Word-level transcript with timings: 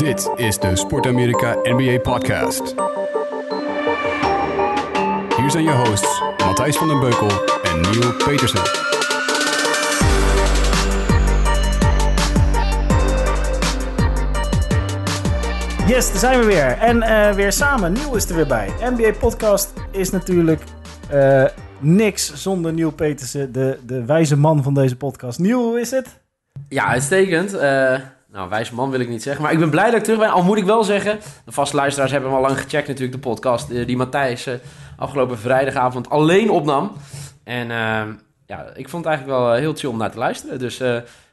Dit 0.00 0.30
is 0.36 0.58
de 0.58 0.76
Sport 0.76 1.06
Amerika 1.06 1.56
NBA 1.62 1.98
Podcast. 1.98 2.74
Hier 5.36 5.50
zijn 5.50 5.64
je 5.64 5.82
hosts 5.86 6.22
Matthijs 6.44 6.76
van 6.76 6.88
den 6.88 7.00
Beukel 7.00 7.28
en 7.62 7.80
Neil 7.80 8.12
Petersen. 8.16 8.60
Yes, 15.86 16.10
daar 16.10 16.18
zijn 16.18 16.40
we 16.40 16.46
weer. 16.46 16.78
En 16.78 17.02
eh, 17.02 17.34
weer 17.34 17.52
samen. 17.52 17.92
Nieuw 17.92 18.14
is 18.14 18.28
er 18.28 18.34
weer 18.34 18.46
bij. 18.46 18.68
NBA 18.80 19.12
Podcast 19.18 19.72
is 19.90 20.10
natuurlijk 20.10 20.62
eh, 21.10 21.44
niks 21.80 22.34
zonder 22.34 22.72
Nieuw 22.72 22.90
Petersen, 22.90 23.52
de, 23.52 23.78
de 23.86 24.04
wijze 24.04 24.36
man 24.36 24.62
van 24.62 24.74
deze 24.74 24.96
podcast. 24.96 25.38
Nieuw, 25.38 25.62
hoe 25.62 25.80
is 25.80 25.90
het? 25.90 26.20
Ja, 26.68 26.86
uitstekend. 26.86 27.54
Eh 27.54 27.94
nou, 28.32 28.48
wijze 28.48 28.74
man 28.74 28.90
wil 28.90 29.00
ik 29.00 29.08
niet 29.08 29.22
zeggen. 29.22 29.42
Maar 29.42 29.52
ik 29.52 29.58
ben 29.58 29.70
blij 29.70 29.84
dat 29.84 29.94
ik 29.94 30.02
terug 30.02 30.18
ben. 30.18 30.30
Al 30.30 30.42
moet 30.42 30.58
ik 30.58 30.64
wel 30.64 30.84
zeggen, 30.84 31.18
de 31.44 31.52
vaste 31.52 31.76
luisteraars 31.76 32.10
hebben 32.10 32.30
hem 32.30 32.38
al 32.38 32.46
lang 32.46 32.60
gecheckt 32.60 32.88
natuurlijk, 32.88 33.22
de 33.22 33.28
podcast. 33.28 33.70
eh, 33.70 33.86
die 33.86 33.96
Matthijs 33.96 34.46
eh, 34.46 34.54
afgelopen 34.96 35.38
vrijdagavond 35.38 36.10
alleen 36.10 36.50
opnam. 36.50 36.92
En 37.44 37.70
eh, 37.70 38.02
ja, 38.46 38.66
ik 38.74 38.88
vond 38.88 39.04
het 39.04 39.14
eigenlijk 39.14 39.38
wel 39.38 39.52
eh, 39.52 39.60
heel 39.60 39.74
chill 39.74 39.90
om 39.90 39.96
naar 39.96 40.10
te 40.10 40.18
luisteren. 40.18 40.58
Dus 40.58 40.82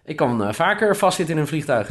ik 0.03 0.15
kan 0.15 0.53
vaker 0.53 0.95
vastzitten 0.95 1.35
in 1.35 1.41
een 1.41 1.47
vliegtuig. 1.47 1.89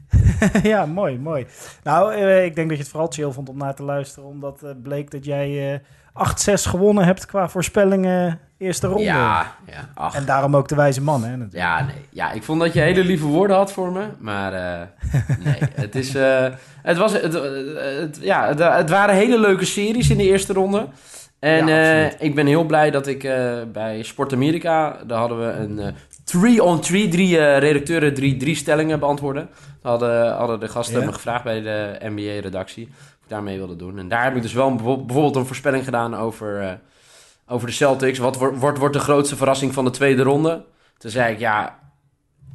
ja, 0.62 0.86
mooi, 0.86 1.18
mooi. 1.18 1.46
Nou, 1.82 2.14
ik 2.44 2.54
denk 2.54 2.68
dat 2.68 2.76
je 2.76 2.82
het 2.82 2.92
vooral 2.92 3.10
chill 3.12 3.30
vond 3.30 3.48
om 3.48 3.56
naar 3.56 3.74
te 3.74 3.82
luisteren, 3.82 4.28
omdat 4.28 4.64
bleek 4.82 5.10
dat 5.10 5.24
jij 5.24 5.82
8-6 6.18 6.52
gewonnen 6.52 7.04
hebt 7.04 7.26
qua 7.26 7.48
voorspellingen 7.48 8.38
eerste 8.58 8.86
ronde. 8.86 9.02
Ja, 9.02 9.54
ja, 9.66 9.88
ach. 9.94 10.14
En 10.14 10.24
daarom 10.24 10.56
ook 10.56 10.68
de 10.68 10.74
wijze 10.74 11.02
man, 11.02 11.22
hè? 11.22 11.30
natuurlijk. 11.30 11.54
Ja, 11.54 11.84
nee. 11.84 11.94
Ja, 12.10 12.32
ik 12.32 12.42
vond 12.42 12.60
dat 12.60 12.72
je 12.72 12.80
hele 12.80 13.04
lieve 13.04 13.24
woorden 13.26 13.56
had 13.56 13.72
voor 13.72 13.92
me. 13.92 14.04
Maar 14.18 14.52
eh, 14.52 14.80
nee, 15.44 15.58
het 15.74 15.94
is... 15.94 16.14
eh, 16.14 16.46
het, 16.82 16.96
was, 16.96 17.12
het, 17.12 17.34
eh, 17.34 17.42
het- 18.00 18.18
ja, 18.20 18.46
het, 18.48 18.58
het 18.58 18.90
waren 18.90 19.14
hele 19.14 19.38
leuke 19.40 19.64
series 19.64 20.10
in 20.10 20.16
de 20.16 20.28
eerste 20.28 20.52
ronde. 20.52 20.86
En 21.38 21.66
Ja, 21.66 22.10
ik 22.18 22.34
ben 22.34 22.46
heel 22.46 22.64
blij 22.64 22.90
dat 22.90 23.06
ik 23.06 23.20
bij 23.72 24.02
Sport 24.02 24.32
Amerika... 24.32 24.96
Daar 25.06 25.18
hadden 25.18 25.38
we 25.38 25.52
een 25.52 25.94
three-on-three, 26.24 27.08
drie 27.08 27.56
redacteuren, 27.58 28.14
drie, 28.14 28.36
drie 28.36 28.54
stellingen 28.56 28.98
beantwoorden. 29.00 29.48
Hadden, 29.82 30.32
hadden 30.32 30.60
de 30.60 30.68
gasten 30.68 31.04
me 31.04 31.12
gevraagd 31.12 31.44
bij 31.44 31.60
de 31.60 31.96
NBA-redactie... 32.00 32.88
daarmee 33.32 33.56
wilde 33.56 33.76
doen. 33.76 33.98
En 33.98 34.08
daar 34.08 34.24
heb 34.24 34.36
ik 34.36 34.42
dus 34.42 34.52
wel 34.52 34.74
bijvoorbeeld 34.74 35.36
een 35.36 35.46
voorspelling 35.46 35.84
gedaan 35.84 36.16
over... 36.16 36.60
eh, 36.60 36.72
over 37.46 37.66
de 37.66 37.72
Celtics. 37.72 38.18
Wat 38.18 38.36
wordt, 38.36 38.58
wordt, 38.58 38.78
wordt 38.78 38.94
de 38.94 39.00
grootste 39.00 39.36
verrassing 39.36 39.74
van 39.74 39.84
de 39.84 39.90
tweede 39.90 40.22
ronde? 40.22 40.64
Toen 40.98 41.10
zei 41.10 41.32
ik, 41.32 41.38
ja, 41.38 41.78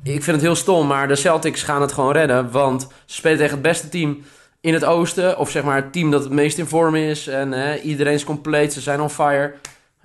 ik 0.03 0.23
vind 0.23 0.35
het 0.35 0.45
heel 0.45 0.55
stom, 0.55 0.87
maar 0.87 1.07
de 1.07 1.15
Celtics 1.15 1.63
gaan 1.63 1.81
het 1.81 1.91
gewoon 1.91 2.11
redden. 2.11 2.51
Want 2.51 2.87
ze 3.05 3.15
spelen 3.15 3.37
tegen 3.37 3.53
het 3.53 3.61
beste 3.61 3.89
team 3.89 4.21
in 4.61 4.73
het 4.73 4.85
oosten. 4.85 5.37
Of 5.37 5.49
zeg 5.49 5.63
maar 5.63 5.75
het 5.75 5.93
team 5.93 6.11
dat 6.11 6.23
het 6.23 6.31
meest 6.31 6.57
in 6.57 6.65
vorm 6.65 6.95
is. 6.95 7.27
En 7.27 7.79
iedereen 7.83 8.13
is 8.13 8.23
compleet, 8.23 8.73
ze 8.73 8.81
zijn 8.81 9.01
on 9.01 9.09
fire. 9.09 9.53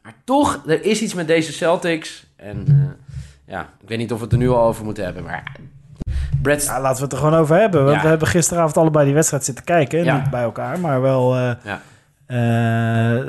Maar 0.03 0.15
toch, 0.25 0.63
er 0.67 0.85
is 0.85 1.03
iets 1.03 1.15
met 1.15 1.27
deze 1.27 1.53
Celtics. 1.53 2.27
En 2.37 2.65
eh, 2.67 3.55
ja, 3.55 3.73
ik 3.83 3.89
weet 3.89 3.99
niet 3.99 4.13
of 4.13 4.19
we 4.19 4.25
het 4.25 4.33
er 4.33 4.39
nu 4.39 4.51
al 4.51 4.65
over 4.65 4.85
moeten 4.85 5.05
hebben. 5.05 5.23
Maar 5.23 5.57
Brad, 6.43 6.65
Ja, 6.65 6.81
laten 6.81 6.97
we 6.97 7.03
het 7.03 7.13
er 7.13 7.19
gewoon 7.19 7.35
over 7.35 7.57
hebben. 7.57 7.85
Want 7.85 7.97
Ja. 7.97 8.03
we 8.03 8.09
hebben 8.09 8.29
gisteravond 8.29 8.77
allebei 8.77 9.05
die 9.05 9.15
wedstrijd 9.15 9.45
zitten 9.45 9.65
kijken. 9.65 10.05
Ja. 10.05 10.17
Niet 10.17 10.31
bij 10.31 10.43
elkaar, 10.43 10.81
maar 10.81 11.01
wel... 11.01 11.35
eh, 11.37 11.51
Ja. 11.65 11.81
eh, 12.27 12.37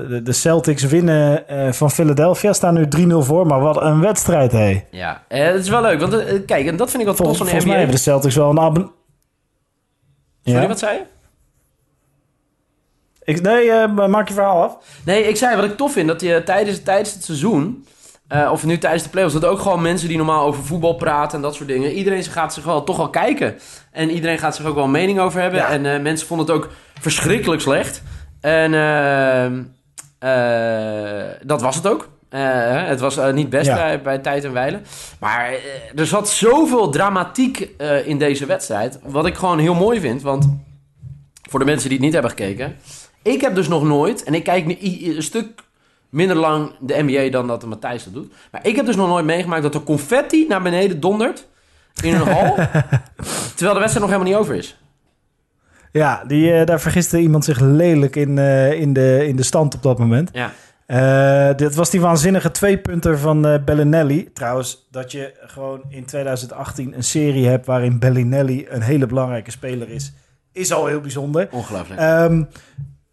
de, 0.09 0.19
de 0.23 0.31
Celtics 0.33 0.83
winnen 0.83 1.47
eh, 1.47 1.71
van 1.71 1.91
Philadelphia. 1.91 2.53
Staan 2.53 2.73
nu 2.73 2.87
3-0 2.97 3.17
voor, 3.25 3.45
maar 3.47 3.59
wat 3.59 3.81
een 3.81 3.99
wedstrijd, 3.99 4.51
hé. 4.51 4.83
ja, 4.91 5.21
het 5.27 5.55
is 5.55 5.69
wel 5.69 5.81
leuk. 5.81 5.99
Want 5.99 6.45
kijk, 6.45 6.67
en 6.67 6.75
dat 6.77 6.89
vind 6.89 7.01
ik 7.01 7.07
wat 7.07 7.17
tof 7.17 7.25
Volgens, 7.25 7.37
volgens 7.49 7.65
mij 7.65 7.77
hebben 7.77 7.95
de 7.95 8.01
Celtics 8.01 8.35
wel 8.35 8.49
een 8.49 8.59
abon... 8.59 8.91
Sorry, 10.43 10.67
wat 10.67 10.79
zei 10.79 10.97
je? 10.97 11.03
Ik, 13.23 13.41
nee, 13.41 13.87
maak 14.07 14.27
je 14.27 14.33
verhaal 14.33 14.63
af. 14.63 14.77
Nee, 15.05 15.23
ik 15.27 15.35
zei 15.35 15.55
wat 15.55 15.65
ik 15.65 15.77
tof 15.77 15.91
vind, 15.93 16.07
dat 16.07 16.21
je 16.21 16.41
tijdens, 16.45 16.83
tijdens 16.83 17.13
het 17.13 17.23
seizoen, 17.23 17.85
eh, 18.33 18.51
of 18.51 18.65
nu 18.65 18.77
tijdens 18.77 19.03
de 19.03 19.09
playoffs, 19.09 19.33
dat 19.33 19.45
ook 19.45 19.59
gewoon 19.59 19.81
mensen 19.81 20.07
die 20.07 20.17
normaal 20.17 20.45
over 20.45 20.63
voetbal 20.63 20.93
praten 20.93 21.35
en 21.37 21.41
dat 21.43 21.55
soort 21.55 21.67
dingen, 21.67 21.91
iedereen 21.91 22.23
gaat 22.23 22.53
zich 22.53 22.63
wel 22.63 22.83
toch 22.83 22.97
wel 22.97 23.09
kijken. 23.09 23.55
En 23.91 24.11
iedereen 24.11 24.37
gaat 24.37 24.55
zich 24.55 24.65
ook 24.65 24.75
wel 24.75 24.83
een 24.83 24.91
mening 24.91 25.19
over 25.19 25.41
hebben. 25.41 25.59
Ja. 25.59 25.69
En 25.69 25.85
eh, 25.85 26.01
mensen 26.01 26.27
vonden 26.27 26.45
het 26.45 26.55
ook 26.55 26.69
verschrikkelijk 26.99 27.61
slecht. 27.61 28.03
En 28.41 28.73
eh, 28.73 29.51
dat 31.43 31.61
was 31.61 31.75
het 31.75 31.87
ook. 31.87 32.11
Het 32.29 32.99
was 32.99 33.19
niet 33.33 33.49
best 33.49 33.65
Ja. 33.65 33.75
bij, 33.75 34.01
bij 34.01 34.17
tijd 34.17 34.43
en 34.43 34.53
wijlen. 34.53 34.85
Maar 35.19 35.53
er 35.95 36.07
zat 36.07 36.29
zoveel 36.29 36.89
dramatiek 36.89 37.69
in 38.05 38.17
deze 38.17 38.45
wedstrijd. 38.45 38.99
Wat 39.03 39.25
ik 39.25 39.35
gewoon 39.35 39.59
heel 39.59 39.73
mooi 39.75 39.99
vind. 39.99 40.21
Want 40.21 40.49
voor 41.49 41.59
de 41.59 41.65
mensen 41.65 41.89
die 41.89 41.97
het 41.97 42.05
niet 42.05 42.13
hebben 42.13 42.31
gekeken. 42.31 42.75
Ik 43.21 43.41
heb 43.41 43.55
dus 43.55 43.67
nog 43.67 43.83
nooit, 43.83 44.23
en 44.23 44.33
ik 44.33 44.43
kijk 44.43 44.65
een 44.81 45.23
stuk 45.23 45.63
minder 46.13 46.37
lang 46.37 46.71
de 46.79 47.03
NBA 47.03 47.29
dan 47.29 47.47
dat 47.47 47.61
de 47.61 47.67
Matthijs 47.67 48.03
dat 48.03 48.13
doet. 48.13 48.33
Maar 48.51 48.65
ik 48.65 48.75
heb 48.75 48.85
dus 48.85 48.95
nog 48.95 49.07
nooit 49.07 49.25
meegemaakt 49.25 49.63
dat 49.63 49.75
er 49.75 49.83
confetti 49.83 50.45
naar 50.47 50.61
beneden 50.61 50.99
dondert 50.99 51.47
in 52.01 52.13
een 52.13 52.27
hal. 52.27 52.55
terwijl 53.55 53.73
de 53.73 53.79
wedstrijd 53.79 53.99
nog 53.99 54.09
helemaal 54.09 54.27
niet 54.27 54.35
over 54.35 54.55
is. 54.55 54.77
Ja, 55.91 56.23
die, 56.27 56.53
eh, 56.53 56.65
daar 56.65 56.79
vergiste 56.79 57.19
iemand 57.19 57.45
zich 57.45 57.59
lelijk 57.59 58.15
in, 58.15 58.37
eh, 58.37 58.71
in, 58.71 58.93
de, 58.93 59.27
in 59.27 59.35
de 59.35 59.43
stand 59.43 59.75
op 59.75 59.83
dat 59.83 59.97
moment. 59.97 60.29
Ja. 60.33 60.51
Eh, 60.85 61.57
dit 61.57 61.75
was 61.75 61.89
die 61.89 62.01
waanzinnige 62.01 62.51
tweepunter 62.51 63.17
van 63.17 63.45
eh 63.45 63.63
Bellinelli. 63.63 64.33
Trouwens, 64.33 64.87
dat 64.91 65.11
je 65.11 65.33
gewoon 65.41 65.81
in 65.89 66.05
2018 66.05 66.93
een 66.95 67.03
serie 67.03 67.47
hebt 67.47 67.65
waarin 67.65 67.99
Bellinelli 67.99 68.65
een 68.69 68.81
hele 68.81 69.05
belangrijke 69.05 69.51
speler 69.51 69.89
is, 69.89 70.13
is 70.51 70.73
al 70.73 70.85
heel 70.85 71.01
bijzonder. 71.01 71.47
Ongelooflijk. 71.51 71.99
Ehm, 71.99 72.43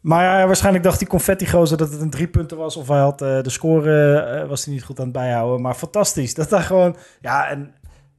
maar 0.01 0.25
ja, 0.25 0.47
waarschijnlijk 0.47 0.85
dacht 0.85 0.99
die 0.99 1.09
confetti 1.09 1.47
gozer 1.47 1.77
dat 1.77 1.93
het 1.93 2.01
een 2.01 2.11
driepunter 2.11 2.57
was. 2.57 2.77
Of 2.77 2.89
hij 2.89 2.99
had 2.99 3.23
eh, 3.23 3.43
de 3.43 3.51
score 3.51 4.21
eh, 4.21 4.49
was 4.49 4.65
hij 4.65 4.75
niet 4.75 4.83
goed 4.83 4.99
aan 4.99 5.05
het 5.05 5.15
bijhouden. 5.15 5.61
Maar 5.61 5.75
fantastisch. 5.75 6.35
Dat 6.35 6.49
daar 6.49 6.63
gewoon... 6.63 6.97
Ja, 7.21 7.49
en 7.49 7.75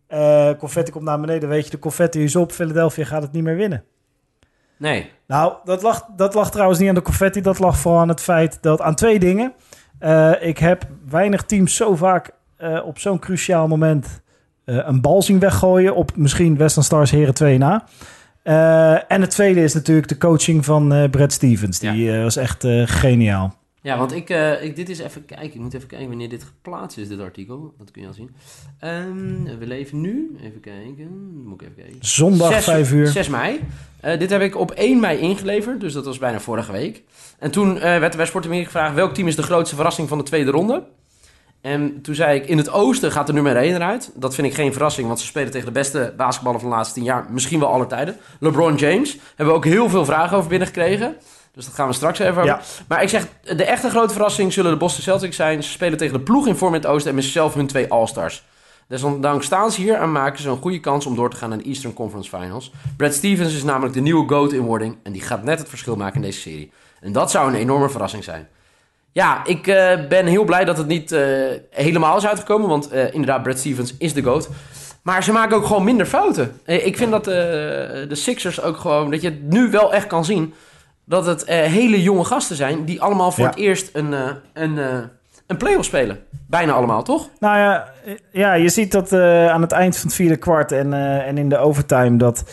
eh, 0.07 0.49
confetti 0.57 0.91
komt 0.91 1.03
naar 1.03 1.19
beneden. 1.19 1.49
Weet 1.49 1.65
je, 1.65 1.71
de 1.71 1.79
confetti 1.79 2.23
is 2.23 2.35
op. 2.35 2.51
Philadelphia 2.51 3.05
gaat 3.05 3.21
het 3.21 3.31
niet 3.31 3.43
meer 3.43 3.55
winnen. 3.55 3.83
nee. 4.77 5.09
Nou, 5.27 5.53
dat 5.63 5.81
lag, 5.81 6.05
dat 6.15 6.33
lag 6.33 6.51
trouwens 6.51 6.79
niet 6.79 6.89
aan 6.89 6.95
de 6.95 7.01
confetti. 7.01 7.41
Dat 7.41 7.59
lag 7.59 7.77
vooral 7.77 8.01
aan 8.01 8.09
het 8.09 8.21
feit 8.21 8.57
dat... 8.61 8.81
Aan 8.81 8.95
twee 8.95 9.19
dingen. 9.19 9.53
Ik 10.39 10.57
heb 10.57 10.87
weinig 11.09 11.43
teams 11.43 11.75
zo 11.75 11.95
vaak 11.95 12.31
op 12.83 12.99
zo'n 12.99 13.19
cruciaal 13.19 13.67
moment... 13.67 14.21
een 14.65 15.01
bal 15.01 15.21
zien 15.21 15.39
weggooien 15.39 15.95
op 15.95 16.15
misschien 16.15 16.57
Western 16.57 16.85
Stars 16.85 17.11
Heren 17.11 17.33
2 17.33 17.57
na. 17.57 17.83
Eh, 18.43 19.11
en 19.11 19.21
het 19.21 19.29
tweede 19.29 19.63
is 19.63 19.73
natuurlijk 19.73 20.07
de 20.07 20.17
coaching 20.17 20.65
van 20.65 20.93
eh 20.93 21.09
Brad 21.09 21.31
Stevens. 21.31 21.79
Die 21.79 22.11
eh, 22.11 22.23
was 22.23 22.35
echt 22.35 22.67
geniaal. 22.85 23.59
Ja, 23.83 23.97
want 23.97 24.11
ik, 24.11 24.29
ik, 24.61 24.75
dit 24.75 24.89
is 24.89 24.99
even 24.99 25.25
kijken. 25.25 25.45
Ik 25.45 25.59
moet 25.59 25.73
even 25.73 25.87
kijken 25.87 26.07
wanneer 26.07 26.29
dit 26.29 26.43
geplaatst 26.43 26.97
is, 26.97 27.07
dit 27.07 27.19
artikel. 27.19 27.73
Dat 27.77 27.91
kun 27.91 28.01
je 28.01 28.07
al 28.07 28.13
zien. 28.13 28.35
Ehm, 28.79 29.57
we 29.59 29.67
leven 29.67 30.01
nu. 30.01 30.37
Even 30.43 30.59
kijken. 30.59 31.41
Moet 31.45 31.61
ik 31.61 31.67
even 31.67 31.75
kijken. 31.75 31.97
Zondag 31.99 32.53
6 32.53 32.63
5 32.63 32.91
uur. 32.91 33.07
6 33.07 33.29
mei. 33.29 33.59
Dit 34.01 34.29
heb 34.29 34.41
ik 34.41 34.57
op 34.57 34.71
1 34.71 34.99
mei 34.99 35.19
ingeleverd, 35.19 35.79
dus 35.79 35.93
dat 35.93 36.05
was 36.05 36.17
bijna 36.17 36.39
vorige 36.39 36.71
week. 36.71 37.03
En 37.39 37.51
toen 37.51 37.79
werd 37.79 38.11
er 38.11 38.17
bij 38.17 38.25
Sport 38.25 38.45
Amerika 38.45 38.65
gevraagd... 38.65 38.95
welk 38.95 39.13
team 39.13 39.27
is 39.27 39.35
de 39.35 39.43
grootste 39.43 39.75
verrassing 39.75 40.07
van 40.07 40.17
de 40.17 40.23
tweede 40.23 40.51
ronde? 40.51 40.83
En 41.61 42.01
toen 42.01 42.15
zei 42.15 42.39
ik, 42.39 42.47
in 42.47 42.57
het 42.57 42.71
oosten 42.71 43.11
gaat 43.11 43.27
de 43.27 43.33
nummer 43.33 43.55
1 43.55 43.75
eruit. 43.75 44.11
Dat 44.15 44.35
vind 44.35 44.47
ik 44.47 44.53
geen 44.53 44.73
verrassing, 44.73 45.07
want 45.07 45.19
ze 45.19 45.25
spelen 45.25 45.51
tegen 45.51 45.65
de 45.65 45.73
beste 45.73 46.13
basketballer 46.17 46.59
van 46.59 46.69
de 46.69 46.75
laatste 46.75 46.93
10 46.93 47.03
jaar. 47.03 47.25
Misschien 47.29 47.59
wel 47.59 47.69
aller 47.69 47.87
tijden. 47.87 48.17
LeBron 48.39 48.75
James. 48.75 49.17
Hebben 49.27 49.45
we 49.45 49.53
ook 49.53 49.65
heel 49.65 49.89
veel 49.89 50.05
vragen 50.05 50.37
over 50.37 50.49
binnengekregen. 50.49 51.15
Dus 51.53 51.65
dat 51.65 51.73
gaan 51.73 51.87
we 51.87 51.93
straks 51.93 52.19
even. 52.19 52.43
Ja. 52.43 52.61
Maar 52.87 53.01
ik 53.01 53.09
zeg, 53.09 53.27
de 53.41 53.63
echte 53.63 53.89
grote 53.89 54.13
verrassing 54.13 54.53
zullen 54.53 54.71
de 54.71 54.77
Boston 54.77 55.03
Celtics 55.03 55.35
zijn. 55.35 55.63
Ze 55.63 55.69
spelen 55.69 55.97
tegen 55.97 56.13
de 56.13 56.23
ploeg 56.23 56.47
in 56.47 56.55
vorm 56.55 56.73
in 56.73 56.79
het 56.79 56.89
oosten 56.89 57.09
en 57.09 57.15
met 57.15 57.25
zelf 57.25 57.53
hun 57.53 57.67
twee 57.67 57.89
All-Stars. 57.89 58.43
Desondanks 58.87 59.45
staan 59.45 59.71
ze 59.71 59.81
hier 59.81 59.95
en 59.95 60.11
maken 60.11 60.41
ze 60.41 60.49
een 60.49 60.61
goede 60.61 60.79
kans 60.79 61.05
om 61.05 61.15
door 61.15 61.29
te 61.29 61.35
gaan 61.35 61.49
naar 61.49 61.57
de 61.57 61.63
Eastern 61.63 61.93
Conference 61.93 62.37
Finals. 62.37 62.71
Brad 62.97 63.13
Stevens 63.13 63.53
is 63.53 63.63
namelijk 63.63 63.93
de 63.93 64.01
nieuwe 64.01 64.27
GOAT 64.27 64.53
in 64.53 64.61
wording 64.61 64.97
en 65.03 65.11
die 65.11 65.21
gaat 65.21 65.43
net 65.43 65.59
het 65.59 65.69
verschil 65.69 65.95
maken 65.95 66.15
in 66.15 66.21
deze 66.21 66.39
serie. 66.39 66.71
En 66.99 67.11
dat 67.11 67.31
zou 67.31 67.47
een 67.47 67.59
enorme 67.59 67.89
verrassing 67.89 68.23
zijn. 68.23 68.47
Ja, 69.13 69.45
ik 69.45 69.67
eh, 69.67 70.07
ben 70.09 70.25
heel 70.25 70.43
blij 70.43 70.65
dat 70.65 70.77
het 70.77 70.87
niet 70.87 71.11
eh, 71.11 71.21
helemaal 71.69 72.17
is 72.17 72.27
uitgekomen, 72.27 72.69
want 72.69 72.89
eh, 72.89 73.13
inderdaad, 73.13 73.43
Brad 73.43 73.59
Stevens 73.59 73.95
is 73.97 74.13
de 74.13 74.23
GOAT. 74.23 74.49
Maar 75.01 75.23
ze 75.23 75.31
maken 75.31 75.55
ook 75.57 75.65
gewoon 75.65 75.83
minder 75.83 76.05
fouten. 76.05 76.51
Ik 76.65 76.97
vind 76.97 77.11
dat 77.11 77.23
de 77.23 78.07
Sixers 78.09 78.61
ook 78.61 78.77
gewoon, 78.77 79.11
dat 79.11 79.21
je 79.21 79.29
het 79.29 79.49
nu 79.49 79.69
wel 79.71 79.93
echt 79.93 80.07
kan 80.07 80.25
zien, 80.25 80.53
dat 81.05 81.25
het 81.25 81.45
hele 81.47 82.01
jonge 82.01 82.23
gasten 82.23 82.55
zijn 82.55 82.85
die 82.85 83.01
allemaal 83.01 83.31
voor 83.31 83.43
Ja. 83.43 83.49
het 83.49 83.59
eerst 83.59 83.89
een, 83.93 84.15
een, 84.53 84.77
een 85.47 85.57
play-off 85.57 85.85
spelen. 85.85 86.19
Bijna 86.47 86.71
allemaal, 86.71 87.03
toch? 87.03 87.29
Nou 87.39 87.57
ja, 87.57 87.91
ja 88.31 88.53
je 88.53 88.69
ziet 88.69 88.91
dat 88.91 89.13
aan 89.49 89.61
het 89.61 89.71
eind 89.71 89.97
van 89.97 90.07
het 90.07 90.15
vierde 90.15 90.37
kwart 90.37 90.71
en, 90.71 90.93
en 91.23 91.37
in 91.37 91.49
de 91.49 91.57
overtime 91.57 92.17
dat, 92.17 92.43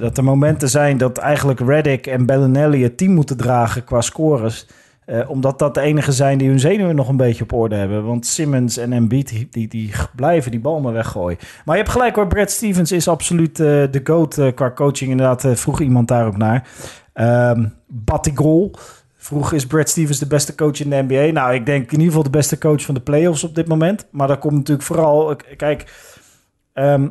dat 0.00 0.16
er 0.16 0.24
momenten 0.24 0.68
zijn 0.68 0.98
dat 0.98 1.18
eigenlijk 1.18 1.60
Reddick 1.60 2.06
en 2.06 2.26
Bellinelli 2.26 2.82
het 2.82 2.96
team 2.96 3.12
moeten 3.12 3.36
dragen 3.36 3.84
qua 3.84 4.00
scores. 4.00 4.66
Eh, 5.08 5.30
omdat 5.30 5.58
dat 5.58 5.74
de 5.74 5.80
enige 5.80 6.12
zijn 6.12 6.38
die 6.38 6.48
hun 6.48 6.60
zenuwen 6.60 6.94
nog 6.94 7.08
een 7.08 7.16
beetje 7.16 7.42
op 7.42 7.52
orde 7.52 7.74
hebben. 7.74 8.04
Want 8.04 8.26
Simmons 8.26 8.76
en 8.76 8.92
Embiid, 8.92 9.46
die, 9.50 9.68
die, 9.68 9.92
blijven 10.16 10.50
die 10.50 10.60
bal 10.60 10.80
maar 10.80 10.92
weggooien. 10.92 11.38
Maar 11.64 11.76
je 11.76 11.82
hebt 11.82 11.94
gelijk 11.94 12.16
hoor, 12.16 12.26
Brad 12.26 12.50
Stevens 12.50 12.92
is 12.92 13.08
absoluut 13.08 13.60
eh, 13.60 13.66
de 13.66 14.00
goat 14.04 14.38
eh, 14.38 14.54
qua 14.54 14.70
coaching. 14.70 15.10
Inderdaad, 15.10 15.58
vroeg 15.58 15.80
iemand 15.80 16.08
daar 16.08 16.26
ook 16.26 16.36
naar. 16.36 16.68
Ehm 17.12 17.66
Batigol 17.86 18.74
vroeg, 19.16 19.52
is 19.52 19.66
Brad 19.66 19.88
Stevens 19.88 20.18
de 20.18 20.26
beste 20.26 20.54
coach 20.54 20.80
in 20.80 20.90
de 20.90 21.04
NBA? 21.08 21.32
Nou, 21.32 21.54
ik 21.54 21.66
denk 21.66 21.84
in 21.84 21.90
ieder 21.90 22.06
geval 22.06 22.22
de 22.22 22.30
beste 22.30 22.58
coach 22.58 22.82
van 22.82 22.94
de 22.94 23.00
playoffs 23.00 23.44
op 23.44 23.54
dit 23.54 23.68
moment. 23.68 24.06
Maar 24.10 24.28
dat 24.28 24.38
komt 24.38 24.54
natuurlijk 24.54 24.86
vooral... 24.86 25.36
Kijk, 25.56 25.92
ehm, 26.72 27.08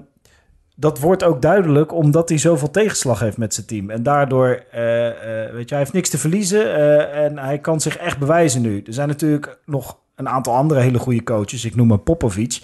dat 0.79 0.99
wordt 0.99 1.23
ook 1.23 1.41
duidelijk 1.41 1.93
omdat 1.93 2.29
hij 2.29 2.37
zoveel 2.37 2.71
tegenslag 2.71 3.19
heeft 3.19 3.37
met 3.37 3.53
zijn 3.53 3.65
team. 3.65 3.89
En 3.89 4.03
daardoor, 4.03 4.63
eh, 4.71 5.07
eh, 5.07 5.53
weet 5.53 5.69
je, 5.69 5.75
hij 5.75 5.77
heeft 5.77 5.93
niks 5.93 6.09
te 6.09 6.17
verliezen 6.17 6.75
eh, 6.75 7.23
en 7.25 7.37
hij 7.37 7.59
kan 7.59 7.81
zich 7.81 7.97
echt 7.97 8.17
bewijzen 8.17 8.61
nu. 8.61 8.83
Er 8.85 8.93
zijn 8.93 9.07
natuurlijk 9.07 9.59
nog 9.65 9.97
een 10.15 10.29
aantal 10.29 10.53
andere 10.53 10.79
hele 10.79 10.99
goede 10.99 11.23
coaches. 11.23 11.65
Ik 11.65 11.75
noem 11.75 11.87
maar 11.87 11.97
Popovic. 11.97 12.61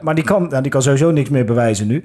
Maar 0.00 0.14
die 0.14 0.24
kan, 0.24 0.48
nou, 0.48 0.62
die 0.62 0.70
kan 0.70 0.82
sowieso 0.82 1.10
niks 1.10 1.28
meer 1.28 1.44
bewijzen 1.44 1.86
nu. 1.86 2.04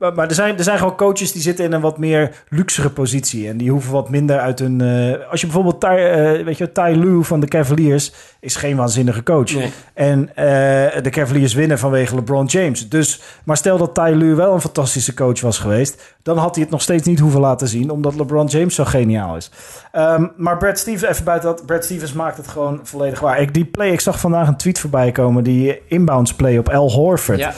Maar, 0.00 0.14
maar 0.14 0.28
er, 0.28 0.34
zijn, 0.34 0.58
er 0.58 0.64
zijn 0.64 0.78
gewoon 0.78 0.96
coaches 0.96 1.32
die 1.32 1.42
zitten 1.42 1.64
in 1.64 1.72
een 1.72 1.80
wat 1.80 1.98
meer 1.98 2.44
luxere 2.48 2.90
positie. 2.90 3.48
En 3.48 3.56
die 3.56 3.70
hoeven 3.70 3.92
wat 3.92 4.10
minder 4.10 4.38
uit 4.38 4.58
hun... 4.58 4.80
eh, 4.80 5.30
als 5.30 5.40
je 5.40 5.46
bijvoorbeeld 5.46 5.80
Ty, 5.80 5.86
eh, 5.86 6.44
weet 6.44 6.58
je, 6.58 6.72
Ty 6.72 6.92
Lue 6.94 7.22
van 7.22 7.40
de 7.40 7.46
Cavaliers 7.46 8.12
is 8.40 8.56
geen 8.56 8.76
waanzinnige 8.76 9.22
coach. 9.22 9.54
Nee. 9.54 9.72
En 9.94 10.28
eh, 10.28 11.02
de 11.02 11.10
Cavaliers 11.10 11.54
winnen 11.54 11.78
vanwege 11.78 12.14
LeBron 12.14 12.46
James. 12.46 12.88
Dus, 12.88 13.20
maar 13.44 13.56
stel 13.56 13.78
dat 13.78 13.94
Ty 13.94 14.12
Lue 14.14 14.34
wel 14.34 14.54
een 14.54 14.60
fantastische 14.60 15.14
coach 15.14 15.40
was 15.40 15.58
geweest... 15.58 16.16
dan 16.22 16.38
had 16.38 16.54
hij 16.54 16.62
het 16.62 16.72
nog 16.72 16.82
steeds 16.82 17.06
niet 17.06 17.18
hoeven 17.18 17.40
laten 17.40 17.68
zien... 17.68 17.90
omdat 17.90 18.14
LeBron 18.14 18.46
James 18.46 18.74
zo 18.74 18.84
geniaal 18.84 19.36
is. 19.36 19.50
Ehm, 19.92 20.26
maar 20.36 20.56
Brad 20.56 20.78
Stevens, 20.78 21.10
even 21.10 21.24
buiten 21.24 21.48
dat... 21.48 21.66
Brad 21.66 21.84
Stevens 21.84 22.12
maakt 22.12 22.36
het 22.36 22.48
gewoon 22.48 22.80
volledig 22.82 23.20
waar. 23.20 23.40
Ik, 23.40 23.54
die 23.54 23.64
play, 23.64 23.90
ik 23.90 24.00
zag 24.00 24.20
vandaag 24.20 24.48
een 24.48 24.56
tweet 24.56 24.78
voorbij 24.78 25.12
komen... 25.12 25.44
die 25.44 25.80
inbounds 25.88 26.34
play 26.34 26.58
op 26.58 26.68
Al 26.68 26.90
Horford. 26.90 27.38
Ja. 27.38 27.52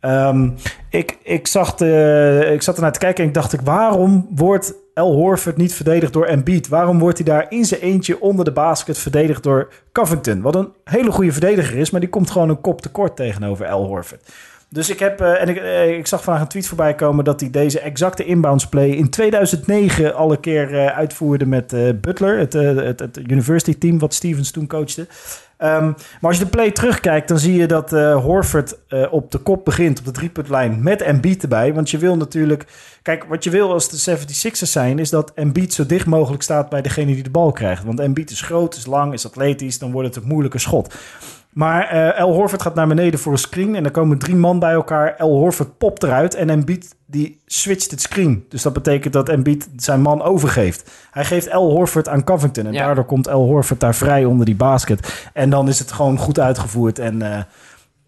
Ehm, 0.00 0.50
ik, 0.90 1.18
ik, 1.22 1.46
zag 1.46 1.74
de, 1.74 2.50
ik 2.52 2.62
zat 2.62 2.76
ernaar 2.76 2.92
te 2.92 2.98
kijken 2.98 3.22
en 3.22 3.28
ik 3.28 3.34
dacht... 3.34 3.52
Ik, 3.52 3.60
waarom 3.60 4.28
wordt 4.30 4.74
Al 4.94 5.14
Horford 5.14 5.56
niet 5.56 5.74
verdedigd 5.74 6.12
door 6.12 6.24
Embiid? 6.24 6.68
Waarom 6.68 6.98
wordt 6.98 7.18
hij 7.18 7.26
daar 7.26 7.46
in 7.48 7.64
zijn 7.64 7.80
eentje 7.80 8.20
onder 8.20 8.44
de 8.44 8.52
basket 8.52 8.98
verdedigd 8.98 9.42
door 9.42 9.72
Covington? 9.92 10.40
Wat 10.40 10.54
een 10.54 10.72
hele 10.84 11.10
goede 11.10 11.32
verdediger 11.32 11.78
is, 11.78 11.90
maar 11.90 12.00
die 12.00 12.08
komt 12.08 12.30
gewoon 12.30 12.48
een 12.48 12.60
kop 12.60 12.80
tekort 12.80 13.16
tegenover 13.16 13.66
Al 13.66 13.86
Horford. 13.86 14.22
Dus 14.70 14.90
ik 14.90 14.98
heb, 14.98 15.20
eh, 15.20 15.40
en 15.40 15.48
ik, 15.48 15.56
eh, 15.56 15.96
ik 15.98 16.06
zag 16.06 16.22
vandaag 16.22 16.42
een 16.42 16.48
tweet 16.48 16.66
voorbij 16.66 16.94
komen 16.94 17.24
dat 17.24 17.40
hij 17.40 17.50
deze 17.50 17.80
exacte 17.80 18.24
inbounds 18.24 18.66
play 18.68 18.88
in 18.88 19.10
2009 19.10 20.14
al 20.14 20.32
een 20.32 20.40
keer 20.40 20.74
eh, 20.74 20.96
uitvoerde 20.96 21.46
met 21.46 22.00
Butler, 22.00 22.38
het, 22.38 22.52
het, 22.52 23.00
het 23.00 23.16
university 23.16 23.78
team 23.78 23.98
wat 23.98 24.14
Stevens 24.14 24.50
toen 24.50 24.66
coachte. 24.66 25.06
Ehm, 25.58 25.84
maar 25.84 26.30
als 26.30 26.38
je 26.38 26.44
de 26.44 26.50
play 26.50 26.70
terugkijkt, 26.70 27.28
dan 27.28 27.38
zie 27.38 27.54
je 27.54 27.66
dat 27.66 27.92
eh, 27.92 28.22
Horford 28.24 28.78
eh, 28.88 29.12
op 29.12 29.30
de 29.30 29.38
kop 29.38 29.64
begint, 29.64 29.98
op 29.98 30.04
de 30.04 30.10
driepuntlijn, 30.10 30.82
met 30.82 31.02
Embiid 31.02 31.42
erbij. 31.42 31.74
Want 31.74 31.90
je 31.90 31.98
wil 31.98 32.16
natuurlijk... 32.16 32.66
Kijk, 33.02 33.24
wat 33.24 33.44
je 33.44 33.50
wil 33.50 33.72
als 33.72 33.88
de 33.88 34.18
76ers 34.18 34.70
zijn, 34.70 34.98
is 34.98 35.10
dat 35.10 35.32
Embiid 35.34 35.72
zo 35.72 35.86
dicht 35.86 36.06
mogelijk 36.06 36.42
staat 36.42 36.68
bij 36.68 36.82
degene 36.82 37.14
die 37.14 37.22
de 37.22 37.30
bal 37.30 37.52
krijgt. 37.52 37.84
Want 37.84 38.00
Embiid 38.00 38.30
is 38.30 38.40
groot, 38.40 38.76
is 38.76 38.86
lang, 38.86 39.12
is 39.12 39.26
atletisch, 39.26 39.78
dan 39.78 39.92
wordt 39.92 40.14
het 40.14 40.24
een 40.24 40.30
moeilijke 40.30 40.58
schot. 40.58 40.94
Maar 41.52 41.88
eh 41.88 42.18
El 42.18 42.32
Horford 42.32 42.62
gaat 42.62 42.74
naar 42.74 42.86
beneden 42.88 43.20
voor 43.20 43.32
een 43.32 43.38
screen 43.38 43.74
en 43.74 43.82
dan 43.82 43.92
komen 43.92 44.18
drie 44.18 44.36
man 44.36 44.58
bij 44.58 44.72
elkaar. 44.72 45.14
El 45.16 45.30
Horford 45.36 45.78
popt 45.78 46.02
eruit 46.02 46.34
en 46.34 46.50
Embiid 46.50 46.94
die 47.06 47.40
switcht 47.46 47.90
het 47.90 48.00
screen. 48.00 48.44
Dus 48.48 48.62
dat 48.62 48.72
betekent 48.72 49.12
dat 49.12 49.28
Embiid 49.28 49.68
zijn 49.76 50.00
man 50.00 50.22
overgeeft. 50.22 50.90
Hij 51.10 51.24
geeft 51.24 51.46
El 51.46 51.70
Horford 51.70 52.08
aan 52.08 52.24
Covington 52.24 52.66
en 52.66 52.72
Ja. 52.72 52.84
daardoor 52.84 53.04
komt 53.04 53.26
El 53.26 53.44
Horford 53.46 53.80
daar 53.80 53.94
vrij 53.94 54.24
onder 54.24 54.46
die 54.46 54.56
basket. 54.56 55.28
En 55.32 55.50
dan 55.50 55.68
is 55.68 55.78
het 55.78 55.92
gewoon 55.92 56.18
goed 56.18 56.40
uitgevoerd 56.40 56.98
en... 56.98 57.22
eh, 57.22 57.38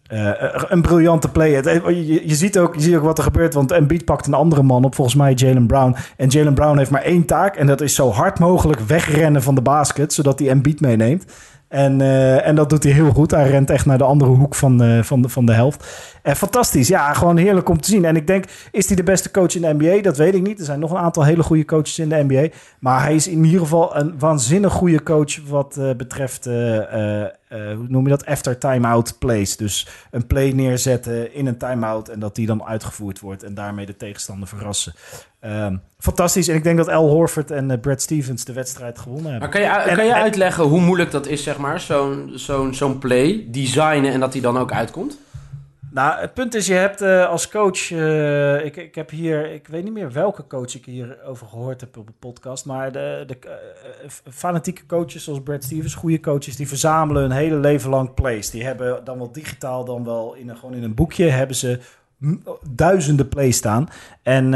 eh, 0.06 0.62
een 0.69 0.82
briljante 0.82 1.28
play. 1.28 1.50
Je, 1.50 2.22
je 2.25 2.34
ziet 2.34 2.58
ook, 2.58 2.75
je 2.75 2.81
ziet 2.81 2.96
ook 2.96 3.02
wat 3.02 3.19
er 3.19 3.25
gebeurt, 3.25 3.54
want 3.54 3.70
Embiid 3.70 4.04
pakt 4.04 4.26
een 4.26 4.34
andere 4.34 4.62
man 4.62 4.84
op, 4.84 4.94
volgens 4.94 5.16
mij 5.16 5.32
Jalen 5.32 5.66
Brown. 5.66 5.96
En 6.16 6.28
Jalen 6.28 6.54
Brown 6.54 6.78
heeft 6.78 6.90
maar 6.90 7.02
één 7.02 7.25
taak 7.26 7.56
en 7.56 7.66
dat 7.66 7.81
is 7.81 7.94
zo 7.94 8.10
hard 8.10 8.38
mogelijk 8.38 8.81
wegrennen 8.81 9.42
van 9.42 9.54
de 9.54 9.60
basket, 9.62 10.12
zodat 10.12 10.38
hij 10.38 10.48
Embiid 10.48 10.81
meeneemt. 10.81 11.25
En, 11.70 12.00
eh, 12.00 12.46
en 12.46 12.55
dat 12.55 12.70
doet 12.70 12.82
hij 12.82 12.93
heel 12.93 13.11
goed. 13.11 13.31
Hij 13.31 13.49
rent 13.49 13.70
echt 13.70 13.87
naar 13.87 13.99
de 13.99 14.05
andere 14.05 14.31
hoek 14.31 14.55
van 14.55 14.78
de, 14.78 15.00
van 15.05 15.22
de, 15.22 15.28
van 15.28 15.46
de 15.46 15.52
helft. 15.52 15.87
En 16.22 16.37
fantastisch. 16.37 16.88
Ja, 16.88 17.12
gewoon 17.12 17.37
heerlijk 17.37 17.69
om 17.69 17.81
te 17.81 17.90
zien. 17.90 18.05
En 18.05 18.17
ik 18.17 18.26
denk, 18.26 18.44
is 18.70 18.87
hij 18.87 18.96
de 18.96 19.02
beste 19.02 19.31
coach 19.31 19.55
in 19.55 19.61
de 19.61 19.75
NBA? 19.78 20.02
Dat 20.02 20.17
weet 20.17 20.34
ik 20.34 20.43
niet. 20.43 20.58
Er 20.58 20.64
zijn 20.64 20.81
nog 20.81 20.90
een 20.90 20.99
aantal 20.99 21.25
hele 21.25 21.43
goede 21.43 21.64
coaches 21.64 21.99
in 21.99 22.08
de 22.08 22.25
NBA. 22.28 22.49
Maar 22.81 23.02
hij 23.02 23.14
is 23.14 23.28
in 23.28 23.44
ieder 23.44 23.61
geval 23.61 23.96
een 23.96 24.14
waanzinnig 24.19 24.72
goede 24.72 25.02
coach 25.02 25.49
wat 25.49 25.76
eh, 25.76 25.90
betreft, 25.96 26.46
eh, 26.46 26.76
eh, 26.76 27.22
eh, 27.22 27.28
hoe 27.58 27.87
noem 27.88 28.02
je 28.05 28.11
dat? 28.11 28.26
After 28.26 28.58
timeout 28.58 29.19
plays. 29.19 29.56
Dus 29.56 29.87
een 30.11 30.26
play 30.26 30.50
neerzetten 30.52 31.35
in 31.35 31.47
een 31.47 31.56
timeout 31.58 32.08
en 32.08 32.20
dat 32.20 32.35
die 32.35 32.47
dan 32.47 32.64
uitgevoerd 32.64 33.20
wordt 33.20 33.43
en 33.43 33.55
daarmee 33.55 33.87
de 33.87 33.97
tegenstander 33.97 34.49
verrassen. 34.49 34.94
Ehm, 35.41 35.76
fantastisch. 35.99 36.49
En 36.49 36.55
ik 36.56 36.62
denk 36.64 36.76
dat 36.76 36.88
Al 36.88 37.08
Horford 37.08 37.50
en 37.50 37.70
eh, 37.70 37.81
Brad 37.81 38.02
Stevens 38.02 38.44
de 38.44 38.52
wedstrijd 38.52 38.99
gewonnen 38.99 39.31
hebben. 39.31 39.41
Maar 39.50 39.61
kan 39.61 39.61
je, 39.61 39.88
En- 39.91 39.97
kan 39.97 40.05
je 40.06 40.12
en- 40.12 40.20
uitleggen 40.23 40.64
hoe 40.64 40.81
moeilijk 40.81 41.11
dat 41.11 41.26
is, 41.26 41.43
zeg 41.43 41.58
maar, 41.58 41.81
zo'n 41.81 42.31
zo'n 42.35 42.75
zo'n 42.75 42.99
play, 42.99 43.47
designen 43.50 44.12
en 44.12 44.20
dat 44.20 44.32
die 44.32 44.43
dan 44.43 44.58
ook 44.58 44.73
uitkomt? 44.73 45.19
Nou, 45.92 46.20
het 46.20 46.34
punt 46.34 46.54
is, 46.54 46.66
je 46.66 46.75
hebt 46.75 47.00
eh, 47.00 47.28
als 47.28 47.48
coach... 47.48 47.90
eh, 47.90 48.64
ik, 48.64 48.76
ik 48.76 48.94
heb 48.94 49.10
hier... 49.10 49.52
Ik 49.52 49.69
weet 49.69 49.84
niet 49.84 49.92
meer 49.92 50.12
welke 50.12 50.46
coach 50.46 50.75
ik 50.75 50.84
hier 50.84 51.19
over 51.25 51.46
gehoord 51.46 51.81
heb 51.81 51.96
op 51.96 52.06
de 52.06 52.12
podcast. 52.19 52.64
Maar 52.64 52.92
de, 52.92 53.25
de 53.26 53.38
eh, 53.38 54.08
fanatieke 54.32 54.87
coaches 54.87 55.25
zoals 55.25 55.42
Brad 55.42 55.64
Stevens, 55.64 55.94
goede 55.94 56.20
coaches... 56.20 56.56
die 56.56 56.69
verzamelen 56.69 57.22
hun 57.22 57.31
hele 57.31 57.56
leven 57.56 57.90
lang 57.90 58.14
plays. 58.14 58.50
Die 58.50 58.64
hebben 58.64 59.04
dan 59.04 59.19
wel 59.19 59.32
digitaal, 59.32 59.84
dan 59.84 60.04
wel 60.04 60.34
in 60.34 60.48
een, 60.48 60.56
gewoon 60.56 60.75
in 60.75 60.82
een 60.82 60.94
boekje... 60.94 61.28
hebben 61.28 61.56
ze 61.56 61.78
m- 62.19 62.37
duizenden 62.70 63.28
plays 63.28 63.56
staan. 63.56 63.88
En 64.22 64.50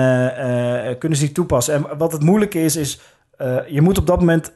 kunnen 0.98 1.18
ze 1.18 1.24
die 1.24 1.34
toepassen. 1.34 1.74
En 1.74 1.98
wat 1.98 2.12
het 2.12 2.22
moeilijke 2.22 2.60
is, 2.62 2.76
is... 2.76 3.00
je 3.68 3.80
moet 3.80 3.98
op 3.98 4.06
dat 4.06 4.18
moment 4.18 4.52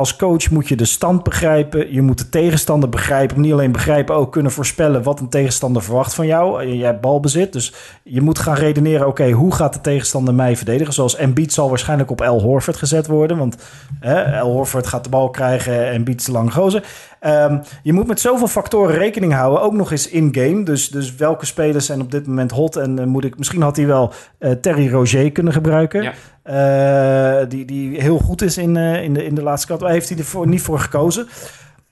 als 0.00 0.16
coach 0.16 0.50
moet 0.50 0.68
je 0.68 0.76
de 0.76 0.84
stand 0.84 1.22
begrijpen. 1.22 1.92
Je 1.92 2.02
moet 2.02 2.18
de 2.18 2.28
tegenstander 2.28 2.88
begrijpen. 2.88 3.40
Niet 3.40 3.52
alleen 3.52 3.72
begrijpen, 3.72 4.14
ook 4.14 4.32
kunnen 4.32 4.52
voorspellen 4.52 5.02
wat 5.02 5.20
een 5.20 5.28
tegenstander 5.28 5.82
verwacht 5.82 6.14
van 6.14 6.26
jou. 6.26 6.62
Eh, 6.62 6.74
Jij 6.74 6.86
hebt 6.86 7.00
balbezit. 7.00 7.52
Dus 7.52 7.74
je 8.02 8.20
moet 8.20 8.38
gaan 8.38 8.54
redeneren, 8.54 9.06
oké, 9.06 9.30
hoe 9.30 9.54
gaat 9.54 9.72
de 9.72 9.80
tegenstander 9.80 10.34
mij 10.34 10.56
verdedigen? 10.56 10.92
Zoals 10.92 11.16
Embiid 11.16 11.52
zal 11.52 11.68
waarschijnlijk 11.68 12.10
op 12.10 12.20
El 12.20 12.40
Horford 12.40 12.76
gezet 12.76 13.06
worden. 13.06 13.38
Want 13.38 13.56
hè, 14.00 14.14
El 14.22 14.50
Horford 14.50 14.86
gaat 14.86 15.04
de 15.04 15.10
bal 15.10 15.30
krijgen 15.30 15.86
en 15.86 15.92
Embiid 15.92 16.20
is 16.20 16.26
de 16.26 16.32
lange 16.32 16.50
gozer. 16.50 16.84
Ehm, 17.20 17.58
je 17.82 17.92
moet 17.92 18.06
met 18.06 18.20
zoveel 18.20 18.46
factoren 18.46 18.96
rekening 18.96 19.32
houden. 19.32 19.62
Ook 19.62 19.72
nog 19.72 19.90
eens 19.90 20.08
in-game. 20.08 20.62
Dus, 20.62 20.88
dus 20.88 21.14
welke 21.14 21.46
spelers 21.46 21.86
zijn 21.86 22.00
op 22.00 22.10
dit 22.10 22.26
moment 22.26 22.50
hot? 22.50 22.76
En 22.76 22.98
eh, 22.98 23.04
moet 23.04 23.24
ik, 23.24 23.38
misschien 23.38 23.62
had 23.62 23.76
hij 23.76 23.86
wel 23.86 24.12
eh, 24.38 24.50
Terry 24.50 24.90
Roger 24.90 25.32
kunnen 25.32 25.52
gebruiken. 25.52 26.02
Ja. 26.02 26.12
Eh, 26.50 27.40
die, 27.48 27.64
die 27.64 28.00
heel 28.00 28.18
goed 28.18 28.42
is 28.42 28.58
in, 28.58 28.76
eh, 28.76 29.02
in, 29.02 29.14
de, 29.14 29.24
in 29.24 29.34
de 29.34 29.42
laatste 29.42 29.66
kant. 29.66 29.80
Daar 29.80 29.90
heeft 29.90 30.08
hij 30.08 30.18
ervoor 30.18 30.46
niet 30.46 30.62
voor 30.62 30.78
gekozen. 30.78 31.28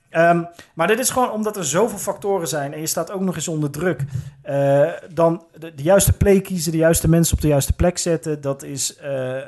Ehm, 0.09 0.43
maar 0.73 0.87
dit 0.87 0.99
is 0.99 1.09
gewoon 1.09 1.31
omdat 1.31 1.57
er 1.57 1.65
zoveel 1.65 1.97
factoren 1.97 2.47
zijn 2.47 2.73
en 2.73 2.79
je 2.79 2.87
staat 2.87 3.11
ook 3.11 3.21
nog 3.21 3.35
eens 3.35 3.47
onder 3.47 3.69
druk. 3.69 4.03
Eh, 4.41 4.87
dan 5.13 5.43
de, 5.59 5.75
de 5.75 5.83
juiste 5.83 6.13
play 6.13 6.41
kiezen, 6.41 6.71
de 6.71 6.77
juiste 6.77 7.09
mensen 7.09 7.35
op 7.35 7.41
de 7.41 7.47
juiste 7.47 7.73
plek 7.73 7.97
zetten. 7.97 8.41
Dat 8.41 8.63
is 8.63 8.97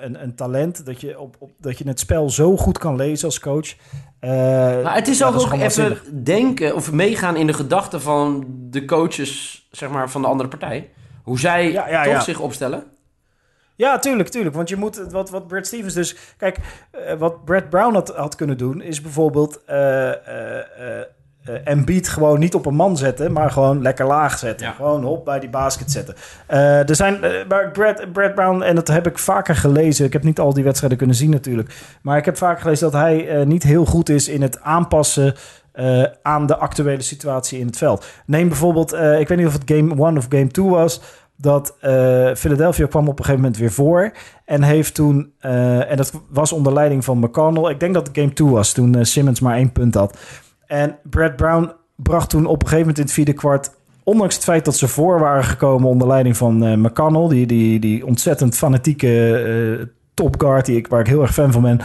een, 0.01 0.23
een 0.23 0.35
talent. 0.35 0.85
Dat 0.85 1.01
je, 1.01 1.19
op, 1.19 1.35
op, 1.39 1.51
dat 1.57 1.77
je 1.77 1.87
het 1.87 1.99
spel 1.99 2.29
zo 2.29 2.57
goed 2.57 2.77
kan 2.77 2.95
lezen 2.95 3.25
als 3.25 3.39
coach. 3.39 3.75
Maar 4.19 4.95
het 4.95 5.07
is 5.07 5.17
ja, 5.17 5.27
ook, 5.27 5.35
ook 5.35 5.53
even 5.53 5.97
denken 6.23 6.75
of 6.75 6.91
meegaan 6.91 7.35
in 7.35 7.47
de 7.47 7.53
gedachten 7.53 8.01
van 8.01 8.45
de 8.47 8.85
coaches, 8.85 9.67
zeg 9.71 9.89
maar, 9.89 10.09
van 10.09 10.21
de 10.21 10.27
andere 10.27 10.49
partij. 10.49 10.89
Hoe 11.23 11.39
zij 11.39 11.71
Ja, 11.71 11.89
ja, 11.89 12.03
toch 12.03 12.13
ja. 12.13 12.19
zich 12.19 12.39
opstellen. 12.39 12.83
Ja, 13.81 13.99
tuurlijk, 13.99 14.29
tuurlijk. 14.29 14.55
Want 14.55 14.69
je 14.69 14.75
moet, 14.75 14.97
wat, 15.11 15.29
wat 15.29 15.47
Brad 15.47 15.67
Stevens 15.67 15.93
dus... 15.93 16.15
Kijk, 16.37 16.57
eh, 16.91 17.13
wat 17.13 17.45
Brad 17.45 17.69
Brown 17.69 17.93
had, 17.93 18.15
had 18.15 18.35
kunnen 18.35 18.57
doen... 18.57 18.81
is 18.81 19.01
bijvoorbeeld 19.01 19.61
eh, 19.65 20.09
eh, 20.09 21.05
Embiid 21.63 22.09
gewoon 22.09 22.39
niet 22.39 22.55
op 22.55 22.65
een 22.65 22.75
man 22.75 22.97
zetten... 22.97 23.31
maar 23.31 23.51
gewoon 23.51 23.81
lekker 23.81 24.05
laag 24.05 24.37
zetten. 24.37 24.67
Ja. 24.67 24.73
Gewoon 24.73 25.03
hop 25.03 25.25
bij 25.25 25.39
die 25.39 25.49
basket 25.49 25.91
zetten. 25.91 26.15
Er 26.87 26.95
zijn... 26.95 27.19
maar 27.47 27.71
Brad, 27.71 28.13
Brad 28.13 28.35
Brown, 28.35 28.61
en 28.61 28.75
dat 28.75 28.87
heb 28.87 29.07
ik 29.07 29.17
vaker 29.17 29.55
gelezen... 29.55 30.05
ik 30.05 30.13
heb 30.13 30.23
niet 30.23 30.39
al 30.39 30.53
die 30.53 30.63
wedstrijden 30.63 30.97
kunnen 30.97 31.15
zien 31.15 31.29
natuurlijk... 31.29 31.73
maar 32.01 32.17
ik 32.17 32.25
heb 32.25 32.37
vaker 32.37 32.61
gelezen 32.61 32.91
dat 32.91 33.01
hij 33.01 33.45
niet 33.45 33.63
heel 33.63 33.85
goed 33.85 34.09
is... 34.09 34.27
in 34.27 34.41
het 34.41 34.61
aanpassen... 34.61 35.35
aan 36.21 36.45
de 36.45 36.57
actuele 36.57 37.01
situatie 37.01 37.59
in 37.59 37.65
het 37.65 37.77
veld. 37.77 38.05
Neem 38.25 38.47
bijvoorbeeld, 38.47 38.93
ik 38.93 39.27
weet 39.27 39.37
niet 39.37 39.47
of 39.47 39.53
het 39.53 39.71
game 39.71 40.05
1 40.05 40.17
of 40.17 40.25
game 40.29 40.47
2 40.47 40.65
was, 40.65 41.01
dat 41.41 41.75
eh, 41.79 42.33
Philadelphia 42.35 42.85
kwam 42.87 43.07
op 43.07 43.19
een 43.19 43.25
gegeven 43.25 43.41
moment 43.41 43.57
weer 43.57 43.71
voor. 43.71 44.11
En 44.45 44.63
heeft 44.63 44.93
toen, 44.93 45.33
eh, 45.39 45.91
en 45.91 45.97
dat 45.97 46.11
was 46.29 46.51
onder 46.51 46.73
leiding 46.73 47.03
van 47.03 47.19
McConnell. 47.19 47.71
Ik 47.71 47.79
denk 47.79 47.93
dat 47.93 48.07
het 48.07 48.17
game 48.17 48.33
2 48.33 48.47
was, 48.47 48.73
toen 48.73 48.95
eh, 48.95 49.03
Simmons 49.03 49.39
maar 49.39 49.55
één 49.55 49.71
punt 49.71 49.93
had. 49.93 50.17
En 50.67 50.97
Brad 51.03 51.35
Brown 51.35 51.71
bracht 51.95 52.29
toen 52.29 52.45
op 52.45 52.61
een 52.61 52.67
gegeven 52.67 52.79
moment 52.79 52.97
in 52.97 53.03
het 53.03 53.13
vierde 53.13 53.33
kwart... 53.33 53.71
ondanks 54.03 54.35
het 54.35 54.43
feit 54.43 54.65
dat 54.65 54.75
ze 54.75 54.87
voor 54.87 55.19
waren 55.19 55.43
gekomen 55.43 55.89
onder 55.89 56.07
leiding 56.07 56.37
van 56.37 56.81
McConnell... 56.81 57.27
die, 57.27 57.45
die, 57.45 57.79
die 57.79 58.05
ontzettend 58.05 58.55
fanatieke 58.55 59.89
topguard 60.13 60.65
die 60.65 60.77
ik, 60.77 60.87
waar 60.87 60.99
ik 60.99 61.07
heel 61.07 61.21
erg 61.21 61.33
fan 61.33 61.51
van 61.51 61.61
ben... 61.61 61.79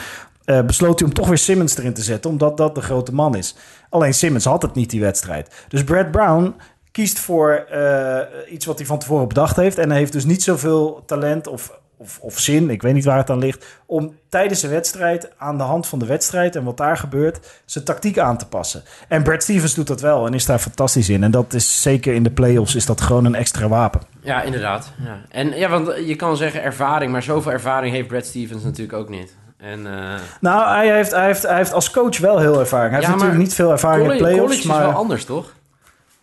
eh, 0.45 0.63
besloot 0.63 0.99
hij 0.99 1.09
om 1.09 1.15
toch 1.15 1.29
weer 1.29 1.39
Simmons 1.39 1.79
erin 1.79 1.95
te 1.95 2.03
zetten, 2.03 2.31
omdat 2.31 2.57
dat 2.57 2.75
de 2.75 2.81
grote 2.81 3.15
man 3.15 3.37
is. 3.37 3.57
Alleen 3.89 4.15
Simmons 4.15 4.45
had 4.45 4.63
het 4.63 4.75
niet, 4.75 4.91
die 4.91 5.01
wedstrijd. 5.01 5.65
Dus 5.69 5.85
Brad 5.85 6.11
Brown 6.11 6.55
kiest 6.97 7.19
voor 7.19 7.53
eh, 7.53 8.53
iets 8.53 8.67
wat 8.67 8.79
hij 8.79 8.87
van 8.87 8.99
tevoren 8.99 9.29
bedacht 9.29 9.57
heeft. 9.57 9.79
En 9.79 9.89
hij 9.91 9.99
heeft 9.99 10.13
dus 10.13 10.25
niet 10.25 10.43
zoveel 10.43 11.03
talent 11.07 11.47
of, 11.47 11.73
of, 11.97 12.19
of 12.21 12.39
zin, 12.39 12.71
ik 12.71 12.83
weet 12.83 12.95
niet 12.95 13.05
waar 13.05 13.17
het 13.17 13.31
aan 13.31 13.39
ligt, 13.39 13.67
om 13.87 14.15
tijdens 14.29 14.61
de 14.61 14.69
wedstrijd, 14.69 15.31
aan 15.37 15.57
de 15.57 15.63
hand 15.63 15.87
van 15.87 15.99
de 15.99 16.07
wedstrijd 16.07 16.57
en 16.57 16.65
wat 16.65 16.77
daar 16.77 16.97
gebeurt, 16.97 17.63
zijn 17.65 17.85
tactiek 17.85 18.19
aan 18.19 18.39
te 18.39 18.47
passen. 18.47 18.83
En 19.09 19.23
Brad 19.23 19.43
Stevens 19.43 19.75
doet 19.75 19.87
dat 19.87 20.01
wel 20.01 20.27
en 20.27 20.35
is 20.35 20.47
daar 20.47 20.59
fantastisch 20.59 21.09
in. 21.09 21.23
En 21.23 21.31
dat 21.31 21.55
is 21.55 21.83
zeker 21.83 22.15
in 22.15 22.23
de 22.23 22.31
playoffs 22.31 22.75
is 22.75 22.87
dat 22.87 23.01
gewoon 23.01 23.25
een 23.25 23.35
extra 23.35 23.69
wapen. 23.69 24.01
Ja, 24.21 24.43
inderdaad. 24.43 24.93
Ja. 25.05 25.19
En 25.29 25.57
ja, 25.57 25.69
want 25.69 25.93
je 26.07 26.17
kan 26.17 26.37
zeggen 26.37 26.63
ervaring, 26.63 27.13
maar 27.13 27.23
zoveel 27.23 27.53
ervaring 27.53 27.95
heeft 27.95 28.09
Brad 28.09 28.27
Stevens 28.27 28.63
natuurlijk 28.63 28.99
ook 28.99 29.09
niet. 29.09 29.35
En, 29.57 29.87
eh, 29.87 30.15
Nou, 30.41 30.69
hij 30.69 30.95
heeft, 30.95 31.11
hij, 31.11 31.27
heeft, 31.27 31.43
hij 31.43 31.57
heeft 31.57 31.73
als 31.73 31.91
coach 31.91 32.19
wel 32.19 32.39
heel 32.39 32.61
ervaring. 32.61 32.93
Hij 32.93 33.01
Ja, 33.01 33.07
heeft 33.07 33.19
natuurlijk 33.19 33.45
niet 33.45 33.55
veel 33.55 33.71
ervaring 33.71 34.13
in 34.13 34.19
playoffs, 34.19 34.41
college 34.41 34.67
maar... 34.67 34.81
is 34.81 34.87
wel 34.87 34.95
anders, 34.95 35.25
toch? 35.25 35.55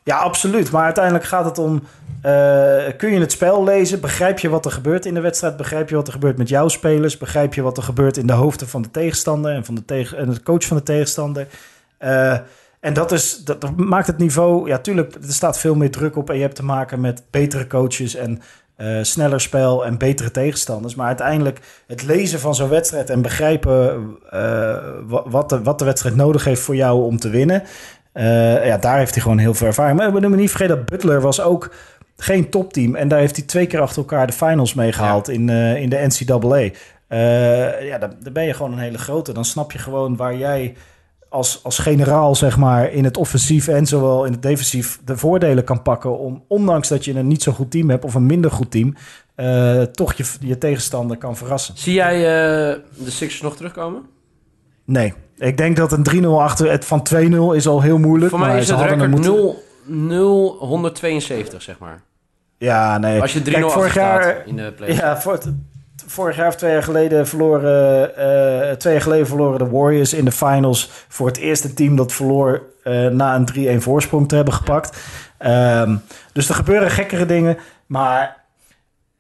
Ja, 0.03 0.17
absoluut. 0.17 0.71
Maar 0.71 0.83
uiteindelijk 0.83 1.25
gaat 1.25 1.45
het 1.45 1.57
om... 1.57 1.83
eh, 2.21 2.31
kun 2.97 3.11
je 3.13 3.19
het 3.19 3.31
spel 3.31 3.63
lezen? 3.63 4.01
Begrijp 4.01 4.39
je 4.39 4.49
wat 4.49 4.65
er 4.65 4.71
gebeurt 4.71 5.05
in 5.05 5.13
de 5.13 5.19
wedstrijd? 5.21 5.57
Begrijp 5.57 5.89
je 5.89 5.95
wat 5.95 6.07
er 6.07 6.13
gebeurt 6.13 6.37
met 6.37 6.49
jouw 6.49 6.67
spelers? 6.67 7.17
Begrijp 7.17 7.53
je 7.53 7.61
wat 7.61 7.77
er 7.77 7.83
gebeurt 7.83 8.17
in 8.17 8.27
de 8.27 8.33
hoofden 8.33 8.67
van 8.67 8.81
de 8.81 8.91
tegenstander... 8.91 9.53
en, 9.53 9.65
van 9.65 9.75
de, 9.75 9.85
tegen, 9.85 10.17
en 10.17 10.29
de 10.29 10.43
coach 10.43 10.65
van 10.65 10.77
de 10.77 10.83
tegenstander? 10.83 11.47
Eh, 11.97 12.37
en 12.79 12.93
dat, 12.93 13.11
is, 13.11 13.37
dat, 13.37 13.75
maakt 13.75 14.07
het 14.07 14.17
niveau... 14.17 14.67
Ja, 14.67 14.77
tuurlijk, 14.77 15.15
er 15.15 15.33
staat 15.33 15.59
veel 15.59 15.75
meer 15.75 15.91
druk 15.91 16.15
op... 16.15 16.29
en 16.29 16.35
je 16.35 16.41
hebt 16.41 16.55
te 16.55 16.65
maken 16.65 17.01
met 17.01 17.23
betere 17.29 17.67
coaches... 17.67 18.15
en 18.15 18.41
eh, 18.75 18.97
sneller 19.01 19.41
spel 19.41 19.85
en 19.85 19.97
betere 19.97 20.31
tegenstanders. 20.31 20.95
Maar 20.95 21.07
uiteindelijk 21.07 21.59
het 21.87 22.03
lezen 22.03 22.39
van 22.39 22.55
zo'n 22.55 22.69
wedstrijd... 22.69 23.09
en 23.09 23.21
begrijpen 23.21 24.05
wa- 25.07 25.29
wat, 25.29 25.49
de, 25.49 25.61
wat 25.61 25.79
de 25.79 25.85
wedstrijd 25.85 26.15
nodig 26.15 26.43
heeft 26.43 26.61
voor 26.61 26.75
jou 26.75 27.03
om 27.03 27.17
te 27.17 27.29
winnen... 27.29 27.63
Eh, 28.13 28.65
ja, 28.65 28.77
daar 28.77 28.97
heeft 28.97 29.13
hij 29.13 29.21
gewoon 29.21 29.37
heel 29.37 29.53
veel 29.53 29.67
ervaring. 29.67 29.97
Maar 29.97 30.13
we 30.13 30.19
moeten 30.19 30.39
niet 30.39 30.49
vergeten 30.49 30.75
dat 30.75 30.85
Butler 30.85 31.21
was 31.21 31.41
ook 31.41 31.73
geen 32.17 32.49
topteam. 32.49 32.95
En 32.95 33.07
daar 33.07 33.19
heeft 33.19 33.35
hij 33.35 33.45
twee 33.45 33.67
keer 33.67 33.81
achter 33.81 33.97
elkaar 33.97 34.27
de 34.27 34.33
finals 34.33 34.73
mee 34.73 34.91
gehaald 34.91 35.29
in, 35.29 35.49
eh, 35.49 35.81
in 35.81 35.89
de 35.89 36.05
NCAA. 36.07 36.69
Eh, 37.07 37.87
ja, 37.87 37.97
dan, 37.97 38.13
dan 38.19 38.33
ben 38.33 38.43
je 38.43 38.53
gewoon 38.53 38.71
een 38.71 38.77
hele 38.77 38.97
grote. 38.97 39.33
Dan 39.33 39.45
snap 39.45 39.71
je 39.71 39.77
gewoon 39.77 40.15
waar 40.15 40.37
jij 40.37 40.75
als, 41.29 41.59
als 41.63 41.77
generaal, 41.77 42.35
zeg 42.35 42.57
maar, 42.57 42.91
in 42.91 43.03
het 43.03 43.17
offensief 43.17 43.67
en 43.67 43.85
zowel 43.85 44.25
in 44.25 44.31
het 44.31 44.41
defensief 44.41 44.99
de 45.05 45.17
voordelen 45.17 45.63
kan 45.63 45.81
pakken. 45.81 46.19
Om, 46.19 46.43
ondanks 46.47 46.87
dat 46.87 47.05
je 47.05 47.13
een 47.13 47.27
niet 47.27 47.43
zo 47.43 47.51
goed 47.51 47.71
team 47.71 47.89
hebt 47.89 48.05
of 48.05 48.13
een 48.13 48.25
minder 48.25 48.51
goed 48.51 48.71
team, 48.71 48.95
toch 49.91 50.13
je, 50.13 50.25
je 50.39 50.57
tegenstander 50.57 51.17
kan 51.17 51.37
verrassen. 51.37 51.77
Zie 51.77 51.93
jij 51.93 52.17
de 52.17 53.11
Sixers 53.11 53.41
nog 53.41 53.55
terugkomen? 53.55 54.01
Nee, 54.85 55.13
ik 55.37 55.57
denk 55.57 55.75
dat 55.75 55.91
een 55.91 56.23
3-0 56.23 56.27
achter 56.41 56.71
het 56.71 56.85
van 56.85 57.03
2-0 57.03 57.55
is 57.55 57.67
al 57.67 57.81
heel 57.81 57.97
moeilijk. 57.97 58.29
Voor 58.29 58.39
mij 58.39 58.47
maar 58.49 58.57
is 58.57 58.65
ze 58.67 58.71
het 58.71 58.81
hadden 58.81 58.99
record 58.99 59.15
moeten- 59.25 59.33
0, 59.43 59.63
0 59.85 60.55
172, 60.59 61.61
zeg 61.61 61.79
maar. 61.79 62.01
Ja, 62.57 62.97
nee. 62.97 63.21
Als 63.21 63.33
je 63.33 63.41
3-0 63.41 63.51
Kijk, 63.51 63.63
achter 63.63 63.79
vorig 63.79 63.93
jaar, 63.93 64.43
in 64.45 64.55
de 64.55 64.71
play. 64.75 64.93
Ja, 64.93 65.21
voor 65.21 65.31
het- 65.33 65.51
vorig 66.07 66.35
jaar 66.35 66.47
of 66.47 66.55
twee 66.55 66.71
jaar 66.71 66.83
geleden 66.83 67.27
verloren, 67.27 68.15
eh, 68.17 68.71
twee 68.75 68.93
jaar 68.93 69.01
geleden 69.01 69.27
verloren 69.27 69.59
de 69.59 69.69
Warriors 69.69 70.13
in 70.13 70.25
de 70.25 70.31
finals 70.31 70.91
voor 71.07 71.27
het 71.27 71.37
eerste 71.37 71.73
team 71.73 71.95
dat 71.95 72.11
verloor 72.13 72.61
eh, 72.83 73.07
na 73.07 73.35
een 73.35 73.45
3-1 73.45 73.81
voorsprong 73.81 74.27
te 74.29 74.35
hebben 74.35 74.53
gepakt. 74.53 74.97
Ehm, 75.37 75.95
dus 76.33 76.49
er 76.49 76.55
gebeuren 76.55 76.89
gekkere 76.91 77.25
dingen, 77.25 77.57
maar 77.85 78.42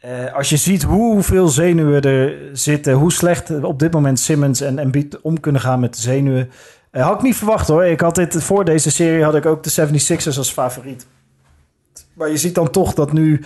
eh, 0.03 0.33
als 0.33 0.49
je 0.49 0.57
ziet 0.57 0.83
hoeveel 0.83 1.47
zenuwen 1.47 2.01
er 2.01 2.37
zitten, 2.53 2.93
hoe 2.93 3.11
slecht 3.11 3.63
op 3.63 3.79
dit 3.79 3.91
moment 3.91 4.19
Simmons 4.19 4.61
en 4.61 4.79
Embiid 4.79 5.21
om 5.21 5.39
kunnen 5.39 5.61
gaan 5.61 5.79
met 5.79 5.95
de 5.95 6.01
zenuwen, 6.01 6.51
eh, 6.91 7.03
had 7.03 7.15
ik 7.15 7.21
niet 7.21 7.35
verwacht 7.35 7.67
hoor. 7.67 7.85
Ik 7.85 8.01
had 8.01 8.15
dit 8.15 8.43
voor 8.43 8.65
deze 8.65 8.91
serie 8.91 9.23
had 9.23 9.35
ik 9.35 9.45
ook 9.45 9.63
de 9.63 9.69
76ers 9.69 10.37
als 10.37 10.51
favoriet. 10.51 11.07
Maar 12.13 12.29
je 12.29 12.37
ziet 12.37 12.55
dan 12.55 12.69
toch 12.69 12.93
dat 12.93 13.13
nu 13.13 13.43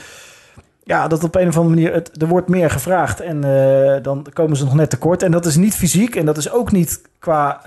ja, 0.83 1.07
dat 1.07 1.23
op 1.23 1.35
een 1.35 1.47
of 1.47 1.57
andere 1.57 1.75
manier, 1.75 1.93
het, 1.93 2.21
er 2.21 2.27
wordt 2.27 2.49
meer 2.49 2.69
gevraagd 2.69 3.19
en 3.19 3.43
eh, 3.43 4.03
dan 4.03 4.25
komen 4.33 4.57
ze 4.57 4.63
nog 4.63 4.75
net 4.75 4.89
tekort. 4.89 5.23
En 5.23 5.31
dat 5.31 5.45
is 5.45 5.55
niet 5.55 5.75
fysiek 5.75 6.15
en 6.15 6.25
dat 6.25 6.37
is 6.37 6.51
ook 6.51 6.71
niet 6.71 7.01
qua 7.19 7.61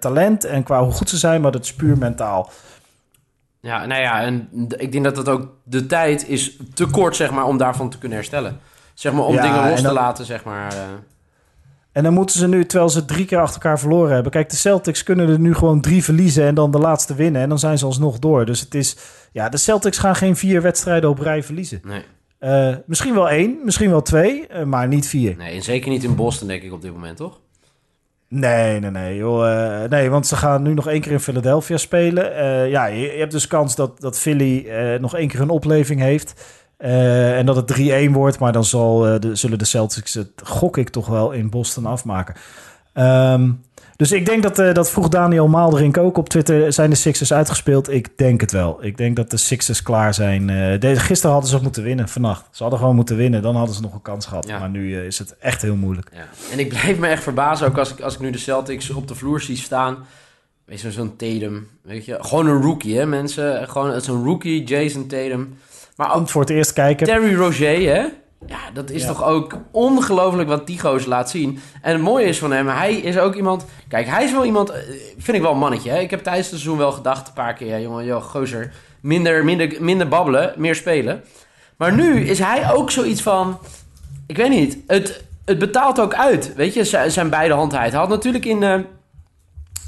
talent 0.00 0.44
en 0.44 0.62
qua 0.62 0.82
hoe 0.82 0.92
goed 0.92 1.08
ze 1.08 1.16
zijn, 1.16 1.40
maar 1.40 1.52
dat 1.52 1.64
is 1.64 1.74
puur 1.74 1.98
mentaal. 1.98 2.50
Ja, 3.66 3.86
nou 3.86 4.00
ja, 4.00 4.22
en 4.22 4.48
ik 4.76 4.92
denk 4.92 5.04
dat 5.04 5.14
dat 5.16 5.28
ook 5.28 5.48
de 5.64 5.86
tijd 5.86 6.28
is 6.28 6.56
te 6.74 6.86
kort, 6.86 7.16
zeg 7.16 7.30
maar, 7.30 7.44
om 7.44 7.58
daarvan 7.58 7.90
te 7.90 7.98
kunnen 7.98 8.16
herstellen. 8.18 8.58
Zeg 8.94 9.12
maar, 9.12 9.24
om 9.24 9.34
Ja, 9.34 9.42
dingen 9.42 9.70
los 9.70 9.80
te 9.82 9.92
laten, 9.92 10.24
zeg 10.24 10.44
maar. 10.44 10.72
eh. 10.72 10.78
En 11.92 12.02
dan 12.02 12.12
moeten 12.12 12.38
ze 12.38 12.48
nu, 12.48 12.64
terwijl 12.66 12.90
ze 12.90 13.04
drie 13.04 13.24
keer 13.24 13.38
achter 13.38 13.62
elkaar 13.62 13.78
verloren 13.78 14.12
hebben. 14.14 14.32
Kijk, 14.32 14.50
de 14.50 14.56
Celtics 14.56 15.02
kunnen 15.02 15.28
er 15.28 15.38
nu 15.38 15.54
gewoon 15.54 15.80
drie 15.80 16.04
verliezen 16.04 16.44
en 16.46 16.54
dan 16.54 16.70
de 16.70 16.78
laatste 16.78 17.14
winnen. 17.14 17.42
En 17.42 17.48
dan 17.48 17.58
zijn 17.58 17.78
ze 17.78 17.84
alsnog 17.84 18.18
door. 18.18 18.44
Dus 18.44 18.60
het 18.60 18.74
is, 18.74 18.96
ja, 19.32 19.48
de 19.48 19.56
Celtics 19.56 19.98
gaan 19.98 20.16
geen 20.16 20.36
vier 20.36 20.62
wedstrijden 20.62 21.10
op 21.10 21.18
rij 21.18 21.42
verliezen. 21.42 21.80
nee, 21.84 22.02
Eh, 22.38 22.74
misschien 22.86 23.14
wel 23.14 23.28
één, 23.28 23.58
misschien 23.64 23.90
wel 23.90 24.02
twee, 24.02 24.46
eh, 24.46 24.64
maar 24.64 24.88
niet 24.88 25.06
vier. 25.08 25.36
nee, 25.36 25.54
en 25.54 25.62
zeker 25.62 25.90
niet 25.90 26.04
in 26.04 26.14
Boston, 26.14 26.48
denk 26.48 26.62
ik, 26.62 26.72
op 26.72 26.82
dit 26.82 26.92
moment, 26.92 27.16
toch? 27.16 27.40
Nee, 28.28 28.80
nee, 28.80 28.90
nee. 28.90 29.16
Joh, 29.16 29.82
eh, 29.82 29.90
nee, 29.90 30.10
want 30.10 30.26
ze 30.26 30.36
gaan 30.36 30.62
nu 30.62 30.74
nog 30.74 30.88
één 30.88 31.00
keer 31.00 31.12
in 31.12 31.20
Philadelphia 31.20 31.76
spelen. 31.76 32.34
Eh, 32.34 32.70
ja, 32.70 32.86
je, 32.86 33.14
hebt 33.18 33.32
dus 33.32 33.46
kans 33.46 33.74
dat, 33.74 34.00
dat 34.00 34.18
Philly 34.18 34.68
eh, 34.68 35.00
nog 35.00 35.14
één 35.16 35.28
keer 35.28 35.40
een 35.40 35.50
opleving 35.50 36.00
heeft. 36.00 36.54
En 36.76 37.46
dat 37.46 37.56
het 37.56 38.08
3-1 38.08 38.10
wordt. 38.12 38.38
Maar 38.38 38.52
dan 38.52 38.64
zal, 38.64 38.98
de, 39.20 39.34
zullen 39.34 39.58
de 39.58 39.64
Celtics 39.64 40.14
het, 40.14 40.30
gok 40.42 40.76
ik 40.76 40.88
toch 40.88 41.06
wel, 41.06 41.30
in 41.30 41.50
Boston 41.50 41.86
afmaken. 41.86 42.34
Ehm, 42.92 43.50
dus 43.96 44.12
ik 44.12 44.26
denk 44.26 44.42
dat, 44.42 44.58
eh, 44.58 44.74
dat 44.74 44.90
vroeg 44.90 45.08
Daniel 45.08 45.48
Maalderink 45.48 45.96
ook 45.96 46.18
op 46.18 46.28
Twitter. 46.28 46.72
Zijn 46.72 46.90
de 46.90 46.96
Sixers 46.96 47.32
uitgespeeld? 47.32 47.90
Ik 47.90 48.18
denk 48.18 48.40
het 48.40 48.52
wel. 48.52 48.84
Ik 48.84 48.96
denk 48.96 49.16
dat 49.16 49.30
de 49.30 49.36
Sixers 49.36 49.82
klaar 49.82 50.14
zijn. 50.14 50.46
Deze, 50.80 51.00
gisteren 51.00 51.32
hadden 51.32 51.50
ze 51.50 51.62
moeten 51.62 51.82
winnen, 51.82 52.08
vannacht. 52.08 52.44
Ze 52.50 52.62
hadden 52.62 52.80
gewoon 52.80 52.94
moeten 52.94 53.16
winnen. 53.16 53.42
Dan 53.42 53.56
hadden 53.56 53.74
ze 53.74 53.82
nog 53.82 53.94
een 53.94 54.02
kans 54.02 54.26
gehad. 54.26 54.48
Ja. 54.48 54.58
Maar 54.58 54.70
nu 54.70 54.96
eh, 54.96 55.04
is 55.04 55.18
het 55.18 55.36
echt 55.38 55.62
heel 55.62 55.76
moeilijk. 55.76 56.10
Ja. 56.12 56.52
En 56.52 56.58
ik 56.58 56.68
blijf 56.68 56.98
me 56.98 57.06
echt 57.06 57.22
verbazen, 57.22 57.66
ook 57.66 57.78
als 57.78 57.92
ik, 57.92 58.00
als 58.00 58.14
ik 58.14 58.20
nu 58.20 58.30
de 58.30 58.38
Celtics 58.38 58.90
op 58.90 59.08
de 59.08 59.14
vloer 59.14 59.40
zie 59.40 59.56
staan. 59.56 60.06
Weet 60.64 60.80
je, 60.80 60.92
zo'n 60.92 61.16
Tatum, 61.16 61.68
weet 61.82 62.04
je. 62.04 62.16
Gewoon 62.20 62.46
een 62.46 62.62
rookie, 62.62 62.98
hè, 62.98 63.06
mensen. 63.06 63.68
Gewoon, 63.68 63.90
een 63.90 64.24
rookie, 64.24 64.64
Jason 64.64 65.06
Tatum. 65.06 65.58
Maar 65.96 66.06
ook 66.06 66.12
Komt 66.12 66.30
voor 66.30 66.40
het 66.40 66.50
eerst 66.50 66.72
kijken. 66.72 67.06
Terry 67.06 67.34
Roger, 67.34 67.94
hè? 67.94 68.06
Ja, 68.46 68.58
dat 68.74 68.90
is 68.90 69.02
Ja. 69.02 69.08
toch 69.08 69.24
ook 69.24 69.58
ongelooflijk 69.70 70.48
wat 70.48 70.66
Tigo's 70.66 71.06
laat 71.06 71.30
zien. 71.30 71.58
En 71.82 71.92
het 71.92 72.02
mooie 72.02 72.26
is 72.26 72.38
van 72.38 72.52
hem, 72.52 72.68
hij 72.68 72.94
is 72.94 73.18
ook 73.18 73.34
iemand... 73.34 73.64
Kijk, 73.88 74.06
hij 74.06 74.24
is 74.24 74.32
wel 74.32 74.44
iemand, 74.44 74.70
eh, 74.70 74.78
vind 75.18 75.36
ik 75.36 75.42
wel 75.42 75.52
een 75.52 75.58
mannetje. 75.58 75.90
Hè? 75.90 75.98
Ik 75.98 76.10
heb 76.10 76.22
tijdens 76.22 76.46
het 76.50 76.58
seizoen 76.58 76.78
wel 76.78 76.92
gedacht, 76.92 77.26
een 77.28 77.32
paar 77.34 77.54
keer... 77.54 77.66
Ja, 77.68 77.78
jongen, 77.78 78.04
joh, 78.04 78.22
gozer, 78.22 78.72
minder, 79.00 79.44
minder, 79.44 79.76
minder 79.80 80.08
babbelen, 80.08 80.54
meer 80.56 80.74
spelen. 80.74 81.24
Maar 81.76 81.92
nu 81.92 82.20
is 82.20 82.38
hij 82.38 82.72
ook 82.72 82.90
zoiets 82.90 83.22
van... 83.22 83.58
Ik 84.26 84.36
weet 84.36 84.50
niet, 84.50 84.78
het, 84.86 85.24
het 85.44 85.58
betaalt 85.58 86.00
ook 86.00 86.14
uit, 86.14 86.54
weet 86.54 86.74
je, 86.74 86.84
zijn, 86.84 87.10
zijn 87.10 87.30
beide 87.30 87.54
handheid. 87.54 87.90
Hij 87.90 88.00
had 88.00 88.08
natuurlijk 88.08 88.44
in, 88.44 88.62
eh, 88.62 88.78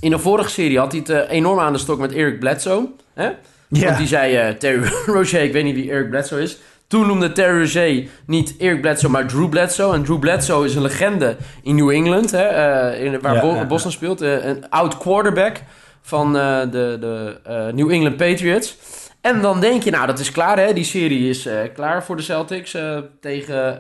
in 0.01 0.11
de 0.11 0.19
vorige 0.19 0.51
serie 0.51 0.79
had 0.79 0.93
hij 0.93 1.01
het 1.01 1.11
eh, 1.11 1.37
enorm 1.37 1.59
aan 1.59 1.73
de 1.73 1.79
stok 1.79 1.99
met 1.99 2.13
Eric 2.13 2.39
Bledsoe. 2.39 2.89
Hè? 3.15 3.29
Ja. 3.69 3.85
Want 3.85 3.99
die 3.99 4.07
zei 4.07 4.37
eh, 4.37 4.55
Terry 4.55 4.89
Roger, 5.15 5.43
ik 5.43 5.53
weet 5.53 5.65
niet 5.65 5.75
wie 5.75 5.91
Eric 5.91 6.11
Bledsoe 6.11 6.43
is. 6.43 6.59
Toen 6.89 7.07
noemde 7.07 7.33
Terry 7.33 7.59
Roger 7.61 8.09
niet 8.27 8.55
Eric 8.59 8.81
Bledsoe, 8.81 9.11
maar 9.11 9.27
Drew 9.27 9.49
Bledsoe. 9.49 9.95
En 9.95 10.05
Drew 10.05 10.19
Bledsoe 10.19 10.65
is 10.65 10.75
een 10.75 10.83
legende 10.83 11.37
in 11.63 11.75
New 11.75 11.91
England, 11.91 12.31
hè, 12.31 12.43
eh, 12.43 13.05
in, 13.05 13.21
waar 13.21 13.35
Ja, 13.35 13.41
Bo- 13.41 13.51
ja, 13.51 13.55
ja. 13.57 13.67
Boston 13.67 13.91
speelt. 13.93 14.21
Eh, 14.21 14.45
een 14.45 14.71
oud 14.71 14.99
quarterback 14.99 15.57
van 16.03 16.37
eh, 16.37 16.61
de, 16.61 16.97
de 17.01 17.39
New 17.75 17.91
England 17.91 18.17
Patriots. 18.17 18.77
En 19.21 19.41
dan 19.41 19.61
denk 19.61 19.83
je, 19.83 19.91
nou, 19.91 20.07
dat 20.07 20.19
is 20.19 20.31
klaar, 20.33 20.59
hè? 20.59 20.73
Die 20.73 20.85
serie 20.85 21.29
is 21.29 21.49
klaar 21.75 22.05
voor 22.05 22.17
de 22.17 22.23
Celtics 22.23 22.77
tegen, 23.21 23.79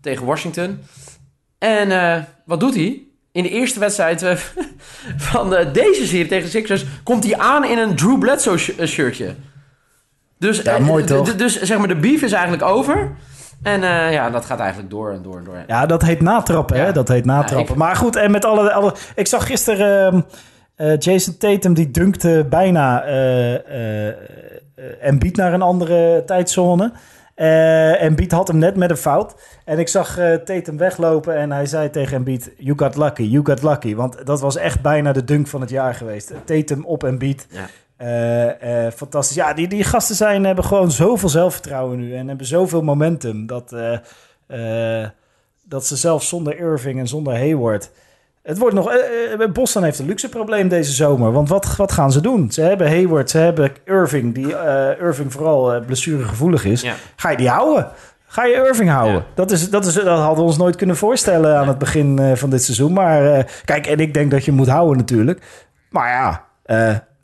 tegen 0.00 0.26
Washington. 0.26 0.78
En 1.58 2.26
wat 2.44 2.60
doet 2.60 2.74
hij? 2.74 3.02
In 3.32 3.42
de 3.42 3.48
eerste 3.50 3.78
wedstrijd 3.80 4.24
van 5.30 5.54
deze 5.72 6.06
serie 6.06 6.26
tegen 6.26 6.44
de 6.44 6.50
Sixers 6.50 6.84
komt 7.02 7.24
hij 7.24 7.38
aan 7.38 7.64
in 7.64 7.78
een 7.78 7.96
Drew 7.96 8.18
Bledsoe 8.18 8.58
sh- 8.58 8.84
shirtje. 8.86 9.34
Dus, 10.42 10.62
Ja, 10.62 10.74
eh, 10.76 10.80
mooi 10.84 11.04
toch? 11.04 11.34
Dus 11.36 11.60
zeg 11.62 11.78
maar, 11.78 11.88
de 11.88 11.96
beef 11.96 12.22
is 12.22 12.32
eigenlijk 12.32 12.62
over. 12.62 13.10
En 13.62 13.82
eh, 13.82 14.12
ja, 14.12 14.30
dat 14.30 14.44
gaat 14.44 14.58
eigenlijk 14.60 14.90
door 14.90 15.12
en 15.12 15.22
door 15.22 15.36
en 15.36 15.44
door. 15.44 15.54
Ja, 15.66 15.86
dat 15.86 16.02
heet 16.02 16.20
natrappen, 16.20 16.76
hè? 16.84 16.92
Dat 16.92 17.08
heet 17.08 17.24
natrappen. 17.24 17.66
Ja, 17.66 17.70
ik- 17.72 17.76
Maar 17.78 17.96
goed, 17.96 18.16
en 18.16 18.30
met 18.30 18.44
alle... 18.44 18.72
alle 18.72 18.94
ik 19.14 19.26
zag 19.26 19.46
gisteren 19.46 20.12
ehm, 20.12 20.20
eh, 20.76 20.98
Jason 20.98 21.36
Tatum, 21.36 21.74
die 21.74 21.90
dunkte 21.90 22.46
bijna 22.50 23.02
eh, 23.04 24.06
Embiid 25.00 25.36
naar 25.36 25.52
een 25.52 25.62
andere 25.62 26.22
tijdzone. 26.26 26.92
Eh 27.34 28.02
Embiid 28.02 28.32
had 28.32 28.48
hem 28.48 28.58
net 28.58 28.76
met 28.76 28.90
een 28.90 28.96
fout. 28.96 29.34
En 29.64 29.78
ik 29.78 29.88
zag 29.88 30.18
eh, 30.18 30.34
Tatum 30.34 30.76
weglopen 30.78 31.36
en 31.36 31.52
hij 31.52 31.66
zei 31.66 31.90
tegen 31.90 32.16
Embiid... 32.16 32.50
You 32.58 32.78
got 32.78 32.96
lucky, 32.96 33.22
you 33.22 33.44
got 33.46 33.62
lucky. 33.62 33.94
Want 33.94 34.26
dat 34.26 34.40
was 34.40 34.56
echt 34.56 34.80
bijna 34.80 35.12
de 35.12 35.24
dunk 35.24 35.46
van 35.46 35.60
het 35.60 35.70
jaar 35.70 35.94
geweest. 35.94 36.32
Tatum 36.44 36.84
op 36.84 37.04
Embiid. 37.04 37.46
Ja. 37.50 37.60
Eh, 38.02 38.86
eh, 38.86 38.92
fantastisch. 38.92 39.36
Ja, 39.36 39.52
die, 39.52 39.68
die 39.68 39.84
gasten 39.84 40.16
zijn, 40.16 40.44
hebben 40.44 40.64
gewoon 40.64 40.90
zoveel 40.90 41.28
zelfvertrouwen 41.28 41.98
nu. 41.98 42.16
En 42.16 42.28
hebben 42.28 42.46
zoveel 42.46 42.82
momentum. 42.82 43.46
Dat, 43.46 43.72
eh, 44.46 45.06
dat 45.64 45.86
ze 45.86 45.96
zelfs 45.96 46.28
zonder 46.28 46.58
Irving 46.58 46.98
en 46.98 47.08
zonder 47.08 47.32
Hayward... 47.36 47.90
Het 48.42 48.58
wordt 48.58 48.74
nog. 48.74 48.92
Boston 49.52 49.82
heeft 49.82 49.98
een 49.98 50.06
luxe 50.06 50.28
probleem 50.28 50.68
deze 50.68 50.92
zomer. 50.92 51.32
Want 51.32 51.48
wat, 51.48 51.76
wat 51.76 51.92
gaan 51.92 52.12
ze 52.12 52.20
doen? 52.20 52.50
Ze 52.50 52.62
hebben 52.62 52.86
Hayward, 52.86 53.30
ze 53.30 53.38
hebben 53.38 53.72
Irving, 53.84 54.34
die 54.34 54.54
Irving 55.00 55.32
vooral 55.32 55.80
blessuregevoelig 55.80 56.64
is. 56.64 56.80
Ja. 56.82 56.94
Ga 57.16 57.30
je 57.30 57.36
die 57.36 57.48
houden? 57.48 57.88
Ga 58.26 58.44
je 58.44 58.54
Irving 58.54 58.90
houden? 58.90 59.14
Ja. 59.14 59.24
Dat, 59.34 59.50
is, 59.50 59.70
dat, 59.70 59.86
is, 59.86 59.94
dat 59.94 60.18
hadden 60.18 60.36
we 60.36 60.42
ons 60.42 60.56
nooit 60.56 60.76
kunnen 60.76 60.96
voorstellen 60.96 61.58
aan 61.58 61.68
het 61.68 61.78
begin 61.78 62.36
van 62.36 62.50
dit 62.50 62.62
seizoen. 62.62 62.92
Maar 62.92 63.46
kijk, 63.64 63.86
en 63.86 63.98
ik 63.98 64.14
denk 64.14 64.30
dat 64.30 64.44
je 64.44 64.50
hem 64.50 64.60
moet 64.60 64.68
houden 64.68 64.96
natuurlijk. 64.96 65.42
Maar 65.90 66.08
ja, 66.08 66.44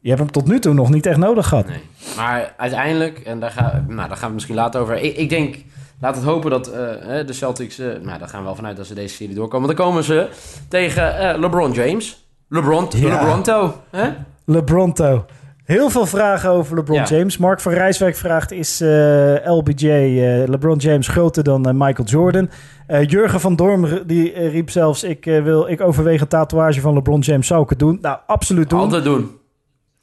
je 0.08 0.14
hebt 0.14 0.20
hem 0.20 0.42
tot 0.42 0.46
nu 0.52 0.58
toe 0.58 0.74
nog 0.74 0.90
niet 0.90 1.06
echt 1.06 1.16
nodig 1.18 1.48
gehad. 1.48 1.66
Nee. 1.66 1.80
Maar 2.16 2.54
uiteindelijk, 2.56 3.18
en 3.18 3.40
daar, 3.40 3.50
ga, 3.50 3.84
nou, 3.88 4.08
daar 4.08 4.16
gaan 4.16 4.28
we 4.28 4.34
misschien 4.34 4.54
later 4.54 4.80
over. 4.80 5.02
Ik, 5.02 5.16
ik 5.16 5.28
denk, 5.28 5.56
laat 6.00 6.14
het 6.14 6.24
hopen 6.24 6.50
dat 6.50 6.66
eh, 6.66 6.80
hè, 7.00 7.24
de 7.24 7.32
Celtics, 7.32 7.78
eh, 7.78 7.86
nou 8.02 8.18
daar 8.18 8.28
gaan 8.28 8.40
we 8.40 8.46
wel 8.46 8.54
vanuit 8.54 8.76
dat 8.76 8.86
ze 8.86 8.94
deze 8.94 9.14
serie 9.14 9.34
doorkomen. 9.34 9.66
Dan 9.68 9.76
komen 9.76 10.04
ze 10.04 10.28
tegen 10.68 11.18
eh, 11.18 11.38
LeBron 11.40 11.72
James. 11.72 12.26
LeBron, 12.48 12.86
Ja. 12.90 13.08
LeBronto. 13.08 13.80
Hè? 13.90 14.08
LeBronto. 14.44 15.24
Heel 15.64 15.90
veel 15.90 16.06
vragen 16.06 16.50
over 16.50 16.76
LeBron 16.76 16.96
Ja. 16.96 17.04
James. 17.04 17.36
Mark 17.38 17.60
van 17.60 17.72
Rijswijk 17.72 18.16
vraagt: 18.16 18.52
Is 18.52 18.80
eh, 18.80 19.34
LBJ, 19.44 19.88
eh, 19.88 20.48
LeBron 20.48 20.76
James, 20.76 21.08
groter 21.08 21.42
dan 21.44 21.66
eh, 21.68 21.74
Michael 21.74 22.08
Jordan? 22.08 22.50
Eh, 22.86 23.06
Jurgen 23.08 23.40
van 23.40 23.56
Dorm 23.56 23.86
die, 24.06 24.32
eh, 24.32 24.50
riep 24.52 24.70
zelfs: 24.70 25.02
ik, 25.04 25.26
eh, 25.26 25.42
wil, 25.42 25.68
ik 25.68 25.80
overweeg 25.80 26.20
een 26.20 26.28
tatoeage 26.28 26.80
van 26.80 26.94
LeBron 26.94 27.20
James. 27.20 27.46
Zou 27.46 27.62
ik 27.62 27.68
het 27.68 27.78
doen? 27.78 27.98
Nou, 28.02 28.18
absoluut 28.26 28.70
doen. 28.70 28.78
Altijd 28.80 29.04
doen. 29.04 29.37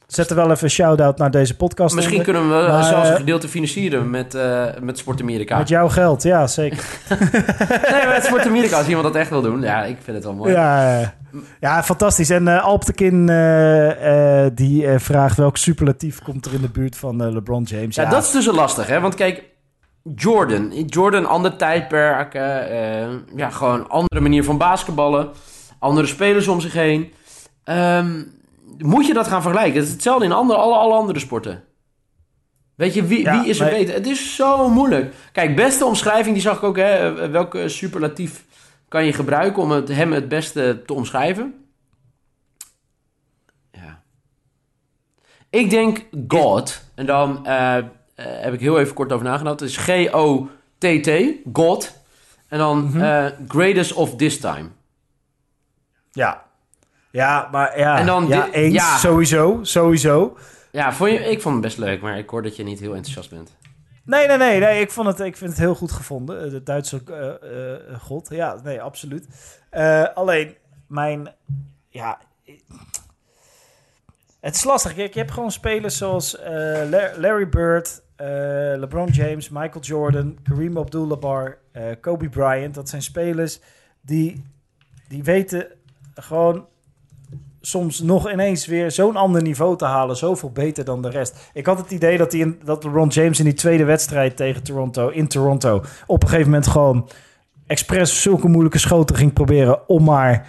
Zet 0.08 0.30
er 0.30 0.36
wel 0.36 0.52
even 0.52 0.64
een 0.64 0.70
shout-out 0.70 1.18
naar 1.18 1.32
deze 1.32 1.56
podcast. 1.56 1.96
Misschien 1.96 2.18
onder. 2.20 2.34
kunnen 2.34 2.50
we 2.62 2.68
Maar, 2.72 2.84
zelfs 2.84 3.08
een 3.08 3.14
eh, 3.14 3.20
gedeelte 3.20 3.48
financieren 3.48 4.10
met, 4.10 4.34
eh, 4.36 4.66
met 4.82 4.98
Sport 4.98 5.22
Amerika. 5.22 5.58
Met 5.58 5.68
jouw 5.70 5.90
geld, 5.90 6.24
ja, 6.24 6.48
zeker. 6.48 6.84
Nee, 7.92 8.08
met 8.08 8.24
Sport 8.26 8.46
Amerika, 8.46 8.78
als 8.78 8.88
iemand 8.88 9.06
dat 9.06 9.16
echt 9.16 9.30
wil 9.30 9.42
doen. 9.42 9.62
Ja, 9.62 9.84
ik 9.84 9.98
vind 10.04 10.16
het 10.16 10.26
wel 10.26 10.34
mooi. 10.34 10.52
Ja, 10.52 11.00
eh, 11.02 11.08
ja, 11.60 11.84
fantastisch. 11.84 12.30
En 12.30 12.48
eh 12.48 12.64
Alp 12.64 12.86
de 12.86 12.94
Kin 12.94 13.30
eh, 13.30 14.44
eh, 14.46 14.52
die 14.56 14.88
eh, 14.88 15.00
vraagt 15.00 15.38
welk 15.38 15.58
superlatief 15.58 16.22
komt 16.22 16.46
er 16.46 16.54
in 16.54 16.62
de 16.62 16.70
buurt 16.70 16.98
van 16.98 17.24
eh, 17.24 17.32
LeBron 17.34 17.64
James. 17.64 17.96
Ja, 17.96 18.06
dat 18.10 18.24
is 18.24 18.32
dus 18.32 18.46
lastig, 18.46 18.88
hè? 18.88 19.00
Want 19.00 19.16
kijk, 19.16 19.44
Jordan. 20.16 20.72
Jordan, 20.86 21.26
ander 21.26 21.56
tijdperk. 21.56 22.34
eh, 22.34 23.02
eh, 23.04 23.10
ja, 23.36 23.50
gewoon 23.50 23.90
andere 23.90 24.22
manier 24.22 24.44
van 24.44 24.58
basketballen. 24.58 25.30
Andere 25.80 26.08
spelers 26.08 26.48
om 26.48 26.62
zich 26.62 26.74
heen. 26.74 27.12
Ehm, 27.64 28.22
moet 28.78 29.06
je 29.08 29.14
dat 29.14 29.28
gaan 29.28 29.42
vergelijken? 29.42 29.76
Het 29.76 29.86
is 29.86 29.92
hetzelfde 29.94 30.26
in 30.26 30.32
andere, 30.32 30.60
alle, 30.60 30.76
alle 30.76 30.94
andere 30.94 31.20
sporten. 31.20 31.64
Weet 32.76 32.94
je, 32.94 33.04
wie, 33.06 33.22
Ja, 33.22 33.40
wie 33.42 33.50
is 33.50 33.60
er 33.60 33.70
beter? 33.70 33.94
Het 33.94 34.08
is 34.08 34.36
zo 34.36 34.70
moeilijk. 34.70 35.14
Kijk, 35.32 35.56
beste 35.56 35.86
omschrijving, 35.86 36.34
die 36.34 36.44
zag 36.44 36.58
ik 36.58 36.64
ook. 36.64 36.76
Hè? 36.78 37.22
Eh, 37.24 37.32
Welke 37.32 37.70
superlatief 37.70 38.46
kan 38.88 39.06
je 39.06 39.14
gebruiken 39.14 39.62
om 39.64 39.72
het, 39.72 39.88
hem 39.88 40.12
het 40.14 40.28
beste 40.30 40.84
te 40.86 40.94
omschrijven? 40.94 41.66
Ja. 43.72 44.02
Ik 45.50 45.70
denk 45.70 46.06
God. 46.28 46.82
En 46.96 47.06
dan 47.06 47.46
eh, 47.46 47.78
eh, 47.78 47.84
heb 48.16 48.54
ik 48.54 48.60
heel 48.60 48.80
even 48.80 48.94
kort 48.94 49.12
over 49.12 49.26
nagedacht. 49.26 49.60
Het 49.60 49.70
is 49.70 49.78
G-O-T-T. 49.78 51.12
God. 51.54 51.94
En 52.48 52.58
dan 52.58 52.84
Mhm. 52.84 53.02
eh, 53.02 53.26
greatest 53.48 53.94
of 53.94 54.16
this 54.16 54.40
time. 54.40 54.70
Ja. 56.12 56.44
Ja, 57.16 57.48
maar 57.52 57.80
ja, 57.80 57.98
En 58.00 58.06
dan 58.06 58.28
ja, 58.28 58.52
eens, 58.52 58.74
ja. 58.74 58.98
sowieso, 58.98 59.60
sowieso. 59.62 60.38
Ja, 60.72 60.94
vond 60.94 61.12
je, 61.12 61.18
ik 61.18 61.42
vond 61.42 61.54
het 61.56 61.64
best 61.64 61.78
leuk, 61.78 62.02
maar 62.02 62.18
ik 62.18 62.30
hoor 62.30 62.42
dat 62.44 62.56
je 62.56 62.64
niet 62.64 62.80
heel 62.80 62.96
enthousiast 62.96 63.30
bent. 63.30 63.56
Nee, 64.04 64.28
nee, 64.28 64.38
nee, 64.38 64.60
nee 64.60 64.80
ik, 64.82 64.92
vond 64.92 65.08
het, 65.08 65.20
ik 65.20 65.38
vind 65.38 65.50
het 65.50 65.60
heel 65.60 65.76
goed 65.76 65.92
gevonden. 65.92 66.44
Eh, 66.46 66.50
De 66.52 66.64
Duitse 66.64 67.02
eh, 67.08 67.74
eh, 67.94 68.00
god, 68.00 68.28
ja, 68.30 68.60
nee, 68.64 68.82
absoluut. 68.82 69.28
Alleen, 70.14 70.56
mijn, 70.88 71.34
ja... 71.90 72.20
Het 74.40 74.56
is 74.56 74.64
lastig. 74.64 74.94
Kijk, 74.94 75.14
je 75.14 75.20
hebt 75.20 75.32
gewoon 75.32 75.52
spelers 75.52 75.98
zoals 75.98 76.38
La- 76.90 77.12
Larry 77.18 77.50
Bird, 77.50 78.02
LeBron 78.80 79.08
James, 79.10 79.50
Michael 79.50 79.84
Jordan, 79.84 80.38
Kareem 80.44 80.78
Abdul-Jabbar, 80.78 81.58
Kobe 82.02 82.30
Bryant. 82.30 82.76
Dat 82.76 82.90
zijn 82.90 83.02
spelers 83.02 83.60
die, 84.02 84.44
die 85.08 85.24
weten 85.24 85.68
gewoon 86.14 86.68
soms 87.66 88.00
nog 88.00 88.32
ineens 88.32 88.66
weer 88.66 88.92
zo'n 88.92 89.16
ander 89.16 89.42
niveau 89.42 89.78
te 89.78 89.86
halen. 89.86 90.18
Zoveel 90.18 90.52
beter 90.52 90.86
dan 90.86 91.02
de 91.02 91.10
rest. 91.10 91.36
Ik 91.54 91.66
had 91.66 91.78
het 91.78 91.92
idee 91.92 92.18
dat, 92.18 92.32
die 92.32 92.42
in, 92.42 92.60
dat 92.64 92.84
LeBron 92.84 93.08
James 93.08 93.40
in 93.40 93.46
die 93.46 93.54
tweede 93.54 93.84
wedstrijd 93.84 94.38
tegen 94.38 94.64
Toronto, 94.64 95.10
in 95.10 95.28
Toronto, 95.28 95.84
op 96.08 96.22
een 96.22 96.30
gegeven 96.30 96.52
moment 96.52 96.68
gewoon 96.68 97.10
expres 97.68 98.22
zulke 98.22 98.48
moeilijke 98.48 98.78
schoten 98.78 99.16
ging 99.16 99.34
proberen 99.34 99.90
om 99.90 100.04
maar 100.04 100.48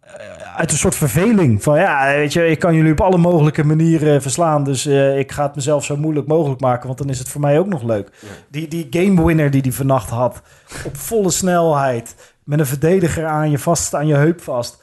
eh, 0.00 0.56
uit 0.56 0.70
een 0.70 0.76
soort 0.76 0.94
verveling 0.94 1.62
van 1.62 1.78
ja, 1.78 2.06
weet 2.06 2.32
je, 2.32 2.46
ik 2.46 2.58
kan 2.58 2.74
jullie 2.74 2.92
op 2.92 3.00
alle 3.00 3.18
mogelijke 3.18 3.64
manieren 3.64 4.22
verslaan, 4.22 4.64
dus 4.64 4.86
eh, 4.86 5.18
ik 5.18 5.32
ga 5.32 5.42
het 5.42 5.54
mezelf 5.54 5.84
zo 5.84 5.96
moeilijk 5.96 6.26
mogelijk 6.26 6.60
maken, 6.60 6.86
want 6.86 6.98
dan 6.98 7.08
is 7.08 7.18
het 7.18 7.28
voor 7.28 7.40
mij 7.40 7.58
ook 7.58 7.66
nog 7.66 7.82
leuk. 7.82 8.10
Ja. 8.20 8.28
Die, 8.48 8.68
die 8.68 8.86
game 8.90 9.24
winner 9.24 9.50
die 9.50 9.62
die 9.62 9.74
vannacht 9.74 10.10
had, 10.10 10.42
op 10.84 10.96
volle 10.96 11.30
snelheid, 11.30 12.34
met 12.44 12.58
een 12.58 12.66
verdediger 12.66 13.26
aan 13.26 13.50
je 13.50 13.58
vast, 13.58 13.94
aan 13.94 14.06
je 14.06 14.14
heup 14.14 14.40
vast, 14.40 14.82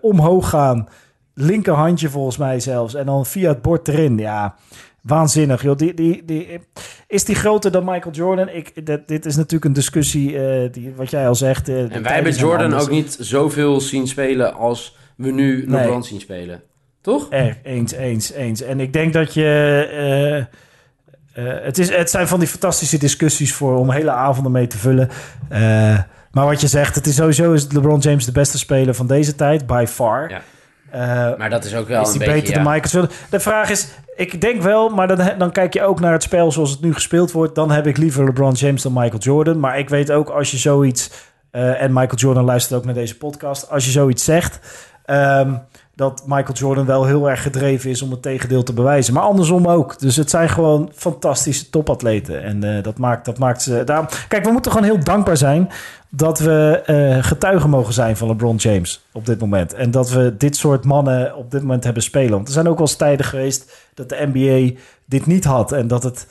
omhoog 0.00 0.48
gaan, 0.48 0.88
linkerhandje 1.34 2.08
volgens 2.08 2.36
mij 2.36 2.60
zelfs, 2.60 2.94
en 2.94 3.06
dan 3.06 3.26
via 3.26 3.48
het 3.48 3.62
bord 3.62 3.88
erin, 3.88 4.18
ja. 4.18 4.54
Waanzinnig, 5.02 5.62
joh. 5.62 5.76
Die, 5.76 5.94
die, 5.94 6.24
die, 6.24 6.60
is 7.06 7.24
die 7.24 7.34
groter 7.34 7.70
dan 7.70 7.84
Michael 7.84 8.14
Jordan? 8.14 8.48
Ik, 8.48 8.86
dit, 8.86 9.08
dit 9.08 9.26
is 9.26 9.36
natuurlijk 9.36 9.64
een 9.64 9.72
discussie, 9.72 10.38
eh, 10.38 10.72
die, 10.72 10.92
wat 10.96 11.10
jij 11.10 11.28
al 11.28 11.34
zegt. 11.34 11.68
eh, 11.68 11.94
En 11.94 12.02
wij 12.02 12.14
hebben 12.14 12.32
Jordan 12.32 12.74
ook 12.74 12.90
niet 12.90 13.16
zoveel 13.20 13.80
zien 13.80 14.06
spelen 14.08 14.54
als 14.54 14.96
we 15.16 15.30
nu 15.30 15.64
Nee. 15.66 15.80
LeBron 15.80 16.02
zien 16.04 16.20
spelen. 16.20 16.62
Toch? 17.00 17.26
Eens, 17.62 17.92
eens, 17.92 18.32
eens. 18.32 18.62
En 18.62 18.80
ik 18.80 18.92
denk 18.92 19.12
dat 19.12 19.34
je... 19.34 19.42
eh, 19.90 20.38
eh, 20.38 21.64
het, 21.64 21.78
is, 21.78 21.90
het 21.96 22.10
zijn 22.10 22.28
van 22.28 22.38
die 22.38 22.48
fantastische 22.48 22.98
discussies 22.98 23.52
voor 23.54 23.76
om 23.76 23.90
hele 23.90 24.10
avonden 24.10 24.52
mee 24.52 24.66
te 24.66 24.78
vullen. 24.78 25.08
Maar 26.36 26.46
wat 26.46 26.60
je 26.60 26.66
zegt, 26.66 26.94
het 26.94 27.06
is 27.06 27.14
sowieso 27.14 27.52
is 27.52 27.66
LeBron 27.72 27.98
James 27.98 28.24
de 28.24 28.32
beste 28.32 28.58
speler 28.58 28.94
van 28.94 29.06
deze 29.06 29.34
tijd, 29.34 29.66
by 29.66 29.84
far. 29.88 30.30
Ja. 30.30 30.40
Eh, 30.90 31.38
Maar 31.38 31.50
dat 31.50 31.64
is 31.64 31.74
ook 31.74 31.88
wel 31.88 32.02
is 32.02 32.12
een 32.12 32.18
beetje... 32.18 32.32
beter 32.32 32.48
ja. 32.56 32.62
dan 32.62 32.72
Michael 32.72 32.92
Jordan? 32.92 33.16
De 33.30 33.40
vraag 33.40 33.70
is, 33.70 33.88
ik 34.16 34.40
denk 34.40 34.62
wel, 34.62 34.88
maar 34.88 35.08
dan, 35.08 35.30
dan 35.38 35.52
kijk 35.52 35.74
je 35.74 35.82
ook 35.82 36.00
naar 36.00 36.12
het 36.12 36.22
spel 36.22 36.52
zoals 36.52 36.70
het 36.70 36.80
nu 36.80 36.94
gespeeld 36.94 37.32
wordt. 37.32 37.54
Dan 37.54 37.70
heb 37.70 37.86
ik 37.86 37.96
liever 37.96 38.24
LeBron 38.24 38.52
James 38.52 38.82
dan 38.82 38.92
Michael 38.92 39.18
Jordan. 39.18 39.60
Maar 39.60 39.78
ik 39.78 39.88
weet 39.88 40.10
ook 40.10 40.28
als 40.28 40.50
je 40.50 40.56
zoiets, 40.56 41.10
eh, 41.50 41.82
en 41.82 41.92
Michael 41.92 42.18
Jordan 42.18 42.44
luistert 42.44 42.78
ook 42.78 42.84
naar 42.84 42.94
deze 42.94 43.16
podcast, 43.16 43.70
als 43.70 43.84
je 43.84 43.90
zoiets 43.90 44.24
zegt, 44.24 44.58
ehm, 45.04 45.54
dat 45.96 46.22
Michael 46.26 46.54
Jordan 46.54 46.86
wel 46.86 47.04
heel 47.04 47.30
erg 47.30 47.42
gedreven 47.42 47.90
is 47.90 48.02
om 48.02 48.10
het 48.10 48.22
tegendeel 48.22 48.62
te 48.62 48.72
bewijzen. 48.72 49.14
Maar 49.14 49.22
andersom 49.22 49.66
ook. 49.66 49.98
Dus 49.98 50.16
het 50.16 50.30
zijn 50.30 50.48
gewoon 50.48 50.90
fantastische 50.94 51.70
topatleten. 51.70 52.42
En 52.42 52.76
eh, 52.76 52.82
dat 52.82 52.98
maakt, 52.98 53.24
dat 53.24 53.38
maakt 53.38 53.62
ze... 53.62 53.84
Daarom, 53.84 54.06
kijk, 54.28 54.44
we 54.44 54.50
moeten 54.50 54.72
gewoon 54.72 54.86
heel 54.86 55.04
dankbaar 55.04 55.36
zijn 55.36 55.68
dat 56.08 56.38
we 56.38 56.82
eh, 56.86 57.24
getuigen 57.24 57.70
mogen 57.70 57.94
zijn 57.94 58.16
van 58.16 58.28
LeBron 58.28 58.56
James 58.56 59.06
op 59.12 59.26
dit 59.26 59.40
moment. 59.40 59.74
En 59.74 59.90
dat 59.90 60.10
we 60.10 60.34
dit 60.38 60.56
soort 60.56 60.84
mannen 60.84 61.36
op 61.36 61.50
dit 61.50 61.60
moment 61.60 61.84
hebben 61.84 62.02
spelen. 62.02 62.30
Want 62.30 62.46
er 62.46 62.52
zijn 62.52 62.68
ook 62.68 62.78
wel 62.78 62.86
tijden 62.86 63.26
geweest 63.26 63.72
dat 63.94 64.08
de 64.08 64.28
NBA 64.32 64.78
dit 65.04 65.26
niet 65.26 65.44
had. 65.44 65.72
En 65.72 65.88
dat 65.88 66.02
het 66.02 66.26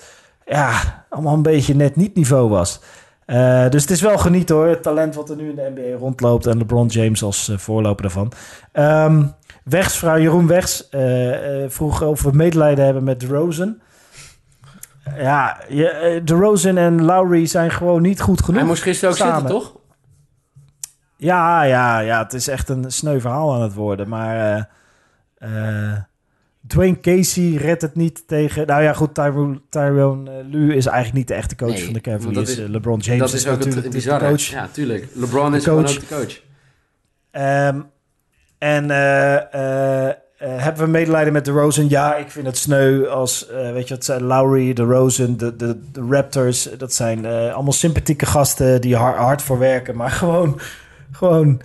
ja, 0.46 1.06
allemaal 1.10 1.34
een 1.34 1.42
beetje 1.42 1.76
net 1.76 1.96
niet 1.96 2.16
niveau 2.16 2.50
was. 2.50 2.82
Eh, 3.26 3.70
dus 3.70 3.82
het 3.82 3.92
is 3.92 4.02
wel 4.02 4.18
geniet 4.18 4.50
hoor. 4.50 4.68
Het 4.68 4.84
talent 4.84 5.16
wat 5.16 5.30
er 5.30 5.36
nu 5.36 5.50
in 5.50 5.56
de 5.56 5.72
NBA 5.76 5.98
rondloopt. 5.98 6.46
En 6.46 6.58
LeBron 6.58 6.88
James 6.88 7.24
als 7.24 7.52
voorloper 7.56 8.02
daarvan. 8.02 8.32
Ehm 8.72 9.24
Wegs, 9.66 9.98
vrouw 9.98 10.20
Jeroen 10.20 10.48
Wegs, 10.48 10.90
eh, 10.90 11.64
eh, 11.64 11.70
vroeg 11.70 12.02
of 12.02 12.22
we 12.22 12.32
medelijden 12.34 12.86
hebben 12.86 13.04
met 13.04 13.20
DeRozan. 13.20 13.80
Ja, 15.18 15.62
je, 15.70 15.90
eh, 15.90 16.22
DeRozan 16.26 16.78
en 16.78 17.02
Lowry 17.04 17.46
zijn 17.46 17.72
gewoon 17.72 18.02
niet 18.02 18.22
goed 18.22 18.42
genoeg. 18.44 18.60
Hij 18.60 18.70
moest 18.70 18.82
gisteren 18.84 19.10
ook 19.14 19.18
samen. 19.20 19.36
zitten, 19.40 19.56
toch? 19.60 19.76
Ja, 21.18 21.64
ja, 21.64 22.00
ja, 22.00 22.24
het 22.24 22.34
is 22.34 22.48
echt 22.48 22.70
een 22.70 22.92
sneu 22.92 23.20
verhaal 23.20 23.54
aan 23.54 23.62
het 23.62 23.74
worden. 23.74 24.10
Maar 24.10 24.70
Dwayne 26.68 27.00
Casey 27.00 27.56
redt 27.56 27.82
het 27.82 27.96
niet 27.96 28.28
tegen... 28.28 28.68
Nou 28.68 28.84
ja, 28.84 28.94
goed, 28.94 29.14
Tyro- 29.14 29.62
Tyrone 29.70 30.32
eh, 30.32 30.46
Lue 30.50 30.76
is 30.76 30.86
eigenlijk 30.86 31.18
niet 31.18 31.28
de 31.28 31.34
echte 31.34 31.56
coach 31.56 31.70
Nee, 31.74 31.84
van 31.84 31.94
de 31.94 32.02
Cavaliers. 32.02 32.58
LeBron 32.58 33.00
James 33.00 33.20
dat 33.20 33.34
is 33.34 33.48
ook 33.48 33.58
natuurlijk 33.58 33.76
het 33.84 33.92
de 33.92 33.98
bizarre. 33.98 34.28
coach. 34.28 34.42
Ja, 34.42 34.68
tuurlijk. 34.72 35.08
LeBron 35.14 35.56
is 35.56 35.64
De 35.64 35.70
gewoon 35.70 35.84
coach. 35.86 35.96
ook 35.96 36.08
de 36.10 36.16
coach. 36.16 36.42
Ehm, 37.32 37.82
en 38.58 38.92
eh, 38.92 39.36
eh, 39.54 40.08
eh, 40.10 40.16
hebben 40.38 40.84
we 40.84 40.90
medelijden 40.92 41.34
met 41.34 41.46
de 41.46 41.52
Rosen? 41.52 41.90
Ja, 41.90 42.16
ik 42.16 42.32
vind 42.32 42.46
het 42.46 42.58
sneu 42.58 43.08
als, 43.08 43.48
weet 43.74 43.88
je, 43.88 43.94
het 43.94 44.06
zijn 44.06 44.24
Lowry, 44.24 44.74
de 44.74 44.84
Rosen, 44.84 45.38
de, 45.38 45.80
Raptors. 46.10 46.70
Dat 46.78 46.94
zijn 46.94 47.26
allemaal 47.26 47.74
sympathieke 47.74 48.26
gasten 48.26 48.82
die 48.82 48.96
hard, 48.96 49.42
voor 49.42 49.60
werken, 49.60 49.96
maar 49.96 50.12
gewoon, 50.22 50.60
gewoon 51.12 51.62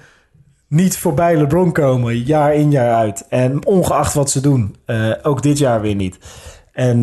niet 0.69 0.99
voorbij 0.99 1.37
LeBron 1.37 1.73
komen, 1.73 2.17
jaar 2.17 2.55
in 2.55 2.71
jaar 2.71 2.95
uit. 2.95 3.27
En 3.29 3.67
ongeacht 3.67 4.15
wat 4.15 4.31
ze 4.31 4.41
doen, 4.41 4.77
ook 5.23 5.43
dit 5.43 5.59
jaar 5.59 5.81
weer 5.81 5.95
niet. 5.95 6.19
En 6.73 7.01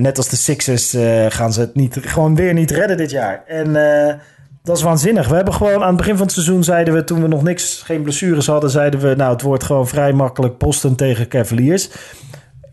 net 0.00 0.16
als 0.16 0.28
de 0.28 0.36
Sixers 0.36 0.96
gaan 1.28 1.52
ze 1.52 1.60
het 1.60 1.74
niet, 1.74 1.98
gewoon 2.00 2.34
weer 2.34 2.54
niet 2.54 2.70
redden 2.70 2.96
dit 2.96 3.10
jaar. 3.10 3.42
En 3.46 3.76
Dat 4.64 4.76
is 4.76 4.82
waanzinnig. 4.82 5.28
We 5.28 5.34
hebben 5.34 5.54
gewoon 5.54 5.82
aan 5.82 5.88
het 5.88 5.96
begin 5.96 6.16
van 6.16 6.26
het 6.26 6.34
seizoen 6.34 6.64
zeiden 6.64 6.94
we, 6.94 7.04
toen 7.04 7.22
we 7.22 7.28
nog 7.28 7.42
niks, 7.42 7.82
geen 7.84 8.02
blessures 8.02 8.46
hadden, 8.46 8.70
zeiden 8.70 9.00
we, 9.00 9.14
nou, 9.14 9.32
het 9.32 9.42
wordt 9.42 9.64
gewoon 9.64 9.88
vrij 9.88 10.12
makkelijk 10.12 10.58
Boston 10.58 10.94
tegen 10.94 11.28
Cavaliers. 11.28 11.90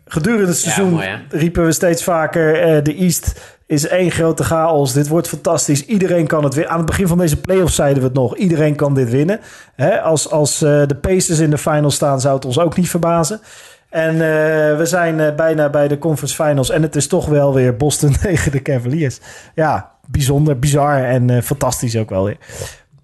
Gedurende 0.04 0.46
het 0.46 0.56
seizoen 0.56 0.90
mooi, 0.90 1.08
riepen 1.28 1.64
we 1.64 1.72
steeds 1.72 2.04
vaker, 2.04 2.60
eh, 2.60 2.84
de 2.84 2.94
East 2.94 3.40
is 3.66 3.86
één 3.86 4.10
grote 4.10 4.44
chaos. 4.44 4.92
Dit 4.92 5.08
wordt 5.08 5.28
fantastisch. 5.28 5.84
Iedereen 5.84 6.26
kan 6.26 6.44
het 6.44 6.54
winnen. 6.54 6.72
Aan 6.72 6.78
het 6.78 6.86
begin 6.86 7.06
van 7.06 7.18
deze 7.18 7.40
playoffs 7.40 7.74
zeiden 7.74 8.02
we 8.02 8.08
het 8.08 8.16
nog. 8.16 8.36
Iedereen 8.36 8.76
kan 8.76 8.94
dit 8.94 9.10
winnen. 9.10 9.40
Hè, 9.74 10.00
als 10.00 10.30
als 10.30 10.62
eh, 10.62 10.86
de 10.86 10.96
Pacers 11.00 11.38
in 11.38 11.50
de 11.50 11.58
finals 11.58 11.94
staan, 11.94 12.20
zou 12.20 12.34
het 12.34 12.44
ons 12.44 12.58
ook 12.58 12.76
niet 12.76 12.90
verbazen. 12.90 13.40
En 13.88 14.12
eh, 14.12 14.76
we 14.76 14.82
zijn 14.84 15.36
bijna 15.36 15.70
bij 15.70 15.88
de 15.88 15.98
conference 15.98 16.42
finals. 16.44 16.70
En 16.70 16.82
het 16.82 16.96
is 16.96 17.06
toch 17.06 17.26
wel 17.26 17.54
weer 17.54 17.76
Boston 17.76 18.16
tegen 18.22 18.52
de 18.52 18.62
Cavaliers. 18.62 19.20
Ja, 19.54 19.91
bijzonder, 20.08 20.58
bizar 20.58 21.04
en 21.04 21.30
eh, 21.30 21.42
fantastisch 21.42 21.96
ook 21.96 22.10
wel 22.10 22.24
weer. 22.24 22.38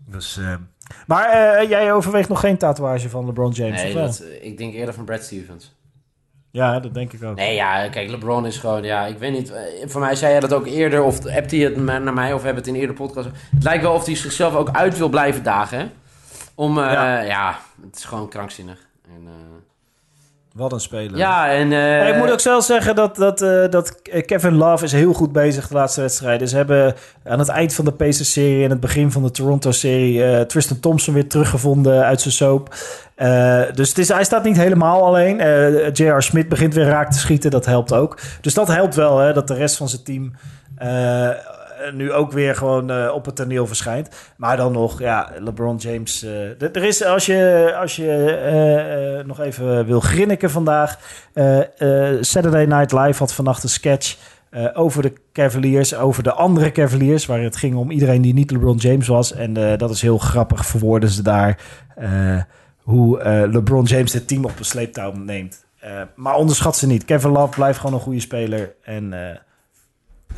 Dus, 0.07 0.39
eh, 0.39 0.55
maar 1.07 1.29
eh, 1.29 1.69
jij 1.69 1.93
overweegt 1.93 2.29
nog 2.29 2.41
geen 2.41 2.57
tatoeage 2.59 3.09
van 3.09 3.27
LeBron 3.27 3.51
James, 3.51 3.83
Nee, 3.83 3.89
of 3.89 3.95
wel? 3.95 4.07
dat, 4.07 4.23
ik 4.41 4.59
denk 4.59 4.75
eerder 4.75 4.95
van 4.95 5.05
Brad 5.05 5.23
Stevens. 5.23 5.77
Ja, 6.51 6.81
dat 6.81 6.95
denk 6.95 7.13
ik 7.13 7.23
ook. 7.23 7.37
Nee, 7.37 7.55
ja, 7.55 7.89
kijk, 7.89 8.11
LeBron 8.11 8.47
is 8.47 8.57
gewoon, 8.57 8.83
ja, 8.83 9.07
ik 9.07 9.19
weet 9.19 9.33
niet. 9.33 9.53
Voor 9.85 10.01
mij 10.01 10.15
zei 10.15 10.31
jij 10.31 10.41
dat 10.41 10.53
ook 10.53 10.67
eerder, 10.67 11.03
of 11.03 11.25
hebt 11.25 11.51
hij 11.51 11.61
het 11.61 11.77
naar 11.77 12.15
mij, 12.15 12.33
of 12.33 12.43
hebben 12.43 12.63
we 12.63 12.69
het 12.69 12.77
in 12.77 12.81
eerder 12.81 12.97
podcast. 12.97 13.29
Het 13.55 13.63
lijkt 13.65 13.83
wel 13.83 13.93
of 13.95 14.05
hij 14.07 14.15
zichzelf 14.15 14.55
ook 14.55 14.71
uit 14.71 14.99
wil 14.99 15.09
blijven 15.09 15.43
dagen, 15.43 15.79
hè? 15.79 15.87
Om, 16.55 16.79
eh, 16.79 16.93
Ja. 16.93 17.21
ja. 17.21 17.59
het 17.87 17.97
is 17.97 18.05
gewoon 18.05 18.29
krankzinnig. 18.29 18.87
En, 19.05 19.27
eh, 19.27 19.33
Wat 20.59 20.73
een 20.73 20.81
speler. 20.81 21.17
ja, 21.17 21.51
en... 21.51 21.73
eh, 21.73 22.09
ik 22.09 22.17
moet 22.17 22.31
ook 22.31 22.41
zelf 22.41 22.65
zeggen 22.65 22.95
dat, 22.95 23.17
dat, 23.17 23.43
eh, 23.43 23.69
dat 23.71 24.03
Kevin 24.27 24.55
Love 24.55 24.85
is 24.85 24.93
heel 24.93 25.13
goed 25.13 25.33
bezig 25.33 25.69
de 25.69 25.75
laatste 25.75 26.01
wedstrijden. 26.01 26.49
Ze 26.49 26.57
hebben 26.57 26.95
aan 27.25 27.39
het 27.39 27.49
eind 27.49 27.75
van 27.75 27.85
de 27.85 27.93
Pacers-serie 27.93 28.65
en 28.65 28.71
het 28.71 28.81
begin 28.81 29.13
van 29.13 29.23
de 29.23 29.31
Toronto-serie... 29.31 30.25
eh, 30.25 30.41
Tristan 30.41 30.81
Thompson 30.81 31.15
weer 31.15 31.29
teruggevonden 31.29 32.05
uit 32.05 32.21
zijn 32.21 32.35
soap. 32.35 32.75
Eh, 33.15 33.63
dus 33.75 33.89
het 33.89 33.99
is, 33.99 34.09
hij 34.09 34.25
staat 34.25 34.45
niet 34.45 34.57
helemaal 34.57 35.05
alleen. 35.05 35.41
Eh 35.41 35.93
J.R. 35.93 36.23
Smith 36.23 36.49
begint 36.49 36.75
weer 36.75 36.87
raak 36.87 37.11
te 37.13 37.19
schieten, 37.19 37.51
dat 37.51 37.67
helpt 37.67 37.93
ook. 37.93 38.19
Dus 38.41 38.55
dat 38.55 38.69
helpt 38.69 38.95
wel, 38.95 39.19
hè, 39.19 39.33
dat 39.33 39.49
de 39.49 39.55
rest 39.55 39.77
van 39.77 39.89
zijn 39.89 40.03
team... 40.03 40.33
eh, 41.79 41.93
nu 41.93 42.13
ook 42.13 42.33
weer 42.33 42.55
gewoon 42.55 42.91
eh, 42.91 43.11
op 43.15 43.25
het 43.25 43.37
toneel 43.37 43.67
verschijnt. 43.67 44.09
Maar 44.37 44.57
dan 44.57 44.73
nog, 44.73 44.99
ja, 45.01 45.31
LeBron 45.39 45.77
James. 45.77 46.19
d- 46.59 46.77
er 46.77 46.85
is, 46.85 47.05
als 47.05 47.27
je, 47.27 47.75
als 47.81 47.97
je 47.97 49.23
nog 49.27 49.41
even 49.41 49.87
wil 49.87 50.01
grinniken 50.01 50.51
vandaag. 50.51 50.99
Saturday 52.21 52.65
Night 52.65 52.93
Live 52.93 53.19
had 53.19 53.33
vannacht 53.33 53.63
een 53.63 53.69
sketch 53.69 54.17
over 54.75 55.03
de 55.03 55.13
Cavaliers, 55.33 55.95
over 55.95 56.23
de 56.23 56.33
andere 56.33 56.73
Cavaliers, 56.73 57.27
waar 57.27 57.41
het 57.41 57.57
ging 57.57 57.75
om 57.77 57.91
iedereen 57.91 58.23
die 58.23 58.35
niet 58.35 58.51
LeBron 58.51 58.77
James 58.77 59.07
was. 59.07 59.33
En 59.33 59.77
dat 59.79 59.91
is 59.91 60.03
heel 60.03 60.19
grappig, 60.19 60.67
verwoorden 60.67 61.09
ze 61.09 61.23
daar 61.23 61.59
hoe 62.83 63.23
LeBron 63.53 63.85
James 63.85 64.13
het 64.13 64.29
team 64.29 64.45
op 64.45 64.59
een 64.59 64.65
sleeptouw 64.65 65.13
neemt. 65.13 65.65
Maar 66.15 66.35
onderschat 66.35 66.77
ze 66.77 66.87
niet. 66.87 67.05
Kevin 67.05 67.31
Love 67.31 67.55
blijft 67.55 67.79
gewoon 67.79 67.95
een 67.95 68.01
goede 68.01 68.21
speler 68.21 68.75
en 68.83 69.13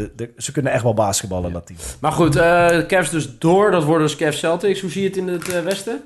de, 0.00 0.12
de- 0.16 0.32
ze 0.36 0.52
kunnen 0.52 0.72
echt 0.72 0.82
wel 0.82 0.94
basketballen, 0.94 1.52
dat 1.52 1.66
team. 1.66 1.78
Maar 2.00 2.12
goed, 2.12 2.36
eh 2.36 2.68
de 2.68 2.84
Cavs 2.86 3.10
dus 3.10 3.38
door. 3.38 3.70
Dat 3.70 3.84
worden 3.84 4.06
dus 4.06 4.16
Cavs 4.16 4.38
Celtics. 4.38 4.80
Hoe 4.80 4.90
zie 4.90 5.02
je 5.02 5.08
het 5.08 5.16
in 5.16 5.28
het 5.28 5.48
eh, 5.48 5.60
westen? 5.62 6.02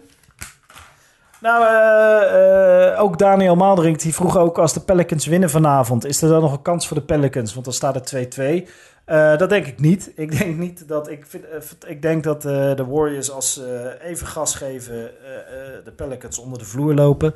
Nou, 1.41 1.65
eh, 1.67 2.93
eh, 2.93 3.01
ook 3.03 3.19
Daniel 3.19 3.57
Maalderink 3.57 4.01
die 4.01 4.15
vroeg 4.15 4.37
ook 4.37 4.59
als 4.59 4.73
de 4.73 4.81
Pelicans 4.81 5.27
winnen 5.27 5.51
vanavond, 5.51 6.07
is 6.07 6.23
er 6.23 6.29
dan 6.29 6.41
nog 6.41 6.53
een 6.53 6.63
kans 6.63 6.87
voor 6.89 6.97
de 6.97 7.03
Pelicans? 7.03 7.53
Want 7.53 7.65
dan 7.65 7.75
staat 7.75 7.95
het 7.95 8.07
2-2. 8.39 8.69
Eh, 9.05 9.37
dat 9.37 9.49
denk 9.49 9.67
ik 9.67 9.81
niet. 9.81 10.11
Ik 10.17 10.39
denk 10.39 10.57
niet 10.57 10.89
dat 10.89 11.11
ik 11.11 11.25
vind, 11.29 11.45
ik 11.87 12.03
denk 12.03 12.25
dat 12.25 12.45
eh, 12.45 12.75
de 12.75 12.85
Warriors 12.89 13.31
als 13.31 13.53
ze 13.53 13.97
even 14.03 14.27
gas 14.27 14.55
geven, 14.55 14.95
eh, 14.95 15.05
eh, 15.05 15.85
de 15.85 15.91
Pelicans 15.93 16.39
onder 16.39 16.59
de 16.59 16.65
vloer 16.65 16.95
lopen. 16.95 17.35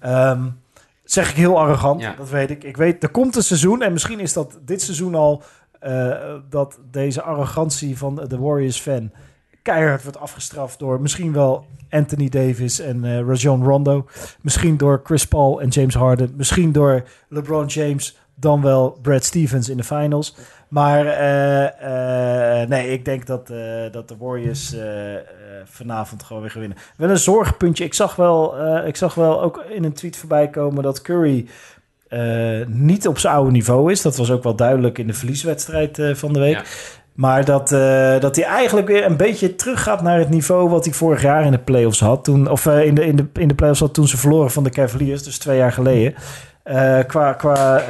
Ehm, 0.00 0.42
zeg 1.04 1.30
ik 1.30 1.36
heel 1.36 1.58
arrogant, 1.58 2.00
Ja. 2.00 2.14
dat 2.18 2.28
weet 2.30 2.50
ik. 2.50 2.64
Ik 2.64 2.76
weet, 2.76 3.02
er 3.02 3.08
komt 3.10 3.36
een 3.36 3.42
seizoen 3.42 3.82
en 3.82 3.92
misschien 3.92 4.20
is 4.20 4.32
dat 4.32 4.58
dit 4.64 4.82
seizoen 4.82 5.14
al 5.14 5.42
eh, 5.80 6.34
dat 6.50 6.78
deze 6.90 7.22
arrogantie 7.22 7.98
van 7.98 8.14
de 8.28 8.38
Warriors 8.38 8.80
fan 8.80 9.12
keihard 9.62 10.02
wordt 10.02 10.18
afgestraft 10.18 10.78
door 10.78 11.00
misschien 11.00 11.32
wel 11.32 11.64
Anthony 11.90 12.28
Davis 12.28 12.80
en 12.80 13.04
eh 13.04 13.26
Rajon 13.26 13.64
Rondo. 13.64 14.06
Misschien 14.40 14.76
door 14.76 15.00
Chris 15.04 15.26
Paul 15.26 15.60
en 15.60 15.68
James 15.68 15.94
Harden. 15.94 16.32
Misschien 16.36 16.72
door 16.72 17.02
LeBron 17.28 17.66
James, 17.66 18.18
dan 18.34 18.62
wel 18.62 18.98
Brad 19.02 19.24
Stevens 19.24 19.68
in 19.68 19.76
de 19.76 19.84
finals. 19.84 20.36
Maar 20.68 21.06
eh, 21.06 22.68
nee, 22.68 22.88
ik 22.88 23.04
denk 23.04 23.26
dat, 23.26 23.46
dat 23.92 24.08
de 24.08 24.16
Warriors 24.18 24.76
vanavond 25.64 26.22
gewoon 26.22 26.42
weer 26.42 26.50
gaan 26.50 26.60
winnen. 26.60 26.78
Wel 26.96 27.10
een 27.10 27.18
zorgpuntje. 27.18 27.84
Ik 27.84 27.94
zag 27.94 28.16
wel, 28.16 28.54
ik 28.86 28.96
zag 28.96 29.14
wel 29.14 29.42
ook 29.42 29.64
in 29.68 29.84
een 29.84 29.92
tweet 29.92 30.16
voorbij 30.16 30.48
komen 30.48 30.82
dat 30.82 31.02
Curry 31.02 31.48
eh, 32.10 32.66
niet 32.66 33.06
op 33.08 33.18
zijn 33.18 33.34
oude 33.34 33.50
niveau 33.50 33.92
is. 33.92 34.02
Dat 34.02 34.16
was 34.16 34.30
ook 34.30 34.42
wel 34.42 34.54
duidelijk 34.54 34.98
in 34.98 35.06
de 35.06 35.12
verlieswedstrijd 35.12 35.98
eh, 35.98 36.14
van 36.14 36.32
de 36.32 36.38
week. 36.38 36.54
Ja. 36.54 36.62
Maar 37.14 37.44
dat, 37.44 37.72
eh, 37.72 38.20
dat 38.20 38.36
hij 38.36 38.44
eigenlijk 38.44 38.86
weer 38.86 39.04
een 39.04 39.16
beetje 39.16 39.54
teruggaat 39.54 40.02
naar 40.02 40.18
het 40.18 40.28
niveau 40.28 40.68
wat 40.68 40.84
hij 40.84 40.94
vorig 40.94 41.22
jaar 41.22 41.44
in 41.44 41.50
de 41.50 41.58
playoffs 41.58 42.00
had. 42.00 42.24
Toen, 42.24 42.50
of 42.50 42.66
in, 42.66 42.94
de, 42.94 43.06
in, 43.06 43.16
de, 43.16 43.26
in 43.32 43.48
de 43.48 43.54
playoffs 43.54 43.80
had 43.80 43.94
toen 43.94 44.08
ze 44.08 44.16
verloren 44.16 44.50
van 44.50 44.64
de 44.64 44.70
Cavaliers, 44.70 45.22
dus 45.22 45.38
twee 45.38 45.56
jaar 45.56 45.72
geleden. 45.72 46.14
Qua 47.06 47.32
qua 47.32 47.82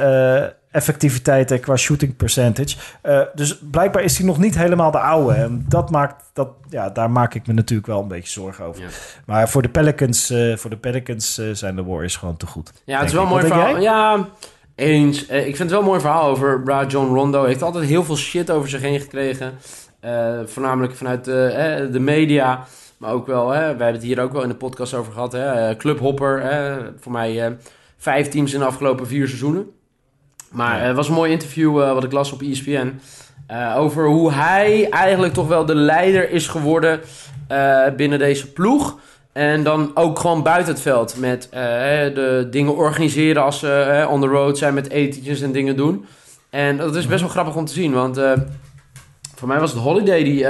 effectiviteit 0.71 1.51
en 1.51 1.59
qua 1.59 1.75
shooting 1.75 2.15
percentage. 2.15 2.77
Eh, 3.01 3.21
dus 3.33 3.59
blijkbaar 3.71 4.03
is 4.03 4.17
hij 4.17 4.27
nog 4.27 4.37
niet 4.37 4.57
helemaal 4.57 4.91
de 4.91 4.99
oude. 4.99 5.33
En 5.33 5.65
dat 5.67 5.89
maakt, 5.89 6.23
dat, 6.33 6.49
ja, 6.69 6.89
daar 6.89 7.11
maak 7.11 7.33
ik 7.33 7.47
me 7.47 7.53
natuurlijk 7.53 7.87
wel 7.87 8.01
een 8.01 8.07
beetje 8.07 8.31
zorgen 8.31 8.65
over. 8.65 8.81
Ja. 8.81 8.87
Maar 9.25 9.49
voor 9.49 9.61
de 9.61 9.69
Pelicans, 9.69 10.29
eh, 10.29 10.57
voor 10.57 10.69
de 10.69 10.77
Pelicans 10.77 11.37
eh, 11.37 11.45
zijn 11.51 11.75
de 11.75 11.83
Warriors 11.83 12.15
gewoon 12.15 12.37
te 12.37 12.47
goed. 12.47 12.71
Ja, 12.85 12.99
het 12.99 13.07
is 13.07 13.13
wel 13.13 13.21
een 13.21 13.27
ik. 13.27 13.33
mooi 13.33 13.47
Wat 13.47 13.57
verhaal. 13.57 13.81
Ja, 13.81 14.27
eens. 14.75 15.25
Ik 15.25 15.27
vind 15.27 15.57
het 15.57 15.69
wel 15.69 15.79
een 15.79 15.85
mooi 15.85 15.99
verhaal 15.99 16.29
over 16.29 16.85
John 16.87 17.13
Rondo. 17.13 17.39
Hij 17.39 17.49
heeft 17.49 17.61
altijd 17.61 17.85
heel 17.85 18.03
veel 18.03 18.17
shit 18.17 18.51
over 18.51 18.69
zich 18.69 18.81
heen 18.81 18.99
gekregen. 18.99 19.53
Voornamelijk 20.45 20.95
vanuit 20.95 21.25
de, 21.25 21.89
de 21.91 21.99
media. 21.99 22.65
Maar 22.97 23.11
ook 23.11 23.27
wel, 23.27 23.49
hè, 23.49 23.59
wij 23.59 23.67
hebben 23.67 23.93
het 23.93 24.03
hier 24.03 24.21
ook 24.21 24.31
wel 24.31 24.41
in 24.41 24.49
de 24.49 24.55
podcast 24.55 24.93
over 24.93 25.13
gehad. 25.13 25.31
Hè, 25.31 25.75
Clubhopper, 25.75 26.41
hè, 26.41 26.77
voor 26.99 27.11
mij 27.11 27.57
vijf 27.97 28.27
teams 28.27 28.53
in 28.53 28.59
de 28.59 28.65
afgelopen 28.65 29.07
vier 29.07 29.27
seizoenen. 29.27 29.71
Maar 30.51 30.77
Ja. 30.79 30.83
het 30.83 30.95
was 30.95 31.07
een 31.07 31.13
mooi 31.13 31.31
interview 31.31 31.81
eh, 31.81 31.93
wat 31.93 32.03
ik 32.03 32.11
las 32.11 32.31
op 32.31 32.41
ESPN. 32.41 32.99
eh, 33.47 33.75
over 33.77 34.05
hoe 34.07 34.31
hij 34.31 34.89
eigenlijk 34.89 35.33
toch 35.33 35.47
wel 35.47 35.65
de 35.65 35.75
leider 35.75 36.29
is 36.29 36.47
geworden 36.47 36.99
eh, 37.47 37.81
binnen 37.95 38.19
deze 38.19 38.51
ploeg. 38.51 38.99
En 39.33 39.63
dan 39.63 39.91
ook 39.93 40.19
gewoon 40.19 40.43
buiten 40.43 40.73
het 40.73 40.81
veld 40.81 41.15
met 41.17 41.47
de 41.51 42.47
dingen 42.51 42.75
organiseren 42.75 43.43
als 43.43 43.59
ze 43.59 44.05
on 44.09 44.21
the 44.21 44.27
road 44.27 44.57
zijn 44.57 44.73
met 44.73 44.89
etentjes 44.89 45.41
en 45.41 45.51
dingen 45.51 45.75
doen. 45.75 46.05
En 46.49 46.77
dat 46.77 46.95
is 46.95 47.07
best 47.07 47.19
wel 47.21 47.29
grappig 47.29 47.55
om 47.55 47.65
te 47.65 47.73
zien, 47.73 47.93
want 47.93 48.19
voor 49.35 49.47
mij 49.47 49.59
was 49.59 49.71
het 49.71 49.79
Holiday 49.81 50.23
die 50.23 50.45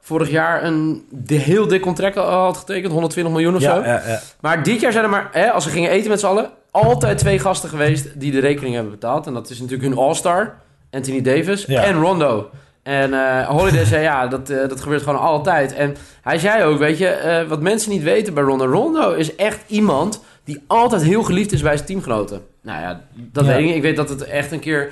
vorig 0.00 0.30
jaar 0.30 0.64
een 0.64 1.04
de, 1.10 1.34
heel 1.34 1.68
dik 1.68 1.80
contract 1.82 2.14
had 2.16 2.56
getekend, 2.56 2.92
120 2.92 3.32
miljoen 3.32 3.54
of 3.56 3.62
zo. 3.62 3.74
Ja, 3.74 3.84
ja, 3.84 4.02
ja. 4.06 4.20
Maar 4.40 4.62
dit 4.62 4.80
jaar 4.80 4.92
zijn 4.92 5.04
er 5.04 5.10
maar, 5.10 5.50
als 5.52 5.64
ze 5.64 5.70
gingen 5.70 5.90
eten 5.90 6.10
met 6.10 6.20
z'n 6.20 6.26
allen, 6.26 6.50
altijd 6.74 7.18
twee 7.18 7.38
gasten 7.38 7.68
geweest 7.68 8.20
die 8.20 8.32
de 8.32 8.40
rekening 8.40 8.74
hebben 8.74 8.92
betaald. 8.92 9.26
En 9.26 9.34
dat 9.34 9.50
is 9.50 9.60
natuurlijk 9.60 9.88
hun 9.88 9.98
all-star, 9.98 10.54
Anthony 10.90 11.22
Davis 11.22 11.64
Ja. 11.64 11.82
en 11.84 12.00
Rondo. 12.00 12.50
En 12.82 13.14
eh, 13.14 13.48
Holiday 13.48 13.84
zei, 13.84 14.02
ja, 14.02 14.26
dat, 14.26 14.50
eh, 14.50 14.68
dat 14.68 14.80
gebeurt 14.80 15.02
gewoon 15.02 15.20
altijd. 15.20 15.74
En 15.74 15.96
hij 16.22 16.38
zei 16.38 16.64
ook, 16.64 16.78
weet 16.78 16.98
je, 16.98 17.08
eh, 17.08 17.48
wat 17.48 17.60
mensen 17.60 17.90
niet 17.90 18.02
weten 18.02 18.34
bij 18.34 18.42
Rondo. 18.42 18.66
Rondo 18.66 19.12
is 19.12 19.34
echt 19.36 19.60
iemand 19.66 20.20
die 20.44 20.62
altijd 20.66 21.02
heel 21.02 21.22
geliefd 21.22 21.52
is 21.52 21.62
bij 21.62 21.74
zijn 21.76 21.86
teamgenoten. 21.88 22.40
Nou 22.62 22.80
ja, 22.80 23.00
dat 23.14 23.44
Ja. 23.46 23.54
weet 23.56 23.68
ik. 23.68 23.74
Ik 23.74 23.82
weet 23.82 23.96
dat 23.96 24.08
het 24.08 24.24
echt 24.24 24.52
een 24.52 24.60
keer 24.60 24.90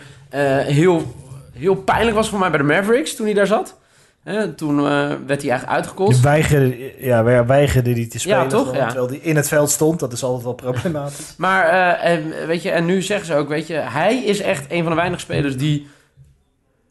heel, 0.66 1.14
heel 1.52 1.74
pijnlijk 1.74 2.16
was 2.16 2.28
voor 2.28 2.38
mij 2.38 2.50
bij 2.50 2.58
de 2.58 2.64
Mavericks 2.64 3.14
toen 3.16 3.26
hij 3.26 3.34
daar 3.34 3.46
zat. 3.46 3.78
Hè, 4.24 4.52
toen 4.52 4.78
eh, 4.78 4.85
werd 5.26 5.42
hij 5.42 5.50
eigenlijk 5.50 5.66
uitgekost. 5.66 6.16
Je 6.16 6.22
weigerde, 6.22 6.94
ja, 6.98 7.44
weigerde 7.46 7.92
die 7.92 8.06
te 8.06 8.18
spelen. 8.18 8.38
Ja, 8.38 8.46
toch? 8.46 8.61
gewoon, 8.66 8.76
Ja. 8.80 8.87
Terwijl 8.87 9.06
die 9.06 9.20
in 9.20 9.37
het 9.37 9.48
veld 9.48 9.70
stond. 9.70 10.00
Dat 10.00 10.12
is 10.12 10.22
altijd 10.22 10.44
wel 10.44 10.54
problematisch. 10.54 11.35
Maar, 11.38 11.64
eh, 11.64 12.11
en, 12.12 12.46
weet 12.46 12.62
je, 12.62 12.70
en 12.70 12.85
nu 12.85 13.02
zeggen 13.02 13.26
ze 13.26 13.35
ook, 13.35 13.48
weet 13.48 13.66
je, 13.66 13.74
hij 13.74 14.16
is 14.24 14.40
echt 14.40 14.64
een 14.68 14.80
van 14.82 14.90
de 14.90 14.96
weinige 14.96 15.20
spelers 15.20 15.56
die, 15.56 15.87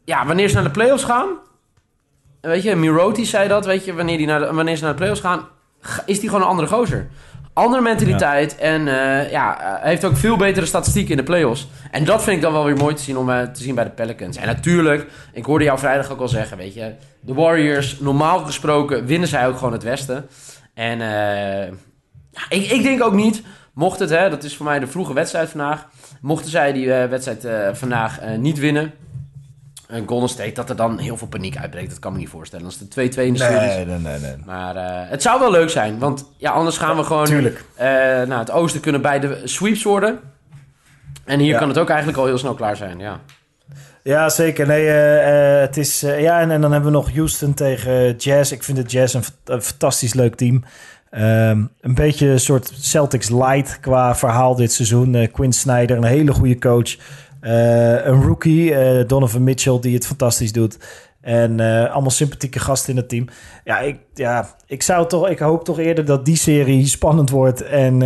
ja, 0.04 0.26
wanneer 0.26 0.48
ze 0.48 0.54
naar 0.54 0.64
de 0.64 0.70
playoffs 0.70 1.04
gaan, 1.04 1.28
weet 2.40 2.62
je, 2.62 2.74
Miroti 2.76 3.24
zei 3.24 3.48
dat, 3.48 3.66
weet 3.66 3.84
je, 3.84 3.94
wanneer, 3.94 4.16
die 4.16 4.26
naar 4.26 4.38
de, 4.38 4.52
wanneer 4.52 4.76
ze 4.76 4.82
naar 4.82 4.92
de 4.92 4.98
playoffs 4.98 5.20
gaan, 5.20 5.48
ga- 5.80 6.02
is 6.06 6.20
die 6.20 6.28
gewoon 6.28 6.44
een 6.44 6.50
andere 6.50 6.68
gozer. 6.68 7.08
Andere 7.54 7.82
mentaliteit 7.82 8.56
en 8.56 8.88
eh, 8.88 9.30
ja, 9.30 9.60
eh, 9.60 9.80
hij 9.80 9.90
heeft 9.90 10.04
ook 10.04 10.16
veel 10.16 10.36
betere 10.36 10.66
statistieken 10.66 11.10
in 11.10 11.16
de 11.16 11.22
playoffs. 11.22 11.68
En 11.90 12.04
dat 12.04 12.22
vind 12.22 12.36
ik 12.36 12.42
dan 12.42 12.52
wel 12.52 12.64
weer 12.64 12.76
mooi 12.76 12.94
te 12.94 13.02
zien 13.02 13.16
om 13.16 13.30
eh, 13.30 13.42
te 13.42 13.62
zien 13.62 13.74
bij 13.74 13.84
de 13.84 13.90
Pelicans. 13.90 14.36
En 14.36 14.46
natuurlijk, 14.46 15.06
ik 15.32 15.44
hoorde 15.44 15.64
jou 15.64 15.78
vrijdag 15.78 16.10
ook 16.10 16.20
al 16.20 16.28
zeggen, 16.28 16.56
weet 16.56 16.74
je, 16.74 16.94
de 17.20 17.34
Warriors, 17.34 17.98
normaal 17.98 18.38
gesproken 18.38 19.06
winnen 19.06 19.28
zij 19.28 19.46
ook 19.46 19.56
gewoon 19.56 19.72
het 19.72 19.82
Westen. 19.82 20.26
En 20.74 20.98
ja, 22.30 22.44
ik, 22.48 22.70
ik 22.70 22.82
denk 22.82 23.02
ook 23.02 23.14
niet, 23.14 23.42
mocht 23.74 23.98
het, 23.98 24.10
hè, 24.10 24.30
dat 24.30 24.44
is 24.44 24.56
voor 24.56 24.66
mij 24.66 24.78
de 24.78 24.86
vroege 24.86 25.12
wedstrijd 25.12 25.48
vandaag. 25.48 25.88
Mochten 26.20 26.50
zij 26.50 26.72
die 26.72 26.86
wedstrijd 26.86 27.76
vandaag 27.78 28.20
niet 28.38 28.58
winnen, 28.58 28.92
een 29.92 30.08
Golden 30.08 30.28
State, 30.28 30.52
dat 30.52 30.70
er 30.70 30.76
dan 30.76 30.98
heel 30.98 31.16
veel 31.16 31.26
paniek 31.26 31.56
uitbreekt. 31.56 31.90
Dat 31.90 31.98
kan 31.98 32.12
me 32.12 32.18
niet 32.18 32.28
voorstellen. 32.28 32.64
Als 32.66 32.78
de 32.78 32.84
2-2 32.84 32.88
in 32.98 33.32
de 33.32 33.38
series. 33.38 33.74
Nee, 33.74 33.84
nee, 33.86 33.98
nee, 33.98 34.18
nee. 34.18 34.36
Maar 34.44 34.76
eh, 34.76 35.10
het 35.10 35.22
zou 35.22 35.40
wel 35.40 35.50
leuk 35.50 35.70
zijn. 35.70 35.98
Want 35.98 36.24
ja, 36.36 36.50
anders 36.50 36.78
gaan 36.78 36.96
we 36.96 37.04
gewoon 37.04 37.24
Tuurlijk. 37.24 37.64
naar 38.28 38.38
het 38.38 38.50
oosten 38.50 38.80
kunnen 38.80 39.02
bij 39.02 39.20
de 39.20 39.40
sweeps 39.44 39.82
worden. 39.82 40.20
En 41.24 41.38
hier 41.38 41.52
Ja. 41.52 41.58
kan 41.58 41.68
het 41.68 41.78
ook 41.78 41.88
eigenlijk 41.88 42.18
al 42.18 42.26
heel 42.26 42.38
snel 42.38 42.54
klaar 42.54 42.76
zijn. 42.76 42.98
Ja. 42.98 43.20
Ja, 44.02 44.28
zeker. 44.28 44.66
Nee, 44.66 44.88
eh, 44.88 45.60
het 45.60 45.76
is, 45.76 46.00
ja, 46.00 46.40
en, 46.40 46.50
en 46.50 46.60
dan 46.60 46.72
hebben 46.72 46.90
we 46.90 46.96
nog 46.96 47.12
Houston 47.14 47.54
tegen 47.54 48.16
Jazz. 48.16 48.52
Ik 48.52 48.62
vind 48.62 48.76
de 48.76 48.82
Jazz 48.82 49.14
een, 49.14 49.62
fantastisch 49.62 50.14
leuk 50.14 50.34
team. 50.34 50.64
Ehm, 51.10 51.64
een 51.80 51.94
beetje 51.94 52.26
een 52.26 52.40
soort 52.40 52.72
Celtics 52.80 53.28
light 53.28 53.80
qua 53.80 54.16
verhaal 54.16 54.54
dit 54.54 54.72
seizoen. 54.72 55.30
Quinn 55.32 55.52
Snyder, 55.52 55.96
een 55.96 56.04
hele 56.04 56.32
goede 56.32 56.58
coach. 56.58 56.96
Eh, 57.42 58.04
een 58.04 58.22
rookie, 58.22 58.74
eh, 58.74 59.06
Donovan 59.06 59.42
Mitchell, 59.42 59.78
die 59.80 59.94
het 59.94 60.06
fantastisch 60.06 60.52
doet. 60.52 60.78
En 61.20 61.60
eh, 61.60 61.92
allemaal 61.92 62.10
sympathieke 62.10 62.58
gasten 62.58 62.90
in 62.90 62.96
het 62.96 63.08
team. 63.08 63.28
Ja, 63.64 63.78
ik, 63.78 63.98
ja 64.14 64.48
ik, 64.66 64.82
zou 64.82 65.08
toch, 65.08 65.28
ik 65.28 65.38
hoop 65.38 65.64
toch 65.64 65.78
eerder 65.78 66.04
dat 66.04 66.24
die 66.24 66.36
serie 66.36 66.86
spannend 66.86 67.30
wordt 67.30 67.62
en 67.62 67.96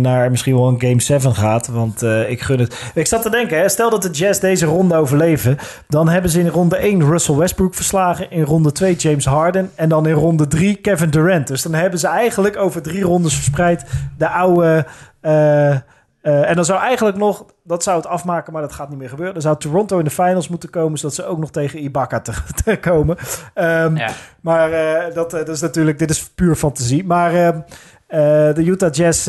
naar 0.00 0.30
misschien 0.30 0.54
wel 0.54 0.68
een 0.68 0.80
Game 0.80 1.00
7 1.00 1.34
gaat. 1.34 1.66
Want 1.66 2.02
ik 2.02 2.40
gun 2.40 2.58
het. 2.58 2.90
Ik 2.94 3.06
zat 3.06 3.22
te 3.22 3.30
denken, 3.30 3.58
hè, 3.58 3.68
stel 3.68 3.90
dat 3.90 4.02
de 4.02 4.10
Jazz 4.10 4.40
deze 4.40 4.66
ronde 4.66 4.96
overleven. 4.96 5.58
Dan 5.88 6.08
hebben 6.08 6.30
ze 6.30 6.40
in 6.40 6.48
ronde 6.48 6.76
1 6.76 7.02
Russell 7.02 7.34
Westbrook 7.34 7.74
verslagen. 7.74 8.30
In 8.30 8.42
ronde 8.42 8.72
2 8.72 8.94
James 8.96 9.24
Harden. 9.24 9.70
En 9.74 9.88
dan 9.88 10.06
in 10.06 10.14
ronde 10.14 10.46
3 10.46 10.76
Kevin 10.76 11.10
Durant. 11.10 11.46
Dus 11.46 11.62
dan 11.62 11.74
hebben 11.74 11.98
ze 11.98 12.06
eigenlijk 12.06 12.56
over 12.56 12.82
drie 12.82 13.02
rondes 13.02 13.34
verspreid 13.34 13.84
de 14.18 14.28
oude... 14.28 14.86
eh, 16.26 16.48
en 16.48 16.54
dan 16.54 16.64
zou 16.64 16.80
eigenlijk 16.80 17.16
nog, 17.16 17.44
dat 17.64 17.82
zou 17.82 17.96
het 17.96 18.06
afmaken, 18.06 18.52
maar 18.52 18.62
dat 18.62 18.72
gaat 18.72 18.88
niet 18.88 18.98
meer 18.98 19.08
gebeuren. 19.08 19.34
Dan 19.34 19.42
zou 19.42 19.56
Toronto 19.58 19.98
in 19.98 20.04
de 20.04 20.10
finals 20.10 20.48
moeten 20.48 20.70
komen, 20.70 20.98
zodat 20.98 21.14
ze 21.14 21.24
ook 21.24 21.38
nog 21.38 21.50
tegen 21.50 21.82
Ibaka 21.82 22.20
te, 22.20 22.32
te 22.64 22.76
komen. 22.76 23.16
Ehm, 23.54 23.96
Ja. 23.96 24.10
maar 24.40 24.72
eh, 24.72 25.14
dat, 25.14 25.32
eh, 25.32 25.38
dat 25.38 25.48
is 25.54 25.60
natuurlijk, 25.60 25.98
dit 25.98 26.10
is 26.10 26.28
puur 26.28 26.54
fantasie. 26.54 27.04
Maar 27.04 27.34
ehm, 27.34 27.60
eh, 28.06 28.54
de 28.54 28.64
Utah 28.64 28.92
Jazz, 28.92 29.26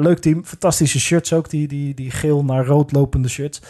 leuk 0.00 0.18
team. 0.18 0.44
Fantastische 0.44 1.00
shirts 1.00 1.32
ook, 1.32 1.50
die, 1.50 1.68
die, 1.68 1.94
die 1.94 2.10
geel 2.10 2.44
naar 2.44 2.66
rood 2.66 2.92
lopende 2.92 3.28
shirts. 3.28 3.62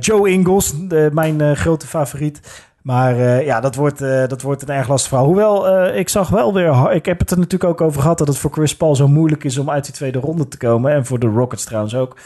Joe 0.00 0.30
Ingles, 0.30 0.72
de, 0.88 1.10
mijn 1.12 1.56
grote 1.56 1.86
favoriet. 1.86 2.40
Maar 2.82 3.16
eh, 3.16 3.44
ja, 3.46 3.60
dat 3.60 3.74
wordt, 3.74 4.00
eh, 4.00 4.26
dat 4.28 4.42
wordt 4.42 4.62
een 4.62 4.74
erg 4.74 4.88
lastig 4.88 5.08
verhaal. 5.08 5.26
Hoewel, 5.26 5.68
eh, 5.68 5.98
ik 5.98 6.08
zag 6.08 6.28
wel 6.28 6.54
weer... 6.54 6.92
Ik 6.92 7.06
heb 7.06 7.18
het 7.18 7.30
er 7.30 7.38
natuurlijk 7.38 7.70
ook 7.70 7.80
over 7.80 8.00
gehad... 8.02 8.18
dat 8.18 8.28
het 8.28 8.38
voor 8.38 8.50
Chris 8.52 8.76
Paul 8.76 8.96
zo 8.96 9.08
moeilijk 9.08 9.44
is 9.44 9.58
om 9.58 9.70
uit 9.70 9.84
die 9.84 9.94
tweede 9.94 10.18
ronde 10.18 10.48
te 10.48 10.56
komen. 10.56 10.92
En 10.92 11.06
voor 11.06 11.18
de 11.18 11.26
Rockets 11.26 11.64
trouwens 11.64 11.94
ook. 11.94 12.16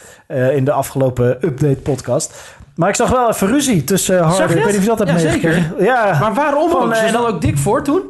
in 0.53 0.64
de 0.64 0.73
afgelopen 0.73 1.27
update-podcast. 1.47 2.55
Maar 2.75 2.88
ik 2.88 2.95
zag 2.95 3.11
wel 3.11 3.29
even 3.29 3.47
ruzie 3.49 3.85
tussen 3.85 4.19
Harden. 4.23 4.49
Ik 4.59 4.64
weet 4.64 4.66
niet 4.66 4.77
of 4.77 4.83
je 4.83 4.88
dat 4.88 4.99
hebt 4.99 5.11
Ja, 5.11 5.19
zeker. 5.31 5.73
Ja, 5.79 6.19
Maar 6.21 6.35
waarom 6.35 6.71
Van, 6.71 6.83
ook? 6.88 6.95
Ze 6.95 7.12
dan 7.12 7.27
ook 7.27 7.40
dik 7.40 7.59
voor 7.59 7.83
toen? 7.83 8.03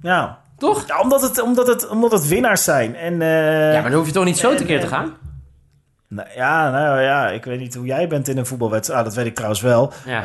ja. 0.00 0.38
Toch? 0.58 0.84
Ja, 0.86 1.00
omdat 1.00 1.22
het, 1.22 1.40
omdat 1.42 1.66
het, 1.66 1.88
omdat 1.88 2.12
het 2.12 2.28
winnaars 2.28 2.64
zijn. 2.64 2.96
En, 2.96 3.14
Ja, 3.20 3.72
maar 3.80 3.82
dan 3.90 3.92
hoef 3.98 4.06
je 4.06 4.12
toch 4.12 4.24
niet 4.24 4.38
zo 4.38 4.50
en- 4.50 4.56
tekeer 4.56 4.80
te 4.80 4.86
gaan? 4.86 5.12
nou, 6.08 6.28
ja, 6.36 6.70
nou 6.70 7.00
ja, 7.00 7.28
ik 7.28 7.44
weet 7.44 7.58
niet 7.60 7.74
hoe 7.74 7.86
jij 7.86 8.08
bent 8.08 8.28
in 8.28 8.38
een 8.38 8.46
voetbalwedstrijd. 8.46 8.98
Ah, 9.00 9.06
dat 9.06 9.14
weet 9.14 9.26
ik 9.26 9.34
trouwens 9.34 9.60
wel. 9.60 9.92
Ja. 10.06 10.22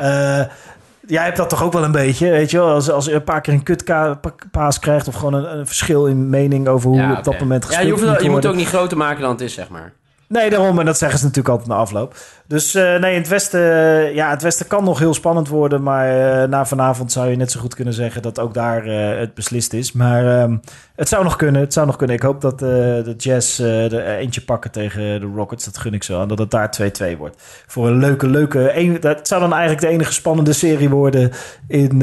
Jij 1.06 1.24
hebt 1.24 1.36
dat 1.36 1.48
toch 1.48 1.62
ook 1.62 1.72
wel 1.72 1.84
een 1.84 1.92
beetje, 1.92 2.30
weet 2.30 2.50
je 2.50 2.56
wel? 2.56 2.68
Als, 2.68 2.90
als 2.90 3.04
je 3.04 3.12
een 3.12 3.24
paar 3.24 3.40
keer 3.40 3.54
een 3.54 3.62
kutpaas 3.62 4.78
krijgt... 4.78 5.08
of 5.08 5.14
gewoon 5.14 5.34
een, 5.34 5.58
een 5.58 5.66
verschil 5.66 6.06
in 6.06 6.30
mening 6.30 6.68
over 6.68 6.88
hoe 6.88 6.98
Ja, 6.98 7.18
op 7.18 7.24
dat 7.24 7.40
moment 7.40 7.62
Ja, 7.62 7.68
gespeeld 7.68 7.86
je, 7.86 8.04
hoeft, 8.04 8.12
moet 8.12 8.22
je 8.22 8.30
moet 8.30 8.42
het 8.42 8.52
ook 8.52 8.58
niet 8.58 8.68
groter 8.68 8.96
maken 8.96 9.20
dan 9.20 9.30
het 9.30 9.40
is, 9.40 9.54
zeg 9.54 9.68
maar. 9.68 9.92
Nee, 10.26 10.50
daarom. 10.50 10.78
En 10.78 10.86
dat 10.86 10.98
zeggen 10.98 11.18
ze 11.18 11.24
natuurlijk 11.24 11.54
altijd 11.54 11.68
na 11.68 11.82
afloop. 11.82 12.14
Dus 12.50 12.74
eh, 12.74 12.96
nee, 12.96 13.12
in 13.12 13.20
het 13.20 13.28
Westen, 13.28 13.60
eh, 13.60 14.14
ja, 14.14 14.30
het 14.30 14.42
Westen 14.42 14.66
kan 14.66 14.84
nog 14.84 14.98
heel 14.98 15.14
spannend 15.14 15.48
worden. 15.48 15.82
Maar 15.82 16.40
eh, 16.42 16.48
na 16.48 16.66
vanavond 16.66 17.12
zou 17.12 17.30
je 17.30 17.36
net 17.36 17.50
zo 17.50 17.60
goed 17.60 17.74
kunnen 17.74 17.94
zeggen 17.94 18.22
dat 18.22 18.38
ook 18.38 18.54
daar 18.54 18.84
het 19.18 19.34
beslist 19.34 19.72
is. 19.72 19.92
Maar 19.92 20.40
ehm, 20.40 20.56
het 20.96 21.08
zou 21.08 21.24
nog 21.24 21.36
kunnen. 21.36 21.60
Het 21.60 21.72
zou 21.72 21.86
nog 21.86 21.96
kunnen. 21.96 22.16
Ik 22.16 22.22
hoop 22.22 22.40
dat 22.40 22.58
de 22.58 23.14
Jazz 23.16 23.60
er 23.60 24.04
eentje 24.04 24.40
pakken 24.40 24.70
tegen 24.70 25.20
de 25.20 25.30
Rockets. 25.34 25.64
Dat 25.64 25.78
gun 25.78 25.94
ik 25.94 26.02
zo. 26.02 26.22
En 26.22 26.28
dat 26.28 26.38
het 26.38 26.50
daar 26.50 26.70
2-2 27.14 27.16
wordt. 27.18 27.42
Voor 27.66 27.86
een 27.86 27.98
leuke, 27.98 28.28
leuke... 28.28 28.78
Een, 28.78 29.00
dat 29.00 29.28
zou 29.28 29.40
dan 29.40 29.52
eigenlijk 29.52 29.80
de 29.80 29.88
enige 29.88 30.12
spannende 30.12 30.52
serie 30.52 30.88
worden 30.88 31.30
in, 31.68 32.02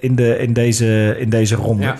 in, 0.00 0.16
de, 0.16 0.38
in, 0.38 0.52
deze, 0.52 1.16
in 1.18 1.30
deze 1.30 1.54
ronde. 1.54 1.82
Ja. 1.82 1.96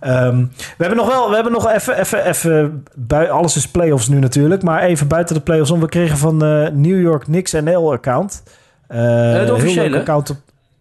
Ehm, 0.00 0.38
we 0.56 0.76
hebben 0.84 0.96
nog 0.96 1.08
wel, 1.08 1.28
we 1.28 1.34
hebben 1.34 1.52
nog 1.52 1.70
even, 1.70 1.98
even, 1.98 2.26
even 2.26 3.30
alles 3.30 3.56
is 3.56 3.68
playoffs 3.68 4.08
nu 4.08 4.18
natuurlijk, 4.18 4.62
maar 4.62 4.82
even 4.82 5.08
buiten 5.08 5.34
de 5.34 5.40
playoffs 5.40 5.70
om. 5.70 5.80
We 5.80 5.88
kregen 5.88 6.18
van 6.18 6.36
New 6.80 7.00
York 7.00 7.28
Knicks 7.32 7.52
NL 7.52 7.92
account. 7.92 8.42
Eh, 8.88 8.98
het 9.32 9.42
heel 9.44 9.54
officiële? 9.54 9.90
leuk 9.90 10.00
account 10.00 10.30
op, 10.30 10.36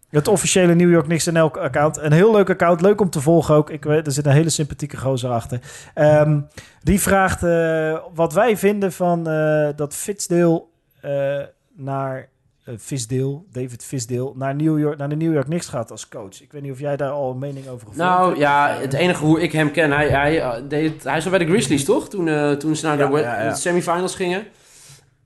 het 0.09 0.27
officiële 0.27 0.75
New 0.75 0.91
York 0.91 1.05
Knicks 1.05 1.25
NL 1.25 1.51
account. 1.59 1.97
Een 1.97 2.11
heel 2.11 2.31
leuk 2.31 2.49
account, 2.49 2.81
leuk 2.81 3.01
om 3.01 3.09
te 3.09 3.21
volgen 3.21 3.55
ook. 3.55 3.69
Ik 3.69 3.83
weet, 3.83 4.05
er 4.05 4.11
zit 4.11 4.25
een 4.25 4.31
hele 4.31 4.49
sympathieke 4.49 4.97
gozer 4.97 5.29
achter. 5.29 5.59
Ehm, 5.93 6.39
die 6.83 7.01
vraagt 7.01 7.43
eh, 7.43 7.97
wat 8.13 8.33
wij 8.33 8.57
vinden 8.57 8.91
van 8.91 9.29
eh, 9.29 9.67
dat 9.75 9.93
Fitzdale 9.95 10.63
eh, 11.01 11.39
naar 11.75 12.29
eh, 12.65 12.73
Visdale, 12.77 13.39
David 13.51 13.83
Visdale, 13.85 14.31
naar, 14.35 14.55
New 14.55 14.79
York, 14.79 14.97
naar 14.97 15.09
de 15.09 15.15
New 15.15 15.33
York 15.33 15.45
Knicks 15.45 15.67
gaat 15.67 15.91
als 15.91 16.07
coach. 16.07 16.41
Ik 16.41 16.51
weet 16.51 16.61
niet 16.61 16.71
of 16.71 16.79
jij 16.79 16.97
daar 16.97 17.09
al 17.11 17.31
een 17.31 17.39
mening 17.39 17.65
over 17.67 17.79
gevoeld 17.87 17.95
Nou 18.07 18.27
hebt. 18.27 18.39
ja, 18.39 18.75
het 18.79 18.93
enige 18.93 19.23
hoe 19.25 19.41
ik 19.41 19.51
hem 19.51 19.71
ken, 19.71 19.91
hij, 19.91 20.09
hij, 20.09 20.41
eh, 20.41 20.51
deed, 20.67 21.03
hij 21.03 21.21
zat 21.21 21.29
bij 21.29 21.39
de 21.39 21.45
Grizzlies 21.51 21.85
toch? 21.85 22.09
Toen, 22.09 22.27
eh, 22.27 22.51
toen 22.51 22.75
ze 22.75 22.85
naar 22.85 22.97
de, 22.97 23.03
Ja, 23.03 23.11
we- 23.11 23.19
ja, 23.19 23.41
ja. 23.43 23.49
de 23.49 23.55
semifinals 23.55 24.15
gingen. 24.15 24.43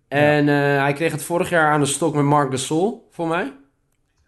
En 0.08 0.50
eh, 0.50 0.56
hij 0.82 0.94
kreeg 0.94 1.12
het 1.12 1.24
vorig 1.24 1.50
jaar 1.50 1.72
aan 1.72 1.80
de 1.80 1.86
stok 1.86 2.16
met 2.16 2.24
Mark 2.26 2.52
Gasol, 2.52 3.08
voor 3.12 3.28
mij. 3.28 3.54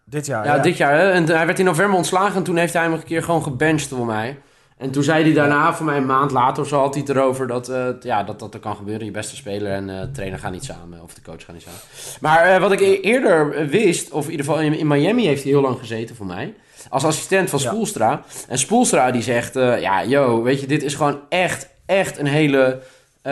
Dit 0.05 0.25
jaar, 0.25 0.45
Ja, 0.45 0.57
dit 0.59 0.77
jaar. 0.77 0.97
Hè? 0.97 1.11
En 1.11 1.25
hij 1.25 1.45
werd 1.45 1.59
in 1.59 1.65
november 1.65 1.97
ontslagen 1.97 2.35
en 2.35 2.43
toen 2.43 2.57
heeft 2.57 2.73
hij 2.73 2.83
hem 2.83 2.93
een 2.93 3.03
keer 3.03 3.23
gewoon 3.23 3.43
gebenched 3.43 3.87
voor 3.87 4.05
mij. 4.05 4.37
En 4.77 4.91
toen 4.91 5.03
zei 5.03 5.23
hij 5.23 5.33
daarna, 5.33 5.73
voor 5.73 5.85
mij 5.85 5.97
een 5.97 6.05
maand 6.05 6.31
later 6.31 6.63
of 6.63 6.69
zo, 6.69 6.79
had 6.79 6.93
hij 6.93 7.03
het 7.07 7.15
erover 7.15 7.47
dat, 7.47 7.69
eh, 7.69 7.87
ja, 7.99 8.23
dat 8.23 8.39
dat 8.39 8.53
er 8.53 8.59
kan 8.59 8.75
gebeuren. 8.75 9.05
Je 9.05 9.11
beste 9.11 9.35
speler 9.35 9.71
en 9.71 9.89
eh 9.89 10.01
trainer 10.13 10.39
gaan 10.39 10.51
niet 10.51 10.63
samen, 10.63 11.01
of 11.03 11.13
de 11.13 11.21
coach 11.21 11.45
gaan 11.45 11.53
niet 11.53 11.63
samen. 11.63 11.79
Maar 12.21 12.59
wat 12.59 12.71
ik 12.71 12.79
e- 12.79 12.99
eerder 12.99 13.67
wist, 13.69 14.11
of 14.11 14.25
in 14.25 14.31
ieder 14.31 14.45
geval 14.45 14.61
in, 14.61 14.77
in 14.77 14.87
Miami 14.87 15.25
heeft 15.25 15.43
hij 15.43 15.51
heel 15.51 15.61
lang 15.61 15.79
gezeten 15.79 16.15
voor 16.15 16.25
mij. 16.25 16.53
Als 16.89 17.03
assistent 17.05 17.49
van 17.49 17.59
Ja. 17.59 17.69
Spoelstra. 17.69 18.21
En 18.47 18.57
Spoelstra 18.57 19.11
die 19.11 19.21
zegt, 19.21 19.53
ja, 19.53 20.03
yo, 20.03 20.41
weet 20.43 20.61
je, 20.61 20.67
dit 20.67 20.83
is 20.83 20.95
gewoon 20.95 21.19
echt, 21.29 21.69
echt 21.85 22.17
een 22.17 22.25
hele, 22.27 22.79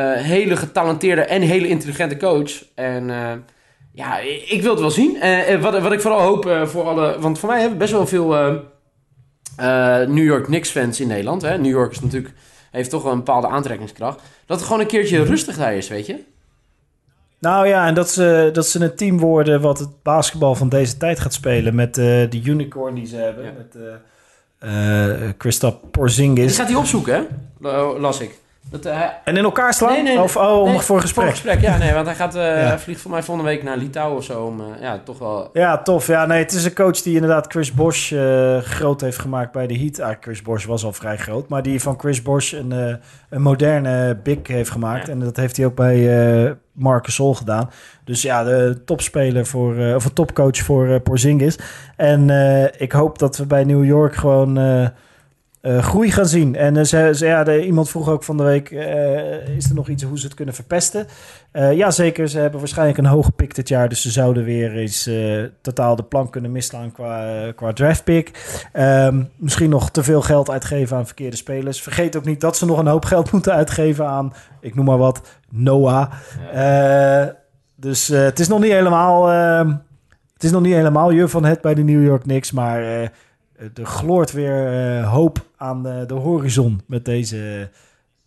hele 0.04 0.56
getalenteerde 0.56 1.22
en 1.22 1.42
hele 1.42 1.68
intelligente 1.68 2.18
coach. 2.18 2.52
En... 2.76 3.10
eh, 3.10 3.32
ja, 3.92 4.20
ik 4.48 4.60
wil 4.62 4.72
het 4.72 4.80
wel 4.80 4.92
zien. 4.92 5.22
Eh, 5.22 5.54
eh, 5.54 5.62
wat, 5.62 5.80
wat 5.82 5.92
ik 5.92 6.02
vooral 6.02 6.22
hoop 6.22 6.46
eh, 6.46 6.66
voor 6.66 6.84
alle... 6.84 7.20
Want 7.20 7.40
voor 7.40 7.50
mij 7.50 7.60
hebben 7.60 7.78
best 7.78 7.92
wel 7.92 8.08
veel 8.08 8.36
eh, 8.36 8.54
eh, 10.02 10.08
New 10.10 10.24
York 10.26 10.44
Knicks 10.44 10.70
fans 10.70 11.00
in 11.00 11.08
Nederland. 11.08 11.42
Hè? 11.42 11.58
New 11.58 11.72
York 11.72 11.92
is 11.92 12.02
natuurlijk, 12.02 12.34
heeft 12.72 12.90
toch 12.90 13.04
wel 13.04 13.12
een 13.12 13.18
bepaalde 13.18 13.48
aantrekkingskracht. 13.48 14.20
Dat 14.46 14.58
het 14.58 14.66
gewoon 14.66 14.82
een 14.82 14.88
keertje 14.88 15.24
rustig 15.24 15.58
daar 15.58 15.74
is, 15.76 15.88
weet 15.88 16.06
je? 16.06 16.20
Nou 17.40 17.68
ja, 17.68 17.88
en 17.88 17.94
dat 17.94 18.10
ze, 18.10 18.50
dat 18.54 18.68
ze 18.68 18.80
een 18.84 18.96
team 18.96 19.20
worden 19.20 19.62
wat 19.62 19.80
het 19.80 20.04
basketbal 20.04 20.56
van 20.56 20.70
deze 20.70 20.98
tijd 20.98 21.20
gaat 21.20 21.34
spelen. 21.34 21.76
Met 21.76 21.98
eh 21.98 22.04
de 22.06 22.42
unicorn 22.44 22.96
die 22.96 23.06
ze 23.08 23.16
hebben. 23.16 23.44
Ja. 23.46 23.52
Met 23.58 23.76
eh 24.62 25.24
eh 25.24 25.30
Kristaps 25.38 25.82
Die 25.82 25.90
Porzingis. 25.90 26.56
gaat 26.58 26.68
hij 26.68 26.76
opzoeken, 26.76 27.14
hè? 27.14 27.22
La- 27.60 28.00
Las 28.00 28.20
ik. 28.20 28.40
Dat, 28.70 28.86
eh, 28.86 28.94
hij- 28.98 29.20
En 29.24 29.38
in 29.38 29.44
elkaar 29.44 29.74
slaan? 29.74 29.92
Nee, 29.94 30.04
nee, 30.04 30.22
of 30.22 30.38
oh, 30.38 30.62
om 30.62 30.70
nee, 30.70 30.80
voor 30.80 30.96
een 30.96 31.02
gesprek? 31.02 31.26
Voor 31.26 31.34
een 31.36 31.42
gesprek, 31.42 31.62
ja. 31.72 31.78
Nee, 31.78 31.94
want 31.94 32.06
hij, 32.06 32.16
gaat, 32.16 32.36
eh, 32.36 32.62
Ja. 32.62 32.80
vliegt 32.80 33.02
voor 33.02 33.12
mij 33.12 33.24
volgende 33.24 33.50
week 33.50 33.64
naar 33.64 33.78
Litouwen 33.78 34.18
of 34.18 34.24
zo. 34.24 34.44
Om, 34.44 34.60
eh, 34.60 34.82
ja, 34.82 35.00
toch 35.04 35.20
wel... 35.20 35.50
Ja, 35.54 35.78
tof. 35.82 36.08
Ja, 36.08 36.26
nee, 36.26 36.40
het 36.44 36.52
is 36.52 36.66
een 36.66 36.74
coach 36.74 37.02
die 37.02 37.14
inderdaad 37.16 37.48
Chris 37.52 37.74
Bosh 37.74 38.12
eh, 38.12 38.58
groot 38.58 39.02
heeft 39.02 39.20
gemaakt 39.20 39.52
bij 39.52 39.68
de 39.68 39.78
Heat. 39.78 40.00
Ah, 40.00 40.16
Chris 40.22 40.42
Bosh 40.42 40.66
was 40.66 40.84
al 40.86 40.94
vrij 40.94 41.18
groot, 41.18 41.50
maar 41.50 41.62
die 41.62 41.82
van 41.82 42.00
Chris 42.00 42.22
Bosh 42.22 42.52
een, 42.54 42.72
eh, 42.72 42.96
een 43.30 43.42
moderne 43.42 44.16
big 44.24 44.48
heeft 44.48 44.70
gemaakt. 44.72 45.06
Ja. 45.08 45.12
En 45.14 45.20
dat 45.20 45.36
heeft 45.38 45.58
hij 45.58 45.66
ook 45.66 45.76
bij 45.76 46.44
eh 46.46 46.52
Marcus 46.72 47.14
Sol 47.16 47.34
gedaan. 47.34 47.70
Dus 48.04 48.22
ja, 48.22 48.44
de 48.44 48.82
topspeler 48.86 49.46
voor, 49.46 49.78
eh, 49.78 49.96
of 49.96 50.06
een 50.06 50.14
topcoach 50.14 50.58
voor 50.58 51.00
Porzingis. 51.00 51.58
En 51.96 52.30
eh, 52.30 52.82
ik 52.82 52.92
hoop 52.92 53.20
dat 53.20 53.38
we 53.38 53.46
bij 53.46 53.64
New 53.64 53.86
York 53.86 54.16
gewoon 54.16 54.58
eh, 55.66 55.78
groei 55.84 56.12
gaan 56.12 56.26
zien. 56.26 56.56
En 56.56 56.78
eh, 56.78 56.84
ze, 56.84 57.12
ze- 57.16 57.26
ja, 57.26 57.44
de, 57.44 57.66
iemand 57.66 57.90
vroeg 57.90 58.10
ook 58.10 58.24
van 58.24 58.38
de 58.38 58.44
week, 58.44 58.72
eh, 58.72 59.48
is 59.58 59.70
er 59.70 59.76
nog 59.76 59.88
iets 59.88 60.04
hoe 60.04 60.20
ze 60.20 60.26
het 60.26 60.36
kunnen 60.36 60.54
verpesten? 60.54 61.08
Ja, 61.74 61.92
zeker. 61.92 62.28
Ze 62.28 62.40
hebben 62.40 62.60
waarschijnlijk 62.60 62.98
een 62.98 63.06
hoge 63.06 63.32
pick 63.32 63.56
dit 63.56 63.68
jaar. 63.68 63.90
Dus 63.90 64.02
ze 64.02 64.12
zouden 64.12 64.44
weer 64.44 64.76
eens 64.76 65.10
totaal 65.62 65.96
de 65.96 66.04
plank 66.04 66.32
kunnen 66.32 66.52
misslaan 66.52 66.92
qua, 66.92 67.52
qua 67.56 67.74
draftpick. 67.74 68.32
Ehm, 68.74 69.24
misschien 69.38 69.70
nog 69.70 69.90
te 69.92 70.04
veel 70.04 70.22
geld 70.22 70.50
uitgeven 70.50 70.98
aan 70.98 71.06
verkeerde 71.06 71.36
spelers. 71.36 71.82
Vergeet 71.82 72.16
ook 72.16 72.26
niet 72.26 72.42
dat 72.42 72.58
ze 72.58 72.66
nog 72.66 72.78
een 72.78 72.88
hoop 72.88 73.06
geld 73.06 73.32
moeten 73.34 73.54
uitgeven 73.54 74.08
aan, 74.08 74.34
ik 74.62 74.76
noem 74.76 74.86
maar 74.86 74.98
wat, 74.98 75.22
Noah. 75.50 76.12
Dus 77.76 78.08
het 78.08 78.40
is 78.40 78.48
nog 78.48 78.60
niet 78.60 78.72
helemaal... 78.72 79.32
ehm, 79.32 79.70
het 80.34 80.44
is 80.44 80.52
nog 80.52 80.62
niet 80.62 80.74
helemaal 80.74 81.12
je 81.12 81.28
van 81.28 81.46
het 81.46 81.62
bij 81.62 81.74
de 81.74 81.84
New 81.84 82.04
York 82.06 82.22
Knicks. 82.22 82.52
Maar 82.52 83.12
er 83.58 83.86
gloort 83.86 84.32
weer 84.32 84.68
eh, 84.74 85.12
hoop 85.12 85.46
aan 85.58 85.84
de, 85.84 86.04
de 86.08 86.14
horizon 86.14 86.82
met 86.88 87.06
deze, 87.06 87.70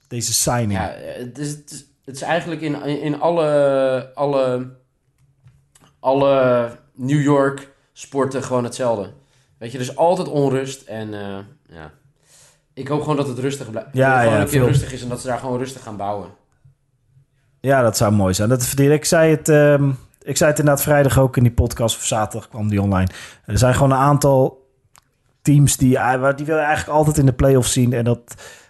deze 0.08 0.32
signing. 0.34 0.72
Ja, 0.72 0.92
eh, 0.92 1.24
het 1.24 1.38
is, 1.38 1.50
het 1.50 1.70
is, 1.70 1.84
het 2.04 2.14
is 2.14 2.22
eigenlijk 2.22 2.60
in, 2.60 2.82
in 2.84 3.20
alle, 3.20 4.10
alle, 4.14 4.70
alle 6.00 6.70
New 6.94 7.22
York 7.22 7.72
sporten 7.92 8.42
gewoon 8.42 8.64
hetzelfde. 8.64 9.10
Weet 9.58 9.72
je, 9.72 9.78
dus 9.78 9.96
altijd 9.96 10.28
onrust. 10.28 10.82
En 10.82 11.14
eh, 11.14 11.38
ja, 11.68 11.90
ik 12.74 12.88
hoop 12.88 13.00
gewoon 13.00 13.16
dat 13.16 13.28
het 13.28 13.38
rustig 13.38 13.70
blijft. 13.70 13.88
Ja, 13.92 14.18
gewoon 14.18 14.34
ja, 14.34 14.40
een 14.40 14.48
keer 14.48 14.58
veel. 14.58 14.66
rustig 14.66 14.92
is 14.92 15.02
en 15.02 15.08
dat 15.08 15.20
ze 15.20 15.26
daar 15.26 15.38
gewoon 15.38 15.58
rustig 15.58 15.82
gaan 15.82 15.96
bouwen. 15.96 16.28
Ja, 17.60 17.82
dat 17.82 17.96
zou 17.96 18.12
mooi 18.12 18.34
zijn. 18.34 18.48
Dat 18.48 18.74
ik. 18.76 19.04
zei 19.04 19.30
het, 19.30 19.48
ehm, 19.48 19.90
ik 20.22 20.36
zei 20.36 20.50
het 20.50 20.58
inderdaad 20.58 20.82
vrijdag 20.82 21.18
ook 21.18 21.36
in 21.36 21.42
die 21.42 21.52
podcast, 21.52 21.96
of 21.96 22.04
zaterdag 22.04 22.48
kwam 22.48 22.68
die 22.68 22.82
online. 22.82 23.10
Er 23.44 23.58
zijn 23.58 23.74
gewoon 23.74 23.90
een 23.90 23.96
aantal 23.96 24.67
teams 25.54 25.76
die, 25.76 25.94
waar- 25.94 26.36
die 26.36 26.46
wil 26.46 26.56
je 26.56 26.62
eigenlijk 26.62 26.98
altijd 26.98 27.18
in 27.18 27.26
de 27.26 27.32
playoffs 27.32 27.72
zien. 27.72 27.92
En 27.92 28.04
dat, 28.04 28.20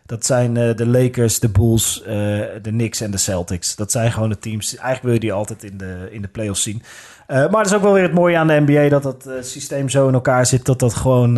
dat 0.06 0.26
zijn 0.26 0.56
eh, 0.56 0.76
de 0.76 0.86
Lakers, 0.86 1.40
de 1.40 1.48
Bulls, 1.48 2.02
eh, 2.02 2.14
de 2.62 2.70
Knicks 2.70 3.00
en 3.00 3.10
de 3.10 3.16
Celtics. 3.16 3.76
Dat 3.76 3.90
zijn 3.92 4.12
gewoon 4.12 4.28
de 4.28 4.38
teams. 4.38 4.66
Eigenlijk 4.76 5.02
wil 5.04 5.12
je 5.12 5.20
die 5.20 5.32
altijd 5.32 5.64
in 5.64 5.78
de, 5.78 6.08
in 6.10 6.22
de 6.22 6.28
playoffs 6.28 6.62
zien. 6.62 6.82
Eh, 7.26 7.36
maar 7.36 7.50
dat 7.62 7.66
is 7.66 7.74
ook 7.74 7.82
wel 7.82 7.92
weer 7.92 8.02
het 8.02 8.14
mooie 8.14 8.36
aan 8.36 8.46
de 8.46 8.62
NBA, 8.66 8.88
dat 9.00 9.26
eh, 9.26 9.32
systeem 9.40 9.88
zo 9.88 10.08
in 10.08 10.14
elkaar 10.14 10.46
zit 10.46 10.64
dat 10.64 10.78
dat 10.78 10.94
gewoon... 10.94 11.34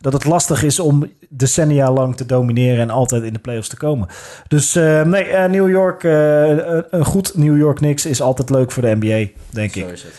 dat 0.00 0.12
het 0.12 0.24
lastig 0.24 0.62
is 0.62 0.80
om 0.80 1.12
decennia 1.28 1.92
lang 1.92 2.16
te 2.16 2.26
domineren 2.26 2.80
en 2.80 2.90
altijd 2.90 3.22
in 3.22 3.32
de 3.32 3.38
playoffs 3.38 3.68
te 3.68 3.76
komen. 3.76 4.08
Dus 4.48 4.74
nee, 4.74 5.48
New 5.48 5.70
York, 5.70 6.02
een- 6.02 6.84
een 6.90 7.04
goed 7.04 7.36
New 7.36 7.58
York 7.58 7.76
Knicks 7.76 8.06
is 8.06 8.20
altijd 8.22 8.50
leuk 8.50 8.70
voor 8.72 8.82
de 8.82 8.96
NBA, 9.00 9.30
denk 9.50 9.72
Zo 9.72 9.80
ik. 9.80 9.88
is 9.92 10.02
het. 10.02 10.12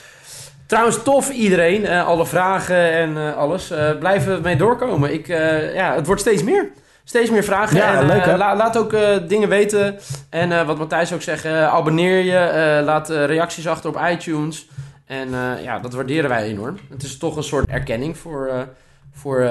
Trouwens, 0.72 1.04
tof 1.04 1.30
iedereen. 1.30 1.86
eh, 1.86 2.08
alle 2.08 2.26
vragen 2.26 2.92
en 2.92 3.18
eh, 3.18 3.38
alles. 3.38 3.72
Eh, 3.72 3.98
blijven 3.98 4.36
we 4.36 4.42
mee 4.42 4.56
doorkomen. 4.56 5.14
Ik, 5.14 5.28
ja, 5.74 5.96
het 5.96 6.06
wordt 6.06 6.22
steeds 6.22 6.44
meer. 6.44 6.70
Steeds 7.04 7.30
meer 7.30 7.44
vragen. 7.44 7.78
Ja, 7.78 8.00
en, 8.00 8.06
leuk, 8.06 8.26
la- 8.26 8.56
laat 8.56 8.78
ook 8.78 8.96
dingen 9.28 9.50
weten. 9.50 10.00
En 10.30 10.66
wat 10.66 10.78
Matthijs 10.78 11.14
ook 11.14 11.22
zegt, 11.22 11.46
abonneer 11.46 12.20
je. 12.20 12.82
laat 12.86 13.10
reacties 13.10 13.68
achter 13.68 13.90
op 13.90 14.02
iTunes. 14.10 14.68
En 15.06 15.30
ja, 15.64 15.80
dat 15.80 15.94
waarderen 15.94 16.30
wij 16.30 16.44
enorm. 16.44 16.78
Het 16.90 17.04
is 17.04 17.18
toch 17.18 17.36
een 17.36 17.44
soort 17.44 17.70
erkenning 17.70 18.18
voor, 18.18 18.68
voor, 19.14 19.42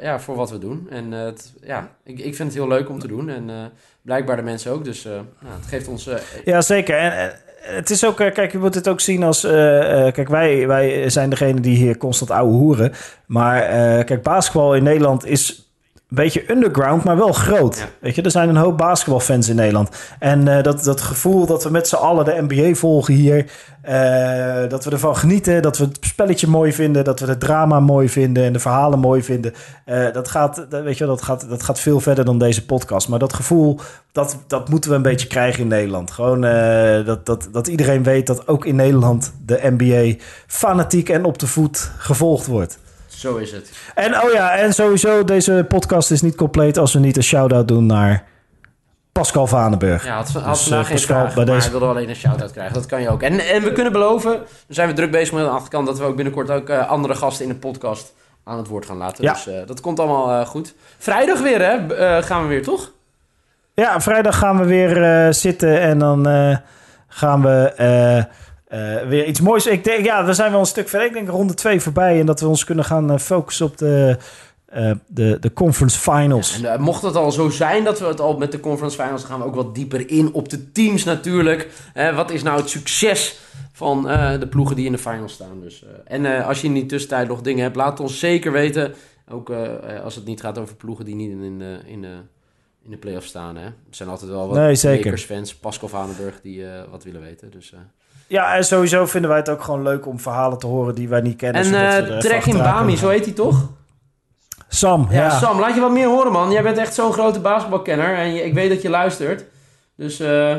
ja, 0.00 0.18
voor 0.20 0.36
wat 0.36 0.50
we 0.50 0.58
doen. 0.58 0.86
En 0.90 1.12
het, 1.12 1.52
ja, 1.62 1.88
ik, 2.04 2.18
ik 2.18 2.34
vind 2.34 2.48
het 2.48 2.58
heel 2.58 2.68
leuk 2.68 2.88
om 2.88 2.98
te 2.98 3.06
doen. 3.08 3.28
En 3.28 3.72
blijkbaar 4.02 4.36
de 4.36 4.42
mensen 4.42 4.72
ook. 4.72 4.84
Dus 4.84 5.04
nou, 5.04 5.24
het 5.60 5.66
geeft 5.68 5.88
ons... 5.88 6.08
Ja, 6.44 6.60
zeker. 6.60 6.96
En 6.98 7.32
het 7.60 7.90
is 7.90 8.04
ook, 8.04 8.20
eh, 8.20 8.32
kijk, 8.32 8.52
je 8.52 8.58
moet 8.58 8.74
het 8.74 8.88
ook 8.88 9.00
zien 9.00 9.22
als. 9.22 9.44
eh, 9.44 10.06
eh, 10.06 10.12
kijk, 10.12 10.28
wij, 10.28 10.66
wij 10.66 11.10
zijn 11.10 11.30
degene 11.30 11.60
die 11.60 11.76
hier 11.76 11.96
constant 11.96 12.30
ouwe 12.30 12.52
hoeren. 12.52 12.92
Maar 13.26 13.62
kijk, 14.04 14.22
basketbal 14.22 14.74
in 14.74 14.82
Nederland 14.82 15.26
is 15.26 15.67
beetje 16.16 16.50
underground, 16.50 17.04
maar 17.04 17.16
wel 17.16 17.32
groot. 17.32 17.76
Ja. 17.78 17.84
Weet 18.00 18.14
je, 18.14 18.22
er 18.22 18.30
zijn 18.30 18.48
een 18.48 18.56
hoop 18.56 18.78
basketbalfans 18.78 19.48
in 19.48 19.56
Nederland. 19.56 19.88
En 20.18 20.48
eh, 20.48 20.62
dat, 20.62 20.84
dat 20.84 21.00
gevoel 21.00 21.46
dat 21.46 21.64
we 21.64 21.70
met 21.70 21.88
z'n 21.88 21.94
allen 21.94 22.24
de 22.24 22.44
NBA 22.48 22.74
volgen 22.74 23.14
hier. 23.14 23.50
eh, 23.82 24.68
dat 24.68 24.84
we 24.84 24.90
ervan 24.90 25.16
genieten, 25.16 25.62
dat 25.62 25.78
we 25.78 25.84
het 25.84 25.98
spelletje 26.00 26.46
mooi 26.46 26.72
vinden, 26.72 27.04
dat 27.04 27.20
we 27.20 27.26
het 27.26 27.40
drama 27.40 27.80
mooi 27.80 28.08
vinden 28.08 28.44
en 28.44 28.52
de 28.52 28.58
verhalen 28.58 28.98
mooi 28.98 29.22
vinden. 29.22 29.52
eh, 29.84 30.12
dat, 30.12 30.28
gaat, 30.28 30.66
dat, 30.68 30.82
weet 30.82 30.98
je, 30.98 31.06
dat, 31.06 31.22
gaat, 31.22 31.48
dat 31.48 31.62
gaat 31.62 31.80
veel 31.80 32.00
verder 32.00 32.24
dan 32.24 32.38
deze 32.38 32.64
podcast. 32.66 33.08
Maar 33.08 33.18
dat 33.18 33.32
gevoel, 33.32 33.80
dat, 34.12 34.38
dat 34.46 34.68
moeten 34.68 34.90
we 34.90 34.96
een 34.96 35.02
beetje 35.02 35.28
krijgen 35.28 35.60
in 35.62 35.68
Nederland. 35.68 36.10
Gewoon 36.10 36.40
dat, 37.04 37.26
dat, 37.26 37.48
dat 37.52 37.66
iedereen 37.66 38.02
weet 38.02 38.26
dat 38.26 38.48
ook 38.48 38.64
in 38.64 38.76
Nederland 38.76 39.32
de 39.46 39.60
NBA 39.62 40.22
fanatiek 40.46 41.08
en 41.08 41.24
op 41.24 41.38
de 41.38 41.46
voet 41.46 41.90
gevolgd 41.98 42.46
wordt. 42.46 42.78
Zo 43.18 43.36
is 43.36 43.52
het. 43.52 43.70
En 43.94 44.22
oh 44.22 44.32
ja, 44.32 44.56
en 44.56 44.72
sowieso, 44.74 45.24
deze 45.24 45.64
podcast 45.68 46.10
is 46.10 46.22
niet 46.22 46.34
compleet 46.34 46.78
als 46.78 46.92
we 46.92 46.98
niet 46.98 47.16
een 47.16 47.22
shout-out 47.22 47.68
doen 47.68 47.86
naar 47.86 48.24
Pascal 49.12 49.46
Vanenburg. 49.46 50.04
Ja, 50.04 50.14
had, 50.16 50.28
had 50.28 50.44
Dus, 50.54 50.62
vandaag 50.62 50.80
eh, 50.80 50.86
geen 50.86 50.96
Pascal, 50.96 51.16
vraag, 51.20 51.34
bij 51.34 51.44
maar 51.44 51.54
deze- 51.54 51.68
hij 51.70 51.78
wilde 51.78 51.94
alleen 51.94 52.08
een 52.08 52.14
shout-out 52.16 52.52
krijgen. 52.52 52.74
Dat 52.74 52.86
kan 52.86 53.00
je 53.00 53.08
ook. 53.10 53.22
En, 53.22 53.38
en 53.40 53.62
we 53.62 53.72
kunnen 53.72 53.92
beloven, 53.92 54.32
dan 54.32 54.44
zijn 54.68 54.88
we 54.88 54.94
druk 54.94 55.10
bezig 55.10 55.34
met 55.34 55.44
de 55.44 55.50
achterkant... 55.50 55.86
dat 55.86 55.98
we 55.98 56.04
ook 56.04 56.16
binnenkort 56.16 56.50
ook 56.50 56.68
eh, 56.68 56.88
andere 56.88 57.14
gasten 57.14 57.44
in 57.46 57.50
de 57.52 57.58
podcast 57.58 58.12
aan 58.44 58.58
het 58.58 58.66
woord 58.66 58.86
gaan 58.86 58.96
laten. 58.96 59.24
Ja. 59.24 59.32
Dus 59.32 59.46
eh, 59.46 59.66
dat 59.66 59.80
komt 59.80 59.98
allemaal 60.00 60.46
goed. 60.46 60.74
Vrijdag 60.98 61.40
weer, 61.40 61.60
hè? 61.62 62.22
Gaan 62.22 62.42
we 62.42 62.48
weer, 62.48 62.62
toch? 62.62 62.90
Ja, 63.74 64.00
vrijdag 64.00 64.38
gaan 64.38 64.58
we 64.58 64.64
weer 64.64 65.34
zitten 65.34 65.80
en 65.80 65.98
dan 65.98 66.26
gaan 67.08 67.42
we 67.42 68.26
eh, 68.68 69.06
weer 69.06 69.26
iets 69.26 69.40
moois. 69.40 69.66
Ik 69.66 69.84
denk, 69.84 70.04
ja, 70.04 70.24
we 70.24 70.32
zijn 70.32 70.50
wel 70.50 70.60
een 70.60 70.66
stuk 70.66 70.88
verder. 70.88 71.08
Ik 71.08 71.12
denk 71.12 71.28
ronde 71.28 71.54
twee 71.54 71.80
voorbij 71.80 72.20
en 72.20 72.26
dat 72.26 72.40
we 72.40 72.48
ons 72.48 72.64
kunnen 72.64 72.84
gaan 72.84 73.10
eh, 73.10 73.18
focussen 73.18 73.66
op 73.66 73.78
de, 73.78 74.16
eh, 74.66 74.90
de, 75.06 75.36
de 75.40 75.52
conference 75.52 75.98
finals. 75.98 76.62
En 76.62 76.80
mocht 76.80 77.02
het 77.02 77.16
al 77.16 77.32
zo 77.32 77.48
zijn 77.48 77.84
dat 77.84 78.00
we 78.00 78.06
het 78.06 78.20
al 78.20 78.36
met 78.36 78.52
de 78.52 78.60
conference 78.60 79.02
finals... 79.02 79.24
gaan 79.24 79.38
we 79.38 79.44
ook 79.44 79.54
wat 79.54 79.74
dieper 79.74 80.10
in 80.10 80.32
op 80.32 80.48
de 80.48 80.72
teams 80.72 81.04
natuurlijk. 81.04 81.68
Wat 82.14 82.30
is 82.30 82.42
nou 82.42 82.60
het 82.60 82.68
succes 82.68 83.38
van 83.72 84.02
de 84.40 84.46
ploegen 84.50 84.76
die 84.76 84.86
in 84.86 84.92
de 84.92 84.98
finals 84.98 85.32
staan? 85.32 85.60
Dus, 85.60 85.84
en 86.04 86.44
als 86.44 86.60
je 86.60 86.66
in 86.66 86.74
die 86.74 86.86
tussentijd 86.86 87.28
nog 87.28 87.40
dingen 87.40 87.62
hebt, 87.62 87.76
laat 87.76 88.00
ons 88.00 88.18
zeker 88.18 88.52
weten. 88.52 88.94
Ook 89.28 89.50
als 90.02 90.14
het 90.14 90.24
niet 90.24 90.40
gaat 90.40 90.58
over 90.58 90.76
ploegen 90.76 91.04
die 91.04 91.14
niet 91.14 91.30
in, 91.30 91.42
in, 91.42 91.58
de, 91.58 91.80
in, 91.86 92.02
de, 92.02 92.16
in 92.82 92.90
de 92.90 92.96
playoffs 92.96 93.28
staan. 93.28 93.56
Hè? 93.56 93.64
Er 93.64 93.74
zijn 93.90 94.08
altijd 94.08 94.30
wel 94.30 94.48
wat 94.48 94.56
Nee, 94.56 94.74
zeker. 94.74 95.04
Lakers-fans, 95.04 95.54
Pascal 95.54 95.88
Vanenburg, 95.88 96.40
die 96.40 96.64
wat 96.90 97.04
willen 97.04 97.20
weten. 97.20 97.50
Dus. 97.50 97.72
Ja, 98.28 98.54
en 98.54 98.64
sowieso 98.64 99.06
vinden 99.06 99.30
wij 99.30 99.38
het 99.38 99.48
ook 99.48 99.62
gewoon 99.62 99.82
leuk 99.82 100.06
om 100.06 100.20
verhalen 100.20 100.58
te 100.58 100.66
horen 100.66 100.94
die 100.94 101.08
wij 101.08 101.20
niet 101.20 101.36
kennen. 101.36 101.62
En 101.62 101.74
eh 101.74 101.96
even 101.96 102.18
Trek 102.18 102.44
in 102.46 102.56
Bami, 102.56 102.96
zo 102.96 103.08
heet 103.08 103.24
hij 103.24 103.34
toch? 103.34 103.68
Sam, 104.68 105.06
Ja, 105.10 105.22
ja. 105.22 105.38
Sam, 105.38 105.60
laat 105.60 105.74
je 105.74 105.80
wat 105.80 105.90
meer 105.92 106.06
horen, 106.08 106.32
man. 106.32 106.50
Jij 106.50 106.62
bent 106.62 106.78
echt 106.78 106.94
zo'n 106.94 107.12
grote 107.12 107.40
basketbalkenner 107.40 108.14
en 108.16 108.34
je- 108.34 108.44
ik 108.44 108.54
weet 108.54 108.68
dat 108.70 108.82
je 108.82 108.88
luistert. 108.90 109.44
Dus 109.96 110.20
eh, 110.20 110.56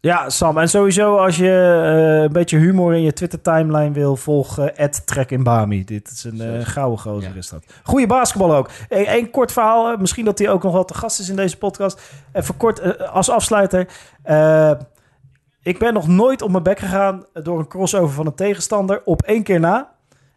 Ja, 0.00 0.28
Sam. 0.30 0.58
En 0.58 0.68
sowieso 0.68 1.16
als 1.16 1.36
je 1.36 1.80
eh, 2.16 2.22
een 2.22 2.32
beetje 2.32 2.58
humor 2.58 2.94
in 2.94 3.02
je 3.02 3.12
Twitter-timeline 3.12 3.92
wil, 3.92 4.16
volg 4.16 4.58
eh 4.58 4.84
Trek 5.04 5.30
in 5.30 5.42
Bami. 5.42 5.84
Dit 5.84 6.10
is 6.10 6.24
een 6.24 6.40
eh, 6.40 6.66
gouden 6.66 6.98
gozer 6.98 7.30
Ja. 7.30 7.36
is 7.36 7.48
dat. 7.48 7.64
Goeie 7.82 8.06
basketbal 8.06 8.54
ook. 8.54 8.68
Eén 8.88 9.30
kort 9.30 9.52
verhaal, 9.52 9.92
eh, 9.92 9.98
misschien 9.98 10.24
dat 10.24 10.38
hij 10.38 10.50
ook 10.50 10.62
nog 10.62 10.72
wel 10.72 10.84
te 10.84 10.94
gast 10.94 11.20
is 11.20 11.28
in 11.28 11.36
deze 11.36 11.58
podcast. 11.58 12.00
Even 12.32 12.56
kort 12.56 12.78
eh, 12.78 13.12
als 13.14 13.30
afsluiter. 13.30 13.86
Ik 15.62 15.78
ben 15.78 15.94
nog 15.94 16.08
nooit 16.08 16.42
op 16.42 16.50
mijn 16.50 16.62
bek 16.62 16.78
gegaan 16.78 17.24
door 17.32 17.58
een 17.58 17.68
crossover 17.68 18.14
van 18.14 18.26
een 18.26 18.34
tegenstander 18.34 19.02
op 19.04 19.22
één 19.22 19.42
keer 19.42 19.60
na. 19.60 19.90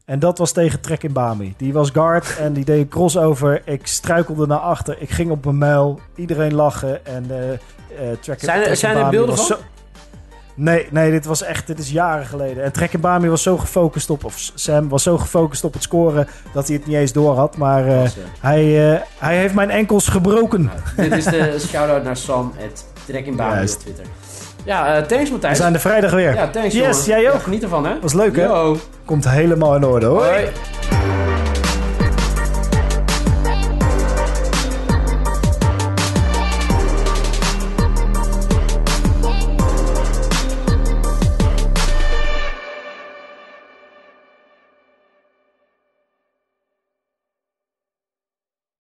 En 0.06 0.20
dat 0.20 0.38
was 0.38 0.52
tegen 0.52 0.82
Trek 0.82 1.04
in 1.04 1.14
Bami. 1.14 1.54
Die 1.58 1.74
was 1.74 1.90
guard 1.90 2.38
en 2.40 2.54
die 2.54 2.66
deed 2.66 2.80
een 2.82 2.88
crossover. 2.88 3.62
Ik 3.66 3.88
struikelde 3.88 4.48
naar 4.48 4.58
achter. 4.58 5.02
Ik 5.02 5.10
ging 5.10 5.32
op 5.32 5.44
mijn 5.46 5.58
muil. 5.58 6.00
Iedereen 6.16 6.54
lachen. 6.54 7.06
En 7.06 7.26
eh 7.30 7.52
eh 7.54 7.58
Trek 8.22 8.40
Zijn 8.40 8.62
er- 8.62 8.68
in 8.68 8.78
zijn 8.78 8.96
er 8.96 9.00
Bami 9.02 9.12
beelden 9.18 9.36
was 9.36 9.48
van? 9.48 9.58
zo- 9.58 9.64
Nee, 10.58 10.88
nee, 10.92 11.12
dit 11.12 11.26
was 11.26 11.42
echt, 11.44 11.68
dit 11.68 11.80
is 11.80 11.92
jaren 11.92 12.26
geleden. 12.26 12.64
En 12.64 12.72
Trek 12.72 12.94
in 12.94 13.00
Bami 13.00 13.30
was 13.30 13.44
zo 13.44 13.58
gefocust 13.58 14.10
op, 14.10 14.24
of 14.24 14.52
Sam 14.56 14.90
was 14.90 15.04
zo 15.04 15.18
gefocust 15.18 15.64
op 15.64 15.74
het 15.74 15.84
scoren 15.84 16.28
dat 16.54 16.68
hij 16.68 16.76
het 16.76 16.86
niet 16.86 16.96
eens 16.96 17.14
door 17.14 17.36
had. 17.36 17.58
Maar 17.58 17.88
eh, 17.88 18.10
hij, 18.40 18.94
eh, 18.94 19.02
hij 19.18 19.38
heeft 19.38 19.54
mijn 19.54 19.70
enkels 19.70 20.08
gebroken. 20.08 20.64
nou, 20.64 21.10
dit 21.10 21.18
is 21.18 21.24
de 21.26 21.56
shout-out 21.68 22.04
naar 22.04 22.18
Sam, 22.18 22.52
het 22.56 22.86
Trek 23.06 23.26
in 23.26 23.36
Bami 23.36 23.62
op 23.62 23.68
Twitter. 23.68 24.06
Ja, 24.66 24.96
eh, 24.96 25.04
thanks 25.04 25.26
We 25.26 25.32
Matthijs. 25.32 25.58
zijn 25.58 25.74
er 25.74 25.80
vrijdag 25.80 26.12
weer. 26.12 26.34
Ja, 26.36 26.48
thanks 26.50 26.74
Yes, 26.76 27.06
jongen. 27.06 27.22
jij 27.22 27.30
ook. 27.32 27.38
Ja, 27.38 27.44
geniet 27.44 27.64
ervan 27.64 27.86
hè. 27.86 27.92
Was 28.02 28.14
leuk 28.14 28.36
hè? 28.36 28.44
Yo. 28.44 28.78
Komt 29.06 29.30
helemaal 29.30 29.76
in 29.76 29.84
orde 29.86 30.06
hoor. 30.06 30.26
Hoi. 30.26 30.46